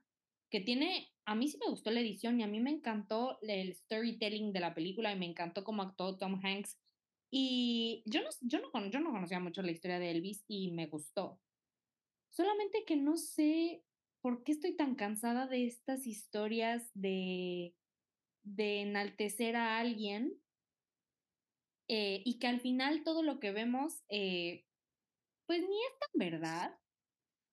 que 0.51 0.61
tiene, 0.61 1.09
a 1.25 1.35
mí 1.35 1.49
sí 1.49 1.57
me 1.59 1.71
gustó 1.71 1.91
la 1.91 2.01
edición 2.01 2.39
y 2.39 2.43
a 2.43 2.49
mí 2.49 2.61
me 2.61 2.71
encantó 2.71 3.39
el 3.41 3.75
storytelling 3.75 4.53
de 4.53 4.61
la 4.61 4.75
película 4.75 5.11
y 5.11 5.19
me 5.19 5.25
encantó 5.25 5.65
cómo 5.65 5.81
actuó 5.81 6.19
Tom 6.19 6.39
Hanks. 6.45 6.79
Y 7.31 8.03
yo 8.05 8.21
no, 8.21 8.29
yo 8.43 8.61
no, 8.61 8.91
yo 8.91 9.01
no 9.01 9.11
conocía 9.11 9.41
mucho 9.41 9.63
la 9.63 9.71
historia 9.71 9.99
de 9.99 10.11
Elvis 10.11 10.45
y 10.49 10.71
me 10.73 10.87
gustó. 10.87 11.41
Solamente 12.29 12.85
que 12.87 12.97
no 12.97 13.17
sé 13.17 13.83
por 14.23 14.45
qué 14.45 14.53
estoy 14.53 14.75
tan 14.77 14.95
cansada 14.95 15.47
de 15.47 15.67
estas 15.67 16.07
historias 16.07 16.91
de, 16.95 17.75
de 18.45 18.83
enaltecer 18.83 19.57
a 19.57 19.79
alguien 19.79 20.41
eh, 21.89 22.23
y 22.25 22.39
que 22.39 22.47
al 22.47 22.61
final 22.61 23.03
todo 23.05 23.23
lo 23.23 23.41
que 23.41 23.51
vemos, 23.51 24.03
eh, 24.09 24.65
pues 25.47 25.61
ni 25.61 25.77
es 25.77 25.99
tan 25.99 26.31
verdad, 26.31 26.79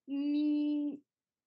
ni, 0.06 1.02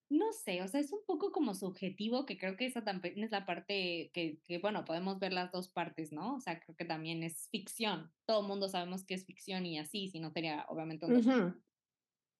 no 0.09 0.31
sé, 0.33 0.61
o 0.61 0.67
sea, 0.67 0.81
es 0.81 0.91
un 0.91 1.03
poco 1.07 1.31
como 1.31 1.55
subjetivo, 1.55 2.25
que 2.25 2.37
creo 2.37 2.57
que 2.57 2.65
esa 2.65 2.83
también 2.83 3.23
es 3.23 3.31
la 3.31 3.45
parte 3.45 4.11
que, 4.13 4.39
que, 4.45 4.59
bueno, 4.59 4.83
podemos 4.83 5.19
ver 5.19 5.31
las 5.31 5.51
dos 5.51 5.69
partes, 5.69 6.11
¿no? 6.11 6.35
O 6.35 6.39
sea, 6.41 6.59
creo 6.59 6.75
que 6.75 6.85
también 6.85 7.23
es 7.23 7.47
ficción. 7.49 8.11
Todo 8.27 8.41
el 8.41 8.47
mundo 8.47 8.67
sabemos 8.67 9.05
que 9.05 9.13
es 9.15 9.25
ficción 9.25 9.65
y 9.65 9.79
así, 9.79 10.09
si 10.09 10.19
no 10.19 10.31
sería 10.31 10.65
obviamente 10.67 11.05
un... 11.05 11.63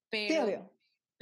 Pero, 0.10 0.70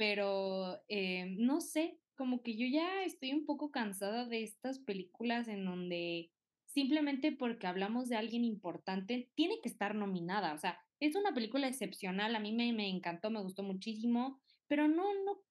pero 0.02 0.82
eh, 0.88 1.26
no 1.38 1.60
sé, 1.60 2.00
como 2.16 2.42
que 2.42 2.56
yo 2.56 2.66
ya 2.66 3.04
estoy 3.04 3.32
un 3.32 3.46
poco 3.46 3.70
cansada 3.70 4.26
de 4.26 4.42
estas 4.42 4.80
películas 4.80 5.46
en 5.46 5.64
donde 5.64 6.32
simplemente 6.66 7.30
porque 7.30 7.68
hablamos 7.68 8.08
de 8.08 8.16
alguien 8.16 8.44
importante, 8.44 9.30
tiene 9.36 9.60
que 9.62 9.68
estar 9.68 9.94
nominada. 9.94 10.54
O 10.54 10.58
sea, 10.58 10.76
es 10.98 11.14
una 11.14 11.32
película 11.32 11.68
excepcional, 11.68 12.34
a 12.34 12.40
mí 12.40 12.50
me, 12.50 12.72
me 12.72 12.88
encantó, 12.88 13.30
me 13.30 13.42
gustó 13.42 13.62
muchísimo, 13.62 14.42
pero 14.66 14.88
no, 14.88 15.04
no, 15.24 15.44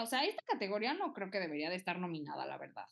o 0.00 0.06
sea, 0.06 0.26
esta 0.26 0.44
categoría 0.46 0.94
no 0.94 1.12
creo 1.12 1.32
que 1.32 1.40
debería 1.40 1.68
de 1.68 1.74
estar 1.74 1.98
nominada, 1.98 2.46
la 2.46 2.58
verdad. 2.58 2.86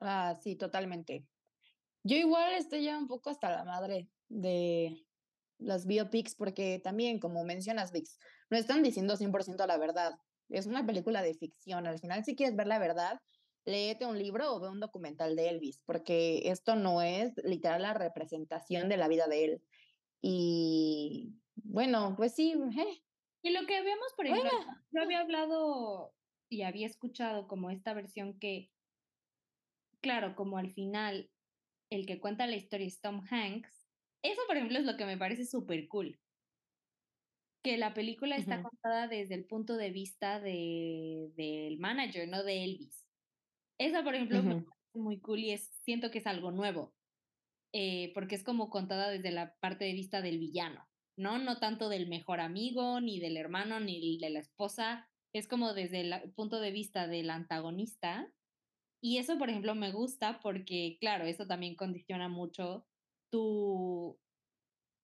Ah, 0.00 0.38
sí, 0.40 0.56
totalmente. 0.56 1.26
Yo 2.02 2.16
igual 2.16 2.54
estoy 2.54 2.84
ya 2.84 2.96
un 2.96 3.08
poco 3.08 3.28
hasta 3.28 3.50
la 3.50 3.64
madre 3.64 4.08
de 4.30 5.04
las 5.58 5.86
biopics, 5.86 6.34
porque 6.34 6.80
también, 6.82 7.18
como 7.18 7.44
mencionas, 7.44 7.92
Vix, 7.92 8.18
no 8.50 8.58
están 8.58 8.82
diciendo 8.82 9.16
100% 9.16 9.66
la 9.66 9.78
verdad. 9.78 10.18
Es 10.48 10.66
una 10.66 10.84
película 10.84 11.22
de 11.22 11.34
ficción. 11.34 11.86
Al 11.86 11.98
final, 11.98 12.24
si 12.24 12.36
quieres 12.36 12.56
ver 12.56 12.66
la 12.66 12.78
verdad, 12.78 13.20
léete 13.64 14.06
un 14.06 14.18
libro 14.18 14.54
o 14.54 14.60
ve 14.60 14.68
un 14.68 14.80
documental 14.80 15.36
de 15.36 15.48
Elvis, 15.48 15.80
porque 15.86 16.42
esto 16.50 16.76
no 16.76 17.02
es 17.02 17.32
literal 17.44 17.82
la 17.82 17.94
representación 17.94 18.88
de 18.88 18.96
la 18.96 19.08
vida 19.08 19.26
de 19.26 19.44
él. 19.44 19.62
Y 20.20 21.34
bueno, 21.56 22.14
pues 22.16 22.34
sí. 22.34 22.52
Eh. 22.52 23.02
Y 23.42 23.50
lo 23.50 23.66
que 23.66 23.76
habíamos, 23.76 24.12
por 24.16 24.26
ejemplo, 24.26 24.50
yo 24.90 25.02
había 25.02 25.20
hablado 25.20 26.14
y 26.48 26.62
había 26.62 26.86
escuchado 26.86 27.46
como 27.48 27.70
esta 27.70 27.92
versión 27.94 28.38
que, 28.38 28.70
claro, 30.00 30.34
como 30.34 30.58
al 30.58 30.72
final 30.72 31.30
el 31.90 32.06
que 32.06 32.20
cuenta 32.20 32.46
la 32.46 32.56
historia 32.56 32.86
es 32.86 33.00
Tom 33.00 33.22
Hanks, 33.30 33.84
eso, 34.22 34.40
por 34.46 34.56
ejemplo, 34.56 34.78
es 34.78 34.86
lo 34.86 34.96
que 34.96 35.04
me 35.04 35.18
parece 35.18 35.44
súper 35.44 35.86
cool. 35.88 36.18
Que 37.64 37.78
la 37.78 37.94
película 37.94 38.36
está 38.36 38.62
contada 38.62 39.08
desde 39.08 39.34
el 39.34 39.46
punto 39.46 39.78
de 39.78 39.90
vista 39.90 40.38
de, 40.38 41.32
del 41.34 41.78
manager, 41.78 42.28
no 42.28 42.44
de 42.44 42.62
Elvis. 42.62 43.06
Esa, 43.78 44.04
por 44.04 44.14
ejemplo, 44.14 44.42
me 44.42 44.56
parece 44.56 44.98
muy 44.98 45.18
cool 45.20 45.38
y 45.38 45.52
es, 45.52 45.72
siento 45.82 46.10
que 46.10 46.18
es 46.18 46.26
algo 46.26 46.50
nuevo, 46.50 46.94
eh, 47.72 48.12
porque 48.12 48.34
es 48.34 48.44
como 48.44 48.68
contada 48.68 49.08
desde 49.08 49.30
la 49.30 49.56
parte 49.60 49.86
de 49.86 49.94
vista 49.94 50.20
del 50.20 50.38
villano, 50.38 50.86
¿no? 51.16 51.38
No 51.38 51.58
tanto 51.58 51.88
del 51.88 52.06
mejor 52.06 52.40
amigo, 52.40 53.00
ni 53.00 53.18
del 53.18 53.38
hermano, 53.38 53.80
ni 53.80 54.18
de 54.18 54.28
la 54.28 54.40
esposa, 54.40 55.08
es 55.32 55.48
como 55.48 55.72
desde 55.72 56.02
el 56.02 56.32
punto 56.34 56.60
de 56.60 56.70
vista 56.70 57.08
del 57.08 57.30
antagonista. 57.30 58.30
Y 59.02 59.16
eso, 59.16 59.38
por 59.38 59.48
ejemplo, 59.48 59.74
me 59.74 59.90
gusta 59.90 60.38
porque, 60.40 60.98
claro, 61.00 61.24
eso 61.24 61.46
también 61.46 61.76
condiciona 61.76 62.28
mucho 62.28 62.86
tu, 63.30 64.20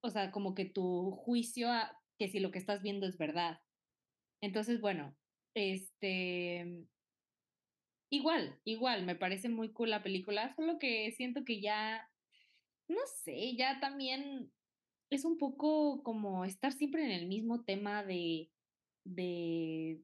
o 0.03 0.11
sea, 0.11 0.31
como 0.31 0.55
que 0.55 0.67
tu 0.67 1.11
juicio 1.11 1.73
a 1.73 2.00
que 2.21 2.29
si 2.29 2.39
lo 2.39 2.53
que 2.53 2.61
estás 2.61 2.83
viendo 2.83 3.09
es 3.09 3.19
verdad. 3.19 3.59
Entonces, 4.41 4.81
bueno, 4.81 5.17
este, 5.55 6.87
Igual, 8.13 8.61
igual, 8.65 9.07
me 9.07 9.15
parece 9.15 9.49
muy 9.49 9.73
cool 9.73 9.91
la 9.91 10.03
película, 10.03 10.53
solo 10.57 10.81
que 10.81 11.13
siento 11.13 11.45
que 11.45 11.61
ya, 11.61 12.11
no 12.89 12.99
sé, 13.23 13.55
ya 13.57 13.79
también 13.79 14.53
es 15.11 15.25
un 15.25 15.39
poco 15.39 16.03
como 16.03 16.45
estar 16.45 16.73
siempre 16.73 17.05
en 17.05 17.13
el 17.13 17.29
mismo 17.29 17.63
tema 17.63 18.03
de, 18.03 18.51
de, 19.05 20.03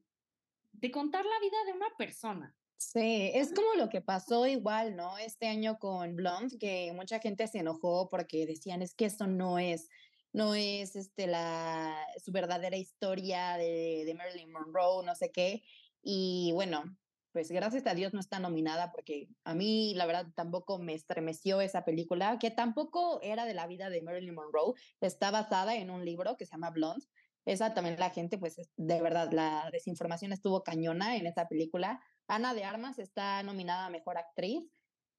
de 0.71 0.91
contar 0.91 1.25
la 1.25 1.39
vida 1.41 1.57
de 1.65 1.73
una 1.73 1.89
persona. 1.97 2.55
Sí, 2.77 3.31
es 3.33 3.53
como 3.53 3.73
lo 3.75 3.89
que 3.89 4.01
pasó 4.01 4.47
igual, 4.47 4.95
¿no? 4.95 5.17
Este 5.17 5.47
año 5.47 5.77
con 5.77 6.15
Blonde, 6.15 6.57
que 6.57 6.93
mucha 6.93 7.19
gente 7.19 7.45
se 7.47 7.59
enojó 7.59 8.07
porque 8.07 8.45
decían, 8.45 8.81
es 8.81 8.95
que 8.95 9.03
esto 9.03 9.27
no 9.27 9.59
es, 9.59 9.89
no 10.37 10.53
es 10.53 10.95
este, 10.95 11.25
la, 11.25 11.97
su 12.23 12.31
verdadera 12.31 12.77
historia 12.77 13.57
de, 13.57 14.03
de 14.05 14.13
Marilyn 14.13 14.51
Monroe, 14.51 15.03
no 15.03 15.15
sé 15.15 15.31
qué. 15.31 15.63
Y 16.03 16.51
bueno, 16.53 16.83
pues 17.31 17.49
gracias 17.49 17.87
a 17.87 17.95
Dios 17.95 18.13
no 18.13 18.19
está 18.19 18.39
nominada 18.39 18.91
porque 18.91 19.29
a 19.45 19.55
mí 19.55 19.95
la 19.95 20.05
verdad 20.05 20.27
tampoco 20.35 20.77
me 20.77 20.93
estremeció 20.93 21.59
esa 21.59 21.83
película, 21.85 22.37
que 22.39 22.51
tampoco 22.51 23.19
era 23.23 23.45
de 23.45 23.55
la 23.55 23.65
vida 23.65 23.89
de 23.89 24.03
Marilyn 24.03 24.35
Monroe, 24.35 24.75
está 25.01 25.31
basada 25.31 25.75
en 25.75 25.89
un 25.89 26.05
libro 26.05 26.37
que 26.37 26.45
se 26.45 26.51
llama 26.51 26.69
Blonde. 26.69 27.07
Esa 27.45 27.73
también 27.73 27.97
la 27.97 28.11
gente, 28.11 28.37
pues 28.37 28.57
de 28.75 29.01
verdad, 29.01 29.31
la 29.31 29.69
desinformación 29.71 30.33
estuvo 30.33 30.63
cañona 30.63 31.15
en 31.15 31.25
esa 31.25 31.47
película. 31.47 31.99
Ana 32.27 32.53
de 32.53 32.63
Armas 32.63 32.99
está 32.99 33.41
nominada 33.41 33.87
a 33.87 33.89
Mejor 33.89 34.19
Actriz. 34.19 34.69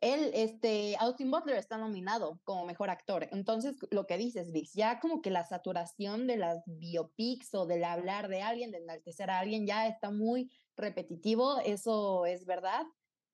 Él, 0.00 0.30
este, 0.32 0.96
Austin 1.00 1.30
Butler 1.30 1.56
está 1.56 1.76
nominado 1.76 2.40
como 2.44 2.64
mejor 2.64 2.88
actor. 2.88 3.28
Entonces, 3.32 3.76
lo 3.90 4.06
que 4.06 4.16
dices, 4.16 4.52
Vix, 4.52 4.72
ya 4.72 5.00
como 5.00 5.20
que 5.22 5.30
la 5.30 5.44
saturación 5.44 6.26
de 6.26 6.36
las 6.36 6.62
biopics 6.66 7.52
o 7.54 7.66
del 7.66 7.84
hablar 7.84 8.28
de 8.28 8.42
alguien, 8.42 8.70
de 8.70 8.78
enaltecer 8.78 9.30
a 9.30 9.40
alguien, 9.40 9.66
ya 9.66 9.88
está 9.88 10.10
muy 10.10 10.50
repetitivo, 10.76 11.58
eso 11.60 12.26
es 12.26 12.46
verdad. 12.46 12.84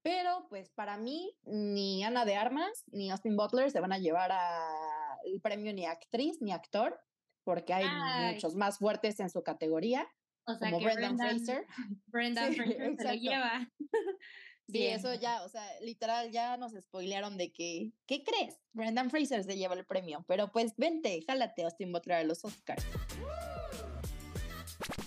Pero 0.02 0.46
pues 0.48 0.70
para 0.70 0.98
mí, 0.98 1.34
ni 1.44 2.04
Ana 2.04 2.24
de 2.24 2.36
Armas 2.36 2.84
ni 2.86 3.10
Austin 3.10 3.36
Butler 3.36 3.70
se 3.70 3.80
van 3.80 3.92
a 3.92 3.98
llevar 3.98 4.32
a 4.32 5.18
el 5.24 5.40
premio 5.40 5.72
ni 5.72 5.86
actriz 5.86 6.40
ni 6.40 6.52
actor, 6.52 7.00
porque 7.42 7.72
hay 7.72 7.86
muchos 8.32 8.54
más 8.54 8.78
fuertes 8.78 9.20
en 9.20 9.30
su 9.30 9.42
categoría, 9.42 10.06
como 10.44 10.80
Brendan, 10.80 11.16
Fraser. 11.16 11.66
Brendan 12.06 12.52
Fraser 12.54 12.96
se 12.96 13.04
lo 13.04 13.14
lleva. 13.14 13.70
Sí, 14.68 14.86
eso 14.86 15.12
ya, 15.14 15.44
o 15.44 15.48
sea, 15.48 15.64
literal, 15.80 16.30
ya 16.30 16.56
nos 16.56 16.72
spoilearon 16.72 17.36
de 17.36 17.52
que, 17.52 17.92
¿qué 18.06 18.24
crees? 18.24 18.58
Brendan 18.72 19.10
Fraser 19.10 19.44
se 19.44 19.56
lleva 19.56 19.74
el 19.74 19.84
premio, 19.84 20.24
pero 20.26 20.50
pues 20.50 20.74
vente, 20.76 21.22
jálate 21.26 21.64
Austin 21.64 21.92
Butler 21.92 22.18
a 22.18 22.24
los 22.24 22.44
Oscars. 22.44 22.84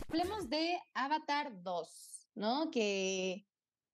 Hablemos 0.08 0.50
de 0.50 0.80
Avatar 0.94 1.64
2, 1.64 2.30
¿no? 2.36 2.70
Que 2.72 3.48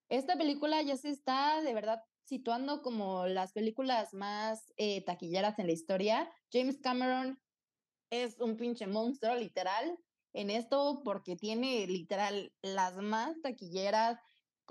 esta 0.10 0.38
película 0.38 0.82
ya 0.82 0.98
se 0.98 1.10
está 1.10 1.62
de 1.62 1.74
verdad 1.74 2.04
situando 2.26 2.82
como 2.82 3.26
las 3.26 3.54
películas 3.54 4.14
más 4.14 4.74
eh, 4.78 5.04
taquilleras 5.06 5.60
en 5.60 5.68
la 5.68 5.74
historia. 5.74 6.32
James 6.52 6.80
Cameron 6.82 7.42
es 8.10 8.40
un 8.40 8.58
pinche 8.58 8.86
monstruo, 8.86 9.36
literal, 9.36 9.98
en 10.34 10.50
esto 10.50 11.02
porque 11.04 11.36
tiene 11.36 11.88
literal 11.88 12.54
las 12.62 12.98
más 12.98 13.42
taquilleras 13.42 14.20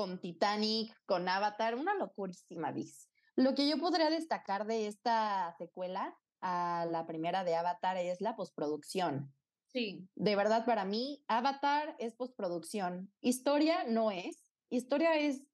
con 0.03 0.18
Titanic, 0.18 0.92
con 1.07 1.28
Avatar, 1.28 1.76
una 1.76 1.94
locurísima 1.94 2.72
bis. 2.72 3.09
Lo 3.36 3.55
que 3.55 3.68
yo 3.68 3.78
podría 3.78 4.11
destacar 4.11 4.66
de 4.66 4.88
esta 4.88 5.55
secuela 5.59 6.18
a 6.40 6.88
la 6.90 7.07
primera 7.07 7.44
de 7.44 7.55
Avatar 7.55 7.96
es 7.98 8.20
la 8.20 8.34
postproducción. 8.34 9.32
Sí. 9.68 10.09
De 10.16 10.34
verdad, 10.34 10.66
para 10.66 10.84
mí, 10.84 11.22
Avatar 11.28 11.94
es 12.00 12.16
postproducción. 12.16 13.12
Historia 13.20 13.84
no 13.84 14.11
es. 14.11 14.44
Historia 14.70 15.14
es 15.18 15.44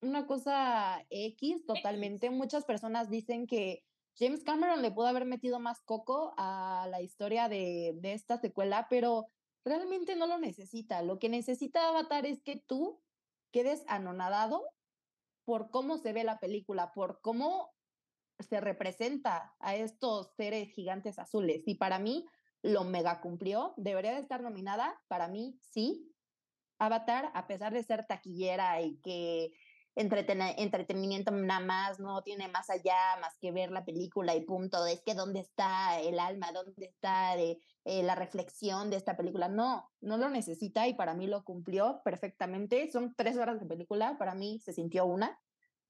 una 0.00 0.26
cosa 0.26 1.04
X 1.10 1.66
totalmente. 1.66 2.30
Muchas 2.30 2.64
personas 2.64 3.10
dicen 3.10 3.46
que 3.46 3.84
James 4.18 4.42
Cameron 4.42 4.80
le 4.80 4.90
pudo 4.90 5.08
haber 5.08 5.26
metido 5.26 5.60
más 5.60 5.82
coco 5.82 6.32
a 6.38 6.88
la 6.90 7.02
historia 7.02 7.50
de, 7.50 7.92
de 7.96 8.14
esta 8.14 8.38
secuela, 8.38 8.86
pero 8.88 9.26
realmente 9.66 10.16
no 10.16 10.26
lo 10.26 10.38
necesita. 10.38 11.02
Lo 11.02 11.18
que 11.18 11.28
necesita 11.28 11.90
Avatar 11.90 12.24
es 12.24 12.40
que 12.42 12.56
tú 12.56 13.02
quedes 13.52 13.84
anonadado 13.88 14.62
por 15.44 15.70
cómo 15.70 15.98
se 15.98 16.12
ve 16.12 16.24
la 16.24 16.40
película, 16.40 16.92
por 16.92 17.20
cómo 17.20 17.72
se 18.38 18.60
representa 18.60 19.54
a 19.60 19.76
estos 19.76 20.34
seres 20.36 20.70
gigantes 20.70 21.18
azules. 21.18 21.62
Y 21.66 21.76
para 21.76 21.98
mí 21.98 22.26
lo 22.62 22.84
mega 22.84 23.20
cumplió. 23.20 23.74
Debería 23.76 24.12
de 24.12 24.20
estar 24.20 24.42
nominada. 24.42 25.00
Para 25.08 25.28
mí, 25.28 25.58
sí. 25.62 26.12
Avatar, 26.78 27.30
a 27.34 27.46
pesar 27.46 27.72
de 27.72 27.82
ser 27.82 28.04
taquillera 28.06 28.82
y 28.82 28.98
que 29.00 29.52
entretenimiento 29.96 31.30
nada 31.30 31.60
más, 31.60 31.98
no 31.98 32.22
tiene 32.22 32.48
más 32.48 32.68
allá 32.70 33.16
más 33.20 33.36
que 33.38 33.50
ver 33.50 33.70
la 33.70 33.84
película 33.84 34.34
y 34.34 34.44
punto. 34.44 34.86
Es 34.86 35.02
que 35.02 35.14
dónde 35.14 35.40
está 35.40 35.98
el 36.00 36.18
alma, 36.18 36.52
dónde 36.52 36.86
está 36.86 37.34
de, 37.34 37.58
eh, 37.84 38.02
la 38.02 38.14
reflexión 38.14 38.90
de 38.90 38.96
esta 38.96 39.16
película. 39.16 39.48
No, 39.48 39.90
no 40.00 40.16
lo 40.16 40.28
necesita 40.28 40.86
y 40.86 40.94
para 40.94 41.14
mí 41.14 41.26
lo 41.26 41.44
cumplió 41.44 42.02
perfectamente. 42.04 42.90
Son 42.90 43.14
tres 43.14 43.38
horas 43.38 43.58
de 43.58 43.66
película, 43.66 44.18
para 44.18 44.34
mí 44.34 44.60
se 44.60 44.72
sintió 44.72 45.06
una. 45.06 45.40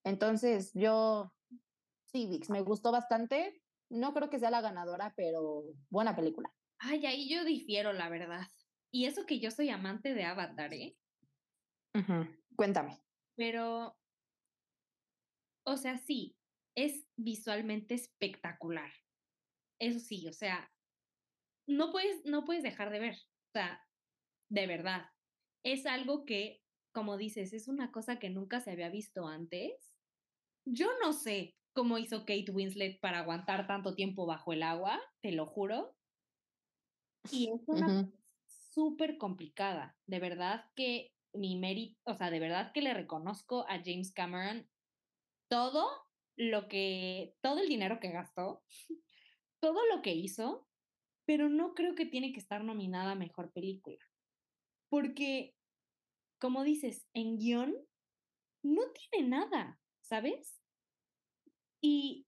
Entonces 0.04 0.72
yo, 0.74 1.32
sí, 2.04 2.26
Vix, 2.26 2.48
me 2.48 2.60
gustó 2.60 2.92
bastante. 2.92 3.60
No 3.88 4.14
creo 4.14 4.30
que 4.30 4.38
sea 4.38 4.50
la 4.50 4.60
ganadora, 4.60 5.14
pero 5.16 5.64
buena 5.90 6.14
película. 6.14 6.52
Ay, 6.78 7.06
ahí 7.06 7.28
yo 7.28 7.44
difiero, 7.44 7.92
la 7.92 8.08
verdad. 8.08 8.42
Y 8.90 9.06
eso 9.06 9.26
que 9.26 9.40
yo 9.40 9.50
soy 9.50 9.70
amante 9.70 10.14
de 10.14 10.24
Avatar, 10.24 10.72
¿eh? 10.74 10.96
Cuéntame. 12.54 13.05
Pero, 13.36 13.96
o 15.64 15.76
sea, 15.76 15.98
sí, 15.98 16.36
es 16.74 17.06
visualmente 17.16 17.94
espectacular. 17.94 18.90
Eso 19.78 20.00
sí, 20.00 20.26
o 20.28 20.32
sea, 20.32 20.70
no 21.66 21.92
puedes, 21.92 22.24
no 22.24 22.44
puedes 22.44 22.62
dejar 22.62 22.90
de 22.90 23.00
ver. 23.00 23.14
O 23.14 23.52
sea, 23.52 23.86
de 24.48 24.66
verdad. 24.66 25.10
Es 25.62 25.84
algo 25.86 26.24
que, 26.24 26.62
como 26.92 27.16
dices, 27.16 27.52
es 27.52 27.68
una 27.68 27.90
cosa 27.90 28.18
que 28.18 28.30
nunca 28.30 28.60
se 28.60 28.70
había 28.70 28.88
visto 28.88 29.26
antes. 29.26 29.96
Yo 30.64 30.88
no 31.02 31.12
sé 31.12 31.56
cómo 31.72 31.98
hizo 31.98 32.20
Kate 32.20 32.50
Winslet 32.52 33.00
para 33.00 33.18
aguantar 33.18 33.66
tanto 33.66 33.94
tiempo 33.94 34.26
bajo 34.26 34.52
el 34.52 34.62
agua, 34.62 35.00
te 35.20 35.32
lo 35.32 35.46
juro. 35.46 35.96
Y 37.30 37.50
es 37.50 37.62
una 37.66 38.10
súper 38.46 39.18
complicada. 39.18 39.98
De 40.06 40.20
verdad 40.20 40.70
que 40.76 41.15
mi 41.36 41.56
mérito, 41.56 41.98
o 42.04 42.14
sea, 42.14 42.30
de 42.30 42.40
verdad 42.40 42.72
que 42.72 42.82
le 42.82 42.94
reconozco 42.94 43.66
a 43.68 43.82
James 43.84 44.12
Cameron 44.12 44.68
todo 45.48 45.86
lo 46.36 46.68
que, 46.68 47.34
todo 47.40 47.60
el 47.60 47.68
dinero 47.68 48.00
que 48.00 48.10
gastó, 48.10 48.62
todo 49.60 49.80
lo 49.86 50.02
que 50.02 50.14
hizo, 50.14 50.66
pero 51.26 51.48
no 51.48 51.74
creo 51.74 51.94
que 51.94 52.06
tiene 52.06 52.32
que 52.32 52.40
estar 52.40 52.62
nominada 52.62 53.12
a 53.12 53.16
mejor 53.16 53.52
película. 53.52 53.98
Porque, 54.88 55.54
como 56.38 56.62
dices, 56.62 57.06
en 57.14 57.38
guion 57.38 57.74
no 58.62 58.82
tiene 58.92 59.28
nada, 59.28 59.80
¿sabes? 60.02 60.60
Y 61.80 62.26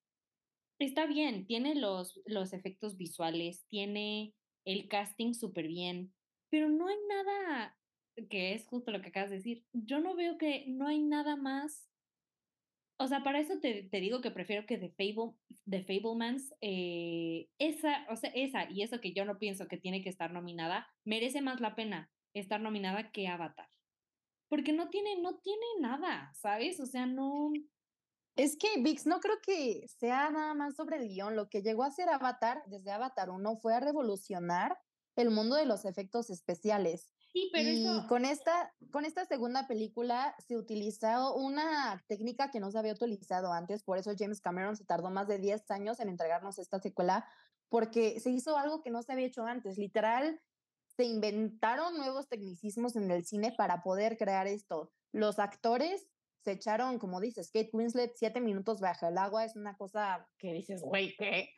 está 0.79 1.07
bien, 1.07 1.47
tiene 1.47 1.75
los, 1.75 2.21
los 2.27 2.53
efectos 2.53 2.97
visuales, 2.97 3.65
tiene 3.69 4.35
el 4.65 4.89
casting 4.89 5.33
súper 5.35 5.69
bien, 5.69 6.13
pero 6.51 6.69
no 6.69 6.89
hay 6.89 6.97
nada 7.09 7.78
que 8.27 8.55
es 8.55 8.67
justo 8.67 8.91
lo 8.91 9.01
que 9.01 9.09
acabas 9.09 9.31
de 9.31 9.37
decir, 9.37 9.65
yo 9.73 10.01
no 10.01 10.15
veo 10.15 10.39
que 10.39 10.65
no 10.69 10.89
hay 10.89 11.01
nada 11.01 11.37
más. 11.37 11.89
O 12.99 13.07
sea, 13.07 13.23
para 13.23 13.39
eso 13.39 13.61
te, 13.61 13.85
te 13.85 14.01
digo 14.01 14.21
que 14.21 14.31
prefiero 14.31 14.67
que 14.67 14.77
The, 14.77 14.91
Fable, 14.91 15.35
The 15.69 15.85
Fablemans, 15.85 16.53
eh, 16.61 17.49
esa, 17.59 18.07
o 18.11 18.17
sea, 18.17 18.31
esa 18.35 18.69
y 18.71 18.83
eso 18.83 19.01
que 19.01 19.13
yo 19.13 19.25
no 19.25 19.39
pienso 19.39 19.69
que 19.69 19.77
tiene 19.77 20.03
que 20.03 20.09
estar 20.09 20.33
nominada, 20.33 20.89
merece 21.05 21.41
más 21.41 21.61
la 21.61 21.77
pena 21.77 22.11
estar 22.35 22.61
nominada 22.61 23.13
que 23.13 23.29
Avatar. 23.29 23.69
Porque 24.49 24.73
no 24.73 24.89
tiene, 24.89 25.21
no 25.21 25.39
tiene 25.39 25.67
nada, 25.81 26.33
¿sabes? 26.35 26.81
O 26.81 26.87
sea, 26.87 27.07
no. 27.07 27.53
Es 28.35 28.57
que 28.57 28.81
VIX 28.81 29.07
no 29.07 29.21
creo 29.21 29.37
que 29.43 29.87
sea 29.89 30.31
nada 30.31 30.55
más 30.55 30.75
sobre 30.75 30.97
el 30.97 31.09
guion. 31.09 31.37
Lo 31.37 31.49
que 31.49 31.63
llegó 31.63 31.85
a 31.85 31.89
hacer 31.89 32.09
Avatar 32.09 32.63
desde 32.67 32.91
Avatar 32.91 33.31
1 33.31 33.57
fue 33.57 33.75
a 33.75 33.81
revolucionar 33.81 34.79
el 35.17 35.31
mundo 35.31 35.57
de 35.57 35.67
los 35.67 35.85
efectos 35.85 36.31
especiales 36.31 37.13
y 37.33 38.07
con, 38.09 38.25
esta, 38.25 38.75
con 38.91 39.05
esta 39.05 39.25
segunda 39.25 39.67
película 39.67 40.35
se 40.47 40.57
utilizó 40.57 41.35
una 41.35 42.03
técnica 42.09 42.51
que 42.51 42.61
no 42.61 42.71
se 42.71 42.79
había 42.79 42.93
utilizado 42.93 43.53
antes, 43.53 43.83
por 43.83 43.99
eso 43.99 44.13
James 44.19 44.41
Cameron 44.41 44.77
se 44.77 44.85
tardó 44.85 45.11
más 45.11 45.29
de 45.29 45.39
10 45.39 45.71
años 45.71 46.01
en 46.01 46.09
entregarnos 46.09 46.59
esta 46.59 46.81
secuela, 46.81 47.27
porque 47.69 48.19
se 48.21 48.31
hizo 48.31 48.57
algo 48.57 48.83
que 48.83 48.91
no 48.91 49.03
se 49.03 49.13
había 49.13 49.27
hecho 49.27 49.45
antes, 49.45 49.79
literal, 49.79 50.41
se 50.97 51.05
inventaron 51.05 51.97
nuevos 51.97 52.29
tecnicismos 52.29 52.97
en 52.97 53.11
el 53.11 53.25
cine 53.25 53.53
para 53.57 53.83
poder 53.83 54.17
crear 54.17 54.47
esto. 54.47 54.91
Los 55.13 55.39
actores 55.39 56.09
se 56.43 56.53
echaron, 56.53 56.99
como 56.99 57.21
dices, 57.21 57.51
Kate 57.53 57.71
Winslet, 57.73 58.15
siete 58.17 58.41
minutos 58.41 58.81
bajo 58.81 59.07
el 59.07 59.19
agua, 59.19 59.45
es 59.45 59.55
una 59.55 59.77
cosa 59.77 60.29
que 60.39 60.53
dices, 60.53 60.83
güey, 60.83 61.15
¿qué? 61.17 61.51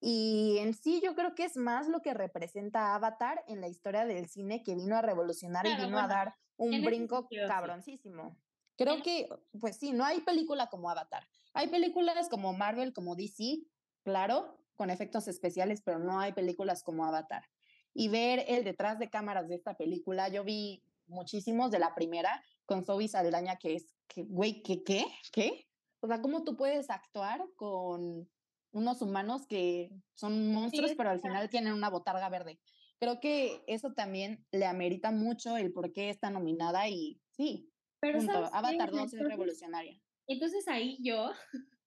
Y 0.00 0.58
en 0.58 0.74
sí 0.74 1.00
yo 1.02 1.14
creo 1.14 1.34
que 1.34 1.44
es 1.44 1.56
más 1.56 1.88
lo 1.88 2.00
que 2.00 2.14
representa 2.14 2.94
Avatar 2.94 3.42
en 3.48 3.60
la 3.60 3.68
historia 3.68 4.04
del 4.04 4.28
cine 4.28 4.62
que 4.62 4.74
vino 4.74 4.96
a 4.96 5.02
revolucionar 5.02 5.66
y 5.66 5.74
vino 5.76 5.98
a 5.98 6.06
dar 6.06 6.34
un 6.56 6.84
brinco 6.84 7.28
cabroncísimo. 7.48 8.36
Creo 8.76 9.02
que, 9.02 9.28
pues 9.58 9.76
sí, 9.76 9.92
no 9.92 10.04
hay 10.04 10.20
película 10.20 10.68
como 10.68 10.88
Avatar. 10.88 11.26
Hay 11.52 11.66
películas 11.66 12.28
como 12.28 12.52
Marvel, 12.52 12.92
como 12.92 13.16
DC, 13.16 13.64
claro, 14.04 14.56
con 14.76 14.90
efectos 14.90 15.26
especiales, 15.26 15.82
pero 15.82 15.98
no 15.98 16.20
hay 16.20 16.32
películas 16.32 16.84
como 16.84 17.04
Avatar. 17.04 17.42
Y 17.92 18.08
ver 18.08 18.44
el 18.46 18.62
detrás 18.62 19.00
de 19.00 19.10
cámaras 19.10 19.48
de 19.48 19.56
esta 19.56 19.76
película, 19.76 20.28
yo 20.28 20.44
vi 20.44 20.84
muchísimos 21.08 21.72
de 21.72 21.80
la 21.80 21.96
primera 21.96 22.44
con 22.66 22.84
Zoe 22.84 23.08
Saldaña, 23.08 23.56
que 23.56 23.74
es, 23.74 23.92
que, 24.06 24.22
güey, 24.22 24.62
¿qué, 24.62 24.84
qué, 24.84 25.04
qué? 25.32 25.66
O 26.00 26.06
sea, 26.06 26.22
¿cómo 26.22 26.44
tú 26.44 26.56
puedes 26.56 26.90
actuar 26.90 27.44
con 27.56 28.28
unos 28.72 29.02
humanos 29.02 29.46
que 29.46 29.90
son 30.14 30.52
monstruos, 30.52 30.92
pero 30.96 31.10
al 31.10 31.20
final 31.20 31.48
tienen 31.48 31.72
una 31.72 31.90
botarga 31.90 32.28
verde. 32.28 32.60
Creo 32.98 33.20
que 33.20 33.62
eso 33.66 33.92
también 33.94 34.44
le 34.50 34.66
amerita 34.66 35.10
mucho 35.10 35.56
el 35.56 35.72
por 35.72 35.92
qué 35.92 36.10
está 36.10 36.30
nominada 36.30 36.88
y 36.88 37.20
sí, 37.30 37.70
pero 38.00 38.20
Avatar 38.52 38.90
2 38.90 39.14
es 39.14 39.20
revolucionaria. 39.20 40.00
Entonces 40.26 40.66
ahí 40.68 40.98
yo 41.00 41.30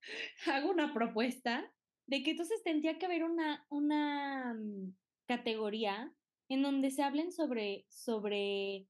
hago 0.47 0.69
una 0.71 0.93
propuesta 0.93 1.71
de 2.07 2.23
que 2.23 2.31
entonces 2.31 2.61
tendría 2.63 2.97
que 2.97 3.05
haber 3.05 3.23
una, 3.23 3.65
una 3.69 4.53
mm, 4.53 4.95
categoría 5.27 6.13
en 6.49 6.61
donde 6.61 6.91
se 6.91 7.03
hablen 7.03 7.31
sobre, 7.31 7.85
sobre 7.89 8.87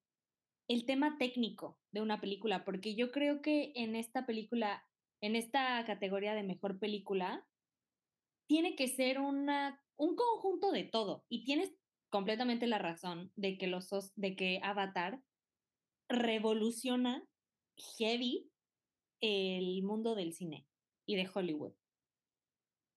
el 0.68 0.86
tema 0.86 1.18
técnico 1.20 1.80
de 1.92 2.02
una 2.02 2.22
película, 2.22 2.66
porque 2.66 2.96
yo 2.96 3.12
creo 3.12 3.42
que 3.42 3.72
en 3.76 3.96
esta 3.96 4.26
película, 4.26 4.84
en 5.22 5.36
esta 5.36 5.84
categoría 5.86 6.34
de 6.34 6.44
mejor 6.44 6.80
película, 6.80 7.46
tiene 8.52 8.76
que 8.76 8.90
ser 8.90 9.18
una, 9.22 9.82
un 9.96 10.18
conjunto 10.18 10.74
de 10.74 10.84
todo. 10.84 11.24
Y 11.30 11.46
tienes 11.46 11.74
completamente 12.10 12.68
la 12.68 12.80
razón 12.80 13.32
de 13.38 13.58
que, 13.58 13.68
los, 13.68 13.88
de 14.18 14.36
que 14.36 14.60
Avatar 14.62 15.24
revoluciona 16.10 17.26
heavy 17.98 18.52
el 19.22 19.82
mundo 19.84 20.16
del 20.16 20.34
cine 20.34 20.68
y 21.06 21.16
de 21.16 21.30
Hollywood. 21.34 21.72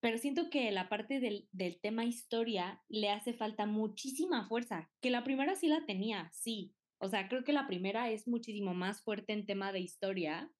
Pero 0.01 0.19
siento 0.19 0.51
que 0.51 0.73
la 0.73 0.89
parte 0.89 1.21
del, 1.21 1.49
del 1.53 1.79
tema 1.81 2.05
historia 2.05 2.83
le 2.89 3.11
hace 3.11 3.33
falta 3.33 3.65
muchísima 3.65 4.49
fuerza, 4.49 4.91
que 5.01 5.11
la 5.11 5.23
primera 5.23 5.55
sí 5.55 5.69
la 5.69 5.87
tenía, 5.87 6.33
sí, 6.33 6.75
O 6.99 7.09
sea, 7.09 7.29
creo 7.29 7.45
que 7.45 7.53
la 7.53 7.69
primera 7.69 8.11
es 8.11 8.27
muchísimo 8.27 8.75
más 8.75 9.03
fuerte 9.03 9.33
en 9.33 9.47
tema 9.47 9.71
de 9.71 9.79
historia, 9.79 10.51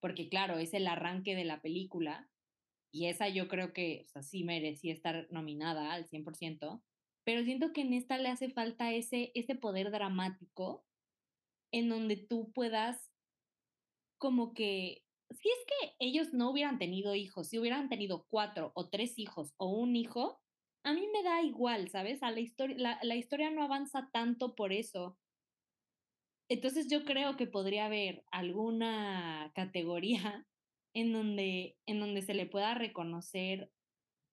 porque 0.00 0.30
claro, 0.30 0.56
es 0.56 0.72
el 0.72 0.86
arranque 0.86 1.34
de 1.34 1.44
la 1.44 1.60
película, 1.60 2.30
y 2.90 3.06
esa 3.06 3.28
yo 3.28 3.48
creo 3.48 3.72
que, 3.72 4.06
sí 4.22 4.44
merecía 4.44 4.92
estar 4.92 5.28
nominada 5.30 5.92
al 5.92 6.06
100%, 6.06 6.82
pero 7.24 7.44
siento 7.44 7.72
que 7.72 7.82
en 7.82 7.92
esta 7.92 8.18
le 8.18 8.28
hace 8.28 8.50
falta 8.50 8.92
ese, 8.92 9.32
ese 9.34 9.54
poder 9.54 9.90
dramático 9.90 10.86
en 11.72 11.88
donde 11.88 12.16
tú 12.16 12.52
puedas 12.52 13.10
como 14.16 14.54
que, 14.54 15.04
si 15.30 15.48
es 15.48 15.66
que 15.66 15.96
ellos 15.98 16.32
no 16.32 16.50
hubieran 16.50 16.78
tenido 16.78 17.14
hijos, 17.14 17.48
si 17.48 17.58
hubieran 17.58 17.88
tenido 17.88 18.26
cuatro 18.28 18.72
o 18.74 18.88
tres 18.88 19.18
hijos 19.18 19.54
o 19.58 19.68
un 19.68 19.94
hijo, 19.94 20.40
a 20.84 20.94
mí 20.94 21.06
me 21.12 21.22
da 21.22 21.42
igual, 21.42 21.90
¿sabes? 21.90 22.22
A 22.22 22.30
la, 22.30 22.40
historia, 22.40 22.98
la 23.02 23.16
historia 23.16 23.50
no 23.50 23.62
avanza 23.62 24.08
tanto 24.12 24.54
por 24.54 24.72
eso. 24.72 25.18
Entonces 26.48 26.88
yo 26.88 27.04
creo 27.04 27.36
que 27.36 27.46
podría 27.46 27.86
haber 27.86 28.24
alguna 28.30 29.52
categoría 29.54 30.46
en 31.00 31.12
donde, 31.12 31.76
en 31.86 32.00
donde 32.00 32.22
se 32.22 32.34
le 32.34 32.46
pueda 32.46 32.74
reconocer 32.74 33.70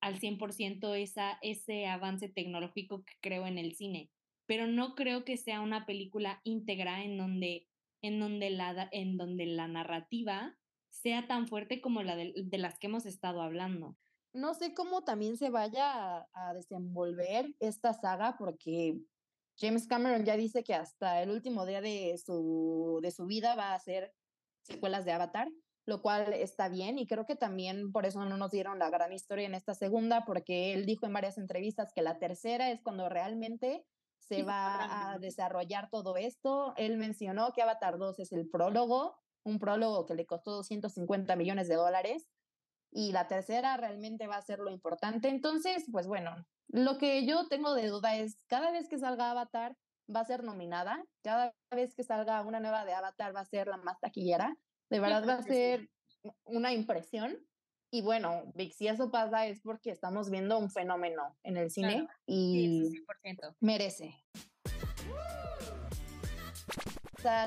al 0.01 0.20
100% 0.20 0.95
esa, 0.95 1.38
ese 1.43 1.86
avance 1.86 2.28
tecnológico 2.28 3.03
que 3.05 3.13
creo 3.22 3.45
en 3.45 3.59
el 3.59 3.76
cine, 3.76 4.09
pero 4.47 4.66
no 4.66 4.95
creo 4.95 5.26
que 5.26 5.38
sea 5.38 5.61
una 5.61 5.86
película 5.86 6.41
íntegra 6.43 7.03
en 7.03 7.18
donde, 7.18 7.68
en 8.01 8.20
donde, 8.20 8.49
la, 8.49 8.89
en 8.91 9.18
donde 9.18 9.45
la 9.45 9.68
narrativa 9.68 10.57
sea 10.89 11.28
tan 11.28 11.47
fuerte 11.47 11.82
como 11.82 12.01
la 12.01 12.16
de, 12.16 12.34
de 12.36 12.57
las 12.57 12.80
que 12.80 12.88
hemos 12.88 13.05
estado 13.05 13.41
hablando. 13.41 13.95
No 14.34 14.55
sé 14.55 14.74
cómo 14.74 15.03
también 15.03 15.38
se 15.38 15.51
vaya 15.51 16.18
a, 16.18 16.28
a 16.34 16.53
desenvolver 16.55 17.53
esta 17.59 17.93
saga 17.93 18.38
porque 18.39 18.97
James 19.57 19.88
Cameron 19.88 20.26
ya 20.26 20.36
dice 20.36 20.63
que 20.63 20.74
hasta 20.74 21.22
el 21.22 21.30
último 21.30 21.66
día 21.66 21.82
de 21.82 22.18
su, 22.18 22.99
de 23.03 23.11
su 23.11 23.28
vida 23.28 23.55
va 23.55 23.72
a 23.72 23.76
hacer 23.76 24.13
secuelas 24.63 25.05
de 25.05 25.11
Avatar, 25.11 25.49
lo 25.86 26.01
cual 26.01 26.33
está 26.33 26.67
bien 26.67 26.97
y 26.97 27.05
creo 27.05 27.25
que 27.25 27.36
también 27.36 27.91
por 27.91 28.05
eso 28.05 28.23
no 28.25 28.38
nos 28.38 28.51
dieron 28.51 28.79
la 28.79 28.89
gran 28.89 29.13
historia 29.13 29.45
en 29.45 29.53
esta 29.53 29.73
segunda, 29.73 30.25
porque 30.25 30.73
él 30.73 30.86
dijo 30.86 31.05
en 31.05 31.13
varias 31.13 31.38
entrevistas 31.38 31.91
que 31.93 32.01
la 32.01 32.17
tercera 32.17 32.71
es 32.71 32.81
cuando 32.81 33.07
realmente 33.07 33.86
se 34.19 34.41
va 34.41 35.11
a 35.11 35.19
desarrollar 35.19 35.89
todo 35.91 36.17
esto. 36.17 36.73
Él 36.77 36.97
mencionó 36.97 37.53
que 37.53 37.61
Avatar 37.61 37.99
2 37.99 38.19
es 38.19 38.31
el 38.31 38.49
prólogo, 38.49 39.19
un 39.43 39.59
prólogo 39.59 40.07
que 40.07 40.15
le 40.15 40.25
costó 40.25 40.51
250 40.51 41.36
millones 41.36 41.67
de 41.67 41.75
dólares 41.75 42.27
y 42.91 43.11
la 43.11 43.27
tercera 43.27 43.77
realmente 43.77 44.25
va 44.25 44.38
a 44.38 44.41
ser 44.41 44.59
lo 44.59 44.71
importante. 44.71 45.29
Entonces, 45.29 45.86
pues 45.91 46.07
bueno, 46.07 46.33
lo 46.69 46.97
que 46.97 47.25
yo 47.27 47.47
tengo 47.47 47.75
de 47.75 47.88
duda 47.88 48.15
es, 48.15 48.39
cada 48.47 48.71
vez 48.71 48.89
que 48.89 48.97
salga 48.97 49.29
Avatar 49.29 49.75
va 50.13 50.21
a 50.21 50.25
ser 50.25 50.43
nominada, 50.43 51.03
cada 51.21 51.53
vez 51.71 51.93
que 51.93 52.03
salga 52.03 52.41
una 52.41 52.59
nueva 52.59 52.86
de 52.86 52.93
Avatar 52.93 53.36
va 53.36 53.41
a 53.41 53.45
ser 53.45 53.67
la 53.67 53.77
más 53.77 53.99
taquillera, 53.99 54.57
de 54.89 54.99
verdad 54.99 55.27
va 55.27 55.36
a 55.36 55.43
ser 55.43 55.89
una 56.45 56.73
impresión. 56.73 57.38
Y 57.91 58.01
bueno, 58.01 58.43
Vic, 58.55 58.73
si 58.73 58.88
eso 58.88 59.09
pasa 59.09 59.47
es 59.47 59.61
porque 59.61 59.91
estamos 59.91 60.29
viendo 60.29 60.57
un 60.57 60.69
fenómeno 60.69 61.38
en 61.43 61.57
el 61.57 61.71
cine 61.71 62.07
y 62.25 62.91
merece. 63.59 64.15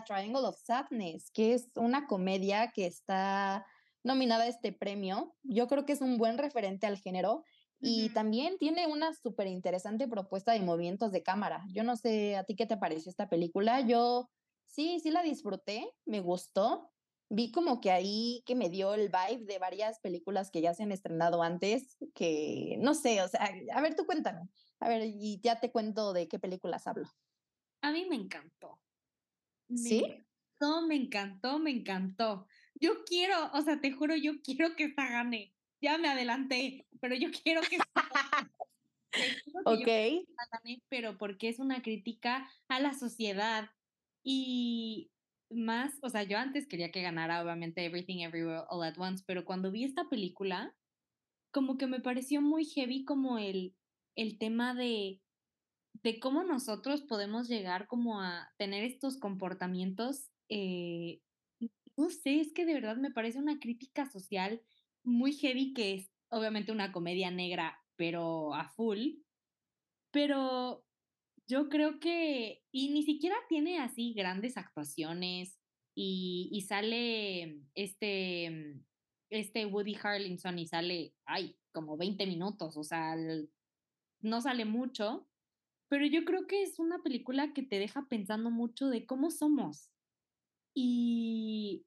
Triangle 0.06 0.46
of 0.46 0.58
Sadness, 0.58 1.30
que 1.30 1.54
es 1.54 1.68
una 1.76 2.06
comedia 2.06 2.72
que 2.72 2.86
está 2.86 3.64
nominada 4.02 4.44
a 4.44 4.48
este 4.48 4.72
premio. 4.72 5.36
Yo 5.42 5.68
creo 5.68 5.84
que 5.84 5.92
es 5.92 6.00
un 6.00 6.18
buen 6.18 6.38
referente 6.38 6.86
al 6.86 6.98
género 6.98 7.44
y 7.80 8.08
también 8.08 8.58
tiene 8.58 8.88
una 8.88 9.14
súper 9.14 9.46
interesante 9.46 10.08
propuesta 10.08 10.52
de 10.52 10.60
movimientos 10.60 11.12
de 11.12 11.22
cámara. 11.22 11.64
Yo 11.72 11.84
no 11.84 11.96
sé 11.96 12.36
a 12.36 12.44
ti 12.44 12.56
qué 12.56 12.66
te 12.66 12.76
pareció 12.76 13.10
esta 13.10 13.28
película. 13.28 13.80
Yo 13.82 14.28
sí, 14.66 14.98
sí 15.00 15.10
la 15.10 15.22
disfruté, 15.22 15.88
me 16.04 16.20
gustó. 16.20 16.90
Vi 17.30 17.52
como 17.52 17.80
que 17.80 17.90
ahí 17.90 18.42
que 18.46 18.54
me 18.54 18.70
dio 18.70 18.94
el 18.94 19.10
vibe 19.10 19.44
de 19.44 19.58
varias 19.58 20.00
películas 20.00 20.50
que 20.50 20.62
ya 20.62 20.72
se 20.72 20.82
han 20.82 20.92
estrenado 20.92 21.42
antes, 21.42 21.98
que 22.14 22.76
no 22.80 22.94
sé, 22.94 23.22
o 23.22 23.28
sea, 23.28 23.50
a 23.74 23.80
ver, 23.80 23.94
tú 23.94 24.06
cuéntame. 24.06 24.48
A 24.80 24.88
ver, 24.88 25.02
y 25.04 25.40
ya 25.42 25.60
te 25.60 25.70
cuento 25.70 26.12
de 26.12 26.28
qué 26.28 26.38
películas 26.38 26.86
hablo. 26.86 27.08
A 27.82 27.92
mí 27.92 28.06
me 28.08 28.16
encantó. 28.16 28.80
¿Sí? 29.74 30.24
No, 30.60 30.86
me 30.86 30.96
encantó, 30.96 31.58
me 31.58 31.70
encantó. 31.70 32.46
Yo 32.74 33.04
quiero, 33.04 33.50
o 33.52 33.62
sea, 33.62 33.80
te 33.80 33.92
juro, 33.92 34.16
yo 34.16 34.32
quiero 34.42 34.74
que 34.76 34.84
esta 34.84 35.08
gane 35.08 35.54
ya 35.80 35.98
me 35.98 36.08
adelanté, 36.08 36.86
pero 37.00 37.14
yo 37.14 37.30
quiero 37.30 37.60
que... 37.62 37.78
ok. 39.64 39.88
pero 40.88 41.18
porque 41.18 41.48
es 41.48 41.58
una 41.58 41.82
crítica 41.82 42.48
a 42.68 42.80
la 42.80 42.94
sociedad 42.94 43.70
y 44.22 45.10
más, 45.50 45.98
o 46.02 46.10
sea, 46.10 46.22
yo 46.22 46.38
antes 46.38 46.66
quería 46.66 46.90
que 46.90 47.02
ganara 47.02 47.42
obviamente 47.42 47.84
Everything 47.84 48.20
Everywhere 48.20 48.64
All 48.68 48.84
at 48.84 48.98
Once, 48.98 49.24
pero 49.26 49.44
cuando 49.44 49.70
vi 49.70 49.84
esta 49.84 50.08
película, 50.08 50.74
como 51.52 51.78
que 51.78 51.86
me 51.86 52.00
pareció 52.00 52.42
muy 52.42 52.64
heavy 52.64 53.04
como 53.04 53.38
el, 53.38 53.76
el 54.16 54.38
tema 54.38 54.74
de, 54.74 55.22
de 56.02 56.20
cómo 56.20 56.44
nosotros 56.44 57.02
podemos 57.02 57.48
llegar 57.48 57.86
como 57.86 58.20
a 58.20 58.52
tener 58.58 58.84
estos 58.84 59.18
comportamientos, 59.18 60.30
eh, 60.48 61.20
no 61.96 62.10
sé, 62.10 62.40
es 62.40 62.52
que 62.52 62.64
de 62.64 62.74
verdad 62.74 62.96
me 62.96 63.10
parece 63.10 63.38
una 63.38 63.58
crítica 63.58 64.06
social 64.06 64.62
muy 65.02 65.32
heavy 65.32 65.72
que 65.72 65.94
es 65.94 66.10
obviamente 66.30 66.72
una 66.72 66.92
comedia 66.92 67.30
negra, 67.30 67.78
pero 67.96 68.54
a 68.54 68.68
full. 68.68 69.16
Pero 70.10 70.87
yo 71.48 71.70
creo 71.70 71.98
que, 71.98 72.62
y 72.70 72.90
ni 72.90 73.02
siquiera 73.02 73.36
tiene 73.48 73.78
así 73.78 74.12
grandes 74.12 74.56
actuaciones 74.58 75.58
y, 75.94 76.64
sale 76.68 77.62
este, 77.74 78.76
este 79.30 79.66
Woody 79.66 79.96
Harlinson 80.00 80.58
y 80.58 80.66
sale, 80.66 81.14
ay, 81.24 81.56
como 81.72 81.96
20 81.96 82.26
minutos, 82.26 82.76
o 82.76 82.84
sea, 82.84 83.16
no 84.20 84.40
sale 84.40 84.64
mucho, 84.66 85.26
pero 85.88 86.04
yo 86.06 86.24
creo 86.24 86.46
que 86.46 86.62
es 86.62 86.78
una 86.78 87.02
película 87.02 87.52
que 87.54 87.62
te 87.62 87.78
deja 87.78 88.06
pensando 88.08 88.50
mucho 88.50 88.88
de 88.88 89.06
cómo 89.06 89.30
somos. 89.30 89.90
Y, 90.74 91.86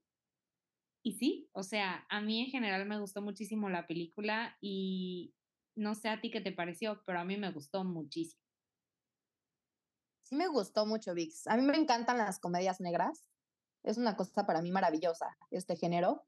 y 1.04 1.14
sí, 1.14 1.50
o 1.54 1.62
sea, 1.64 2.06
a 2.10 2.20
mí 2.20 2.42
en 2.42 2.50
general 2.50 2.88
me 2.88 3.00
gustó 3.00 3.22
muchísimo 3.22 3.70
la 3.70 3.86
película 3.86 4.58
y 4.60 5.36
no 5.76 5.94
sé 5.94 6.10
a 6.10 6.20
ti 6.20 6.32
qué 6.32 6.42
te 6.42 6.52
pareció, 6.52 7.02
pero 7.06 7.20
a 7.20 7.26
mí 7.26 7.38
me 7.38 7.52
gustó 7.52 7.84
muchísimo. 7.84 8.42
Sí 10.32 10.38
me 10.38 10.48
gustó 10.48 10.86
mucho, 10.86 11.14
Vix. 11.14 11.46
A 11.48 11.58
mí 11.58 11.62
me 11.62 11.76
encantan 11.76 12.18
las 12.18 12.40
comedias 12.40 12.80
negras. 12.80 13.26
Es 13.84 13.98
una 13.98 14.16
cosa 14.16 14.46
para 14.46 14.62
mí 14.62 14.72
maravillosa 14.72 15.38
este 15.50 15.76
género. 15.76 16.24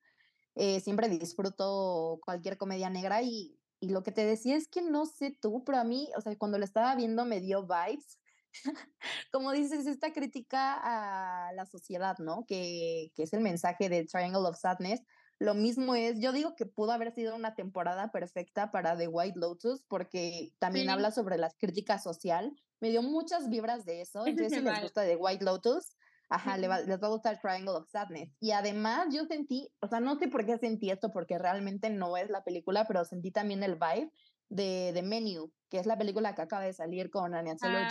Eh, 0.55 0.81
siempre 0.81 1.07
disfruto 1.07 2.19
cualquier 2.25 2.57
comedia 2.57 2.89
negra 2.89 3.21
y, 3.21 3.57
y 3.79 3.91
lo 3.91 4.03
que 4.03 4.11
te 4.11 4.25
decía 4.25 4.57
es 4.57 4.67
que 4.67 4.81
no 4.81 5.05
sé 5.05 5.37
tú, 5.41 5.63
pero 5.63 5.77
a 5.77 5.85
mí, 5.85 6.09
o 6.17 6.19
sea, 6.21 6.37
cuando 6.37 6.57
lo 6.57 6.65
estaba 6.65 6.93
viendo 6.95 7.23
me 7.23 7.39
dio 7.39 7.65
vibes 7.65 8.19
como 9.31 9.53
dices, 9.53 9.87
esta 9.87 10.11
crítica 10.11 10.81
a 10.83 11.53
la 11.53 11.65
sociedad, 11.65 12.17
¿no? 12.17 12.45
Que, 12.45 13.13
que, 13.15 13.23
es 13.23 13.31
el 13.31 13.39
mensaje 13.39 13.87
de 13.87 14.03
Triangle 14.03 14.49
of 14.49 14.59
Sadness. 14.59 14.99
Lo 15.43 15.55
mismo 15.55 15.93
es, 15.93 16.21
yo 16.21 16.31
digo 16.31 16.55
que 16.55 16.65
pudo 16.65 16.93
haber 16.93 17.13
sido 17.13 17.35
una 17.35 17.53
temporada 17.53 18.11
perfecta 18.11 18.71
para 18.71 18.95
The 18.95 19.09
White 19.09 19.37
Lotus 19.37 19.83
porque 19.89 20.53
también 20.57 20.89
habla 20.89 21.11
sobre 21.11 21.37
la 21.37 21.49
crítica 21.49 21.99
social. 21.99 22.55
Me 22.79 22.91
dio 22.91 23.03
muchas 23.03 23.49
vibras 23.49 23.83
de 23.83 23.99
eso. 23.99 24.25
Entonces, 24.25 24.59
si 24.59 24.63
les 24.63 24.81
gusta 24.81 25.03
The 25.03 25.17
White 25.17 25.43
Lotus, 25.43 25.97
ajá, 26.29 26.57
les, 26.57 26.69
va, 26.69 26.79
les 26.79 26.97
va 26.97 27.07
a 27.07 27.09
gustar 27.09 27.41
Triangle 27.41 27.71
of 27.71 27.89
Sadness. 27.89 28.31
Y 28.39 28.51
además 28.51 29.07
yo 29.11 29.25
sentí, 29.25 29.69
o 29.81 29.87
sea, 29.89 29.99
no 29.99 30.17
sé 30.17 30.29
por 30.29 30.45
qué 30.45 30.57
sentí 30.57 30.89
esto 30.89 31.11
porque 31.11 31.37
realmente 31.37 31.89
no 31.89 32.15
es 32.15 32.29
la 32.29 32.45
película, 32.45 32.85
pero 32.87 33.03
sentí 33.03 33.29
también 33.29 33.63
el 33.63 33.75
vibe 33.75 34.13
de 34.47 34.91
The 34.93 35.03
Menu, 35.03 35.51
que 35.69 35.77
es 35.77 35.85
la 35.85 35.97
película 35.97 36.35
que 36.35 36.41
acaba 36.41 36.63
de 36.63 36.71
salir 36.71 37.09
con 37.09 37.35
Anya. 37.35 37.57
Ah 37.61 37.89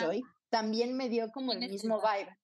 también 0.49 0.97
me 0.97 1.11
dio 1.11 1.31
como 1.33 1.53
el 1.53 1.59
mismo 1.59 2.01
vibe, 2.01 2.35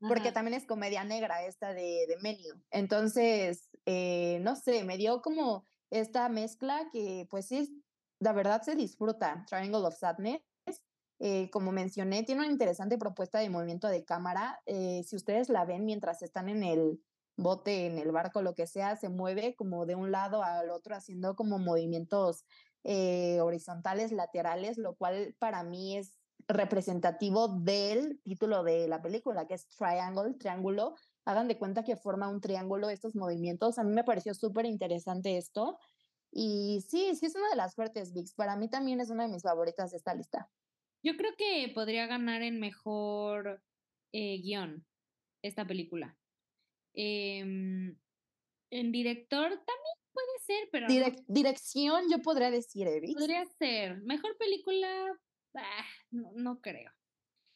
porque 0.00 0.32
también 0.32 0.54
es 0.54 0.66
comedia 0.66 1.04
negra 1.04 1.44
esta 1.44 1.72
de, 1.72 2.06
de 2.08 2.16
Menu. 2.20 2.60
Entonces, 2.72 3.65
eh, 3.86 4.40
no 4.42 4.56
sé, 4.56 4.84
me 4.84 4.98
dio 4.98 5.22
como 5.22 5.64
esta 5.90 6.28
mezcla 6.28 6.88
que 6.92 7.26
pues 7.30 7.46
sí, 7.46 7.82
la 8.18 8.32
verdad 8.32 8.62
se 8.62 8.74
disfruta, 8.74 9.44
Triangle 9.48 9.86
of 9.86 9.96
Sadness. 9.96 10.42
Eh, 11.18 11.48
como 11.50 11.72
mencioné, 11.72 12.24
tiene 12.24 12.42
una 12.42 12.50
interesante 12.50 12.98
propuesta 12.98 13.38
de 13.38 13.48
movimiento 13.48 13.88
de 13.88 14.04
cámara. 14.04 14.60
Eh, 14.66 15.02
si 15.06 15.16
ustedes 15.16 15.48
la 15.48 15.64
ven 15.64 15.86
mientras 15.86 16.20
están 16.20 16.50
en 16.50 16.62
el 16.62 17.00
bote, 17.38 17.86
en 17.86 17.98
el 17.98 18.12
barco, 18.12 18.42
lo 18.42 18.54
que 18.54 18.66
sea, 18.66 18.96
se 18.96 19.08
mueve 19.08 19.54
como 19.54 19.86
de 19.86 19.94
un 19.94 20.10
lado 20.10 20.42
al 20.42 20.68
otro 20.70 20.94
haciendo 20.94 21.34
como 21.34 21.58
movimientos 21.58 22.44
horizontales, 23.40 24.12
laterales, 24.12 24.78
lo 24.78 24.94
cual 24.94 25.34
para 25.40 25.64
mí 25.64 25.96
es 25.96 26.16
representativo 26.46 27.48
del 27.48 28.20
título 28.22 28.62
de 28.62 28.86
la 28.86 29.02
película, 29.02 29.46
que 29.46 29.54
es 29.54 29.66
Triangle, 29.68 30.34
triángulo. 30.34 30.94
Hagan 31.26 31.48
de 31.48 31.58
cuenta 31.58 31.84
que 31.84 31.96
forma 31.96 32.28
un 32.28 32.40
triángulo 32.40 32.88
estos 32.88 33.14
movimientos. 33.14 33.78
A 33.78 33.84
mí 33.84 33.92
me 33.92 34.04
pareció 34.04 34.32
súper 34.32 34.64
interesante 34.64 35.36
esto. 35.36 35.78
Y 36.30 36.82
sí, 36.88 37.14
sí 37.14 37.26
es 37.26 37.34
una 37.34 37.50
de 37.50 37.56
las 37.56 37.74
fuertes, 37.74 38.14
VIX. 38.14 38.32
Para 38.34 38.56
mí 38.56 38.68
también 38.68 39.00
es 39.00 39.10
una 39.10 39.24
de 39.24 39.32
mis 39.32 39.42
favoritas 39.42 39.90
de 39.90 39.98
esta 39.98 40.14
lista. 40.14 40.50
Yo 41.02 41.16
creo 41.16 41.32
que 41.36 41.70
podría 41.74 42.06
ganar 42.06 42.42
en 42.42 42.58
mejor 42.58 43.62
eh, 44.12 44.40
guion. 44.40 44.86
esta 45.42 45.66
película. 45.66 46.16
Em, 46.94 47.96
en 48.70 48.92
director 48.92 49.48
también 49.48 49.96
puede 50.12 50.38
ser, 50.40 50.68
pero... 50.72 50.86
dirección 51.28 52.04
yo 52.10 52.22
podría 52.22 52.50
decir, 52.50 52.86
Evi. 52.88 53.12
Podría 53.12 53.44
ser. 53.58 54.00
Mejor 54.02 54.36
película, 54.38 55.18
no, 56.10 56.60
creo. 56.60 56.90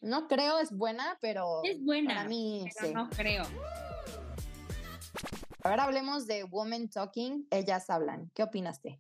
No 0.01 0.29
creo, 0.29 0.59
es 0.59 0.73
buena, 0.73 1.19
pero... 1.21 1.61
Es 1.65 1.83
buena, 1.83 2.15
para 2.15 2.29
mí, 2.29 2.65
pero 2.81 2.93
no 2.95 3.11
creo. 3.11 3.45
Ahora 5.63 5.85
hablemos 5.85 6.27
de 6.27 6.45
Women 6.45 6.89
Talking, 6.89 7.47
ellas 7.51 7.91
hablan. 7.91 8.31
¿Qué 8.35 8.43
opinaste? 8.43 8.99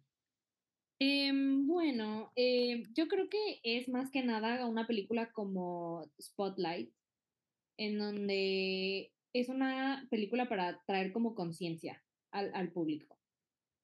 Em, 0.98 1.66
bueno, 1.66 2.30
eh, 2.36 2.82
yo 2.94 3.08
creo 3.08 3.30
que 3.30 3.60
es 3.64 3.88
más 3.88 4.10
que 4.10 4.22
nada 4.22 4.66
una 4.66 4.86
película 4.86 5.32
como 5.32 6.04
Spotlight, 6.20 6.92
en 7.78 7.98
donde 7.98 9.10
es 9.32 9.48
una 9.48 10.06
película 10.10 10.50
para 10.50 10.82
traer 10.84 11.12
como 11.12 11.34
conciencia 11.34 12.04
al, 12.30 12.70
público. 12.72 13.16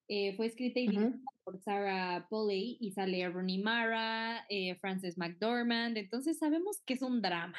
Eh, 0.08 0.34
fue 0.36 0.46
escrita 0.46 0.78
y 0.78 0.88
dirigida 0.88 1.18
por 1.42 1.58
Sarah 1.58 2.26
Polley 2.30 2.76
y 2.80 2.92
sale 2.92 3.28
Rooney 3.28 3.58
Mara, 3.58 4.46
eh, 4.48 4.76
Frances 4.76 5.18
McDormand, 5.18 5.96
entonces 5.96 6.38
sabemos 6.38 6.80
que 6.84 6.94
es 6.94 7.02
un 7.02 7.20
drama. 7.20 7.58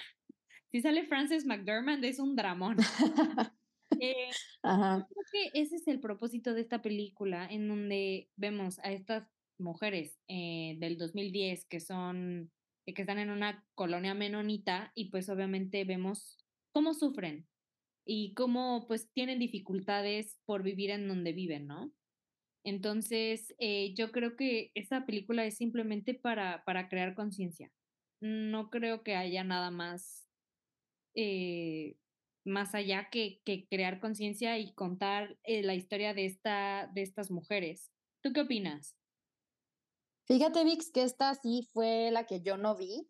Si 0.72 0.82
sale 0.82 1.06
Frances 1.06 1.46
McDormand 1.46 2.04
es 2.04 2.20
un 2.20 2.36
dramón. 2.36 2.78
Eh, 4.00 4.30
creo 4.62 5.08
que 5.32 5.60
ese 5.60 5.78
es 5.78 5.88
el 5.88 6.00
propósito 6.00 6.54
de 6.54 6.62
esta 6.62 6.82
película, 6.82 7.48
en 7.50 7.68
donde 7.68 8.30
vemos 8.36 8.78
a 8.80 8.92
estas 8.92 9.28
mujeres 9.58 10.20
eh, 10.28 10.76
del 10.78 10.98
2010 10.98 11.66
que 11.66 11.80
son, 11.80 12.52
que 12.86 13.02
están 13.02 13.18
en 13.18 13.30
una 13.30 13.66
colonia 13.74 14.14
menonita 14.14 14.92
y 14.94 15.10
pues 15.10 15.30
obviamente 15.30 15.84
vemos 15.84 16.38
cómo 16.74 16.94
sufren 16.94 17.48
y 18.06 18.34
cómo 18.34 18.86
pues 18.88 19.10
tienen 19.14 19.40
dificultades 19.40 20.38
por 20.46 20.64
vivir 20.64 20.92
en 20.92 21.08
donde 21.08 21.34
viven, 21.34 21.66
¿no? 21.66 21.92
Entonces, 22.68 23.56
yo 23.96 24.12
creo 24.12 24.36
que 24.36 24.72
esta 24.76 25.06
película 25.06 25.46
es 25.46 25.56
simplemente 25.56 26.14
para, 26.14 26.66
para 26.66 26.90
crear 26.90 27.16
conciencia. 27.16 27.72
No 28.20 28.70
creo 28.70 29.04
que 29.04 29.16
haya 29.16 29.46
nada 29.46 29.72
más 29.72 30.28
más 32.48 32.74
allá 32.74 33.10
que, 33.10 33.42
crear 33.70 34.00
conciencia 34.00 34.58
y 34.58 34.74
contar 34.74 35.38
eh, 35.44 35.64
la 35.64 35.76
historia 35.76 36.14
de, 36.14 36.26
esta, 36.26 36.90
de 36.94 37.04
estas 37.04 37.30
mujeres. 37.30 37.92
¿Tú 38.22 38.34
qué 38.34 38.42
opinas? 38.42 38.96
Fíjate, 40.26 40.64
Vix, 40.64 40.92
que 40.92 41.04
esta 41.04 41.36
sí 41.36 41.68
fue 41.72 42.10
la 42.12 42.26
que 42.26 42.42
yo 42.42 42.58
no 42.58 42.76
vi 42.76 43.08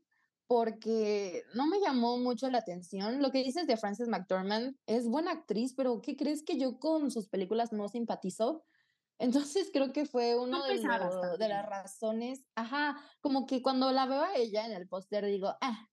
porque 0.47 1.43
no 1.55 1.67
me 1.67 1.79
llamó 1.79 2.17
mucho 2.17 2.49
la 2.49 2.59
atención. 2.59 3.21
Lo 3.21 3.31
que 3.31 3.43
dices 3.43 3.67
de 3.67 3.75
Frances 3.75 4.07
McDormand 4.07 4.77
es 4.85 5.07
buena 5.07 5.31
actriz, 5.31 5.73
pero 5.75 6.01
¿qué 6.01 6.15
crees 6.15 6.43
que 6.43 6.57
yo 6.57 6.79
con 6.79 7.11
sus 7.11 7.27
películas 7.27 7.73
no 7.73 7.89
simpatizo? 7.89 8.63
Entonces 9.19 9.69
creo 9.73 9.91
que 9.91 10.05
fue 10.05 10.37
uno 10.37 10.63
de, 10.63 10.77
de, 10.77 11.47
las 11.47 11.65
razones, 11.65 12.45
ajá, 12.55 12.97
como 13.19 13.47
que 13.47 13.61
cuando 13.61 13.91
la 13.91 14.05
veo 14.05 14.21
a 14.21 14.35
ella 14.35 14.65
en 14.65 14.73
el 14.73 14.87
póster 14.87 15.25
digo, 15.25 15.55
ah, 15.59 15.87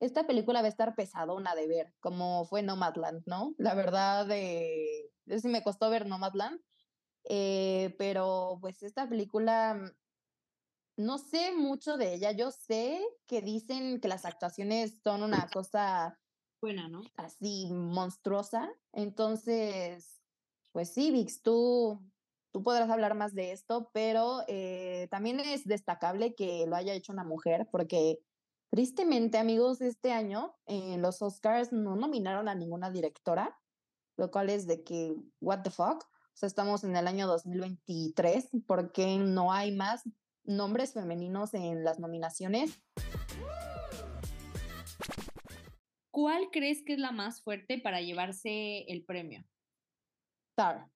esta 0.00 0.26
película 0.26 0.62
va 0.62 0.66
a 0.66 0.70
estar 0.70 0.94
pesadona 0.94 1.54
de 1.54 1.68
ver, 1.68 1.94
como 2.00 2.46
fue 2.46 2.62
Nomadland, 2.62 3.22
¿no? 3.26 3.54
La 3.58 3.74
verdad, 3.74 4.26
eh, 4.30 5.10
sí 5.26 5.48
me 5.48 5.62
costó 5.62 5.90
ver 5.90 6.06
Nomadland, 6.06 6.58
eh, 7.28 7.94
pero 7.98 8.58
pues 8.62 8.82
esta 8.82 9.06
película, 9.06 9.74
mm, 9.74 9.90
no 11.04 11.18
sé 11.18 11.52
mucho 11.52 11.98
de 11.98 12.14
ella, 12.14 12.32
yo 12.32 12.50
sé 12.50 13.02
que 13.26 13.42
dicen 13.42 14.00
que 14.00 14.08
las 14.08 14.24
actuaciones 14.24 15.00
son 15.04 15.22
una 15.22 15.48
cosa 15.52 16.18
buena, 16.62 16.88
¿no? 16.88 17.02
Así 17.16 17.68
monstruosa, 17.70 18.70
entonces, 18.92 20.22
pues 20.72 20.94
sí, 20.94 21.10
Vix, 21.10 21.42
tú, 21.42 22.00
tú 22.52 22.62
podrás 22.62 22.90
hablar 22.90 23.14
más 23.14 23.34
de 23.34 23.52
esto, 23.52 23.90
pero 23.92 24.42
eh, 24.48 25.08
también 25.10 25.40
es 25.40 25.64
destacable 25.64 26.34
que 26.34 26.66
lo 26.66 26.76
haya 26.76 26.94
hecho 26.94 27.12
una 27.12 27.24
mujer, 27.24 27.68
porque 27.70 28.20
Tristemente, 28.70 29.36
amigos, 29.36 29.80
este 29.80 30.12
año 30.12 30.54
en 30.66 31.02
los 31.02 31.22
Oscars 31.22 31.72
no 31.72 31.96
nominaron 31.96 32.48
a 32.48 32.54
ninguna 32.54 32.88
directora, 32.88 33.58
lo 34.16 34.30
cual 34.30 34.48
es 34.48 34.68
de 34.68 34.84
que, 34.84 35.12
what 35.40 35.62
the 35.62 35.70
fuck? 35.70 36.04
O 36.04 36.36
sea, 36.36 36.46
estamos 36.46 36.84
en 36.84 36.94
el 36.94 37.08
año 37.08 37.26
2023, 37.26 38.50
¿por 38.68 38.92
qué 38.92 39.18
no 39.18 39.52
hay 39.52 39.72
más 39.74 40.08
nombres 40.44 40.92
femeninos 40.92 41.52
en 41.54 41.82
las 41.82 41.98
nominaciones? 41.98 42.80
¿Cuál 46.12 46.50
crees 46.52 46.84
que 46.84 46.92
es 46.92 47.00
la 47.00 47.10
más 47.10 47.42
fuerte 47.42 47.80
para 47.80 48.00
llevarse 48.00 48.84
el 48.84 49.04
premio? 49.04 49.44
Star. 50.52 50.88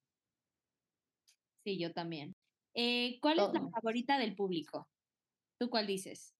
Sí, 1.64 1.78
yo 1.78 1.92
también. 1.92 2.36
Eh, 2.74 3.18
¿Cuál 3.20 3.38
es 3.38 3.52
la 3.52 3.68
favorita 3.70 4.18
del 4.18 4.36
público? 4.36 4.88
¿Tú 5.58 5.70
cuál 5.70 5.86
dices? 5.86 6.34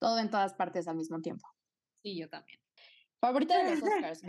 todo 0.00 0.18
en 0.18 0.30
todas 0.30 0.54
partes 0.54 0.88
al 0.88 0.96
mismo 0.96 1.20
tiempo. 1.20 1.46
Sí, 2.02 2.18
yo 2.18 2.28
también. 2.28 2.58
Favorita 3.20 3.62
de 3.62 3.76
los 3.76 3.82
Oscars, 3.82 4.22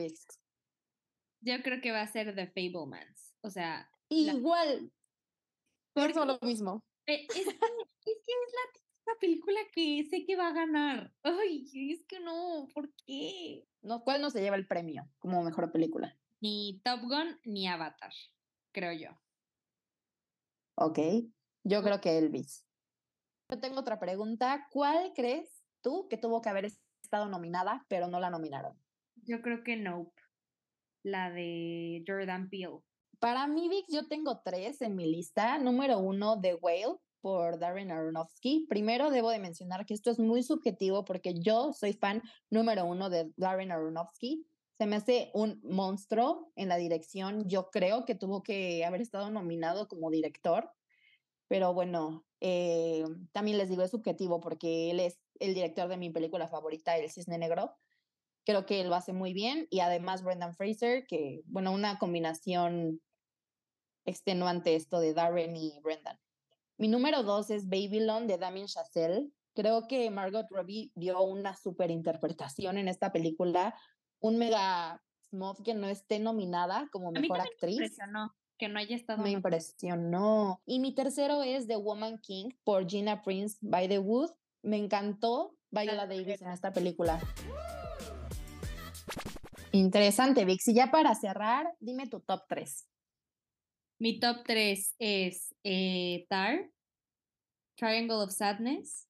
Yo 1.39 1.63
creo 1.63 1.81
que 1.81 1.91
va 1.91 2.01
a 2.01 2.07
ser 2.07 2.35
The 2.35 2.47
Fablemans. 2.47 3.33
O 3.41 3.49
sea. 3.49 3.89
Igual. 4.09 4.91
Por 5.93 6.11
eso 6.11 6.25
lo 6.25 6.37
mismo. 6.41 6.83
Eh, 7.07 7.25
es, 7.29 7.35
que, 7.35 7.41
es 7.41 7.57
la, 9.05 9.13
película 9.19 9.59
que 9.73 10.03
sé 10.09 10.25
que 10.25 10.35
va 10.35 10.49
a 10.49 10.53
ganar. 10.53 11.13
Ay, 11.23 11.65
es 11.91 12.05
que 12.05 12.19
no, 12.19 12.67
¿por 12.73 12.93
qué? 13.05 13.65
No, 13.81 14.03
¿Cuál 14.03 14.21
no 14.21 14.29
se 14.29 14.41
lleva 14.41 14.55
el 14.55 14.67
premio 14.67 15.09
como 15.19 15.43
mejor 15.43 15.71
película? 15.71 16.17
Ni 16.41 16.81
Top 16.83 17.01
Gun 17.01 17.39
ni 17.43 17.67
Avatar, 17.67 18.13
creo 18.71 18.93
yo. 18.93 19.20
Ok. 20.83 20.97
Yo 21.63 21.83
creo 21.83 22.01
que 22.01 22.17
Elvis. 22.17 22.65
Yo 23.51 23.59
tengo 23.59 23.79
otra 23.79 23.99
pregunta. 23.99 24.67
¿Cuál 24.71 25.13
crees 25.13 25.61
tú 25.81 26.07
que 26.09 26.17
tuvo 26.17 26.41
que 26.41 26.49
haber 26.49 26.65
estado 27.03 27.27
nominada, 27.29 27.85
pero 27.87 28.07
no 28.07 28.19
la 28.19 28.31
nominaron? 28.31 28.75
Yo 29.23 29.43
creo 29.43 29.63
que 29.63 29.75
Nope, 29.75 30.19
la 31.03 31.29
de 31.29 32.03
Jordan 32.07 32.49
Peele. 32.49 32.79
Para 33.19 33.45
mí, 33.45 33.69
Vix, 33.69 33.93
yo 33.93 34.07
tengo 34.07 34.41
tres 34.43 34.81
en 34.81 34.95
mi 34.95 35.05
lista. 35.05 35.59
Número 35.59 35.99
uno, 35.99 36.41
The 36.41 36.55
Whale, 36.55 36.97
por 37.21 37.59
Darren 37.59 37.91
Aronofsky. 37.91 38.65
Primero 38.67 39.11
debo 39.11 39.29
de 39.29 39.37
mencionar 39.37 39.85
que 39.85 39.93
esto 39.93 40.09
es 40.09 40.17
muy 40.17 40.41
subjetivo 40.41 41.05
porque 41.05 41.35
yo 41.35 41.73
soy 41.73 41.93
fan 41.93 42.23
número 42.49 42.85
uno 42.85 43.11
de 43.11 43.31
Darren 43.37 43.71
Aronofsky. 43.71 44.47
Se 44.81 44.87
me 44.87 44.95
hace 44.95 45.29
un 45.35 45.61
monstruo 45.63 46.51
en 46.55 46.67
la 46.67 46.75
dirección. 46.75 47.47
Yo 47.47 47.69
creo 47.69 48.03
que 48.03 48.15
tuvo 48.15 48.41
que 48.41 48.83
haber 48.83 48.99
estado 48.99 49.29
nominado 49.29 49.87
como 49.87 50.09
director. 50.09 50.71
Pero 51.47 51.71
bueno, 51.71 52.25
eh, 52.39 53.05
también 53.31 53.59
les 53.59 53.69
digo, 53.69 53.83
es 53.83 53.91
subjetivo 53.91 54.41
porque 54.41 54.89
él 54.89 54.99
es 54.99 55.19
el 55.39 55.53
director 55.53 55.87
de 55.87 55.97
mi 55.97 56.09
película 56.09 56.47
favorita, 56.47 56.97
El 56.97 57.11
Cisne 57.11 57.37
Negro. 57.37 57.75
Creo 58.43 58.65
que 58.65 58.81
él 58.81 58.89
lo 58.89 58.95
hace 58.95 59.13
muy 59.13 59.33
bien 59.33 59.67
y 59.69 59.81
además 59.81 60.23
Brendan 60.23 60.55
Fraser, 60.55 61.05
que, 61.05 61.43
bueno, 61.45 61.71
una 61.73 61.99
combinación 61.99 63.03
extenuante 64.05 64.73
esto 64.75 64.99
de 64.99 65.13
Darren 65.13 65.55
y 65.55 65.79
Brendan. 65.83 66.17
Mi 66.79 66.87
número 66.87 67.21
dos 67.21 67.51
es 67.51 67.69
Babylon 67.69 68.25
de 68.25 68.39
Damien 68.39 68.65
Chazelle. 68.65 69.29
Creo 69.53 69.87
que 69.87 70.09
Margot 70.09 70.47
Robbie 70.49 70.91
dio 70.95 71.21
una 71.21 71.55
super 71.55 71.91
interpretación 71.91 72.79
en 72.79 72.87
esta 72.87 73.11
película. 73.11 73.75
Un 74.21 74.37
mega 74.37 75.01
smooth 75.29 75.61
que 75.63 75.73
no 75.73 75.87
esté 75.87 76.19
nominada 76.19 76.87
como 76.91 77.11
mejor 77.11 77.41
actriz. 77.41 77.77
Me 77.77 77.85
impresionó 77.85 78.35
que 78.61 78.69
no 78.69 78.77
haya 78.77 78.95
estado. 78.95 79.23
Me 79.23 79.31
impresionó. 79.31 80.61
Y 80.67 80.79
mi 80.79 80.93
tercero 80.93 81.41
es 81.41 81.67
The 81.67 81.77
Woman 81.77 82.19
King 82.19 82.51
por 82.63 82.87
Gina 82.87 83.23
Prince 83.23 83.57
by 83.61 83.87
the 83.87 83.97
Wood. 83.97 84.29
Me 84.61 84.77
encantó 84.77 85.57
Viola 85.71 86.05
Davis 86.05 86.41
en 86.41 86.51
esta 86.51 86.71
película. 86.71 87.19
Interesante, 89.71 90.45
Vix. 90.45 90.67
Y 90.67 90.75
ya 90.75 90.91
para 90.91 91.15
cerrar, 91.15 91.73
dime 91.79 92.07
tu 92.07 92.19
top 92.19 92.43
3. 92.47 92.87
Mi 93.99 94.19
top 94.19 94.43
3 94.45 94.95
es 94.99 95.55
eh, 95.63 96.27
Tar, 96.29 96.69
Triangle 97.75 98.17
of 98.17 98.31
Sadness 98.31 99.07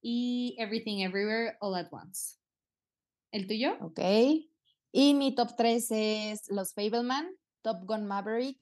y 0.00 0.54
Everything 0.58 1.00
Everywhere 1.00 1.56
All 1.60 1.74
at 1.74 1.88
Once. 1.90 2.38
¿El 3.36 3.46
tuyo? 3.46 3.76
Ok. 3.82 4.00
Y 4.92 5.12
mi 5.12 5.34
top 5.34 5.56
3 5.58 5.86
es 5.90 6.48
Los 6.48 6.72
Fableman, 6.72 7.28
Top 7.60 7.84
Gun 7.84 8.06
Maverick 8.06 8.58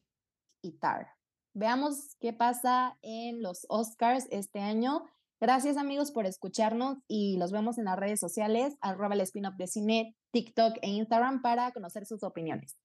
y 0.63 0.73
Tar. 0.79 1.07
Veamos 1.53 2.17
qué 2.19 2.33
pasa 2.33 2.99
en 3.01 3.41
los 3.41 3.67
Oscars 3.69 4.27
este 4.33 4.59
año 4.59 5.05
Gracias 5.45 5.77
amigos 5.77 6.11
por 6.11 6.25
escucharnos 6.25 6.97
y 7.07 7.37
los 7.37 7.53
vemos 7.53 7.77
en 7.77 7.85
las 7.85 7.99
redes 7.99 8.19
sociales, 8.19 8.79
arroba 8.81 9.15
el 9.15 9.21
spin 9.21 9.45
de 9.59 9.67
cine, 9.67 10.17
TikTok 10.31 10.79
e 10.81 10.89
Instagram 10.89 11.43
para 11.43 11.71
conocer 11.73 12.07
sus 12.07 12.23
opiniones. 12.23 12.79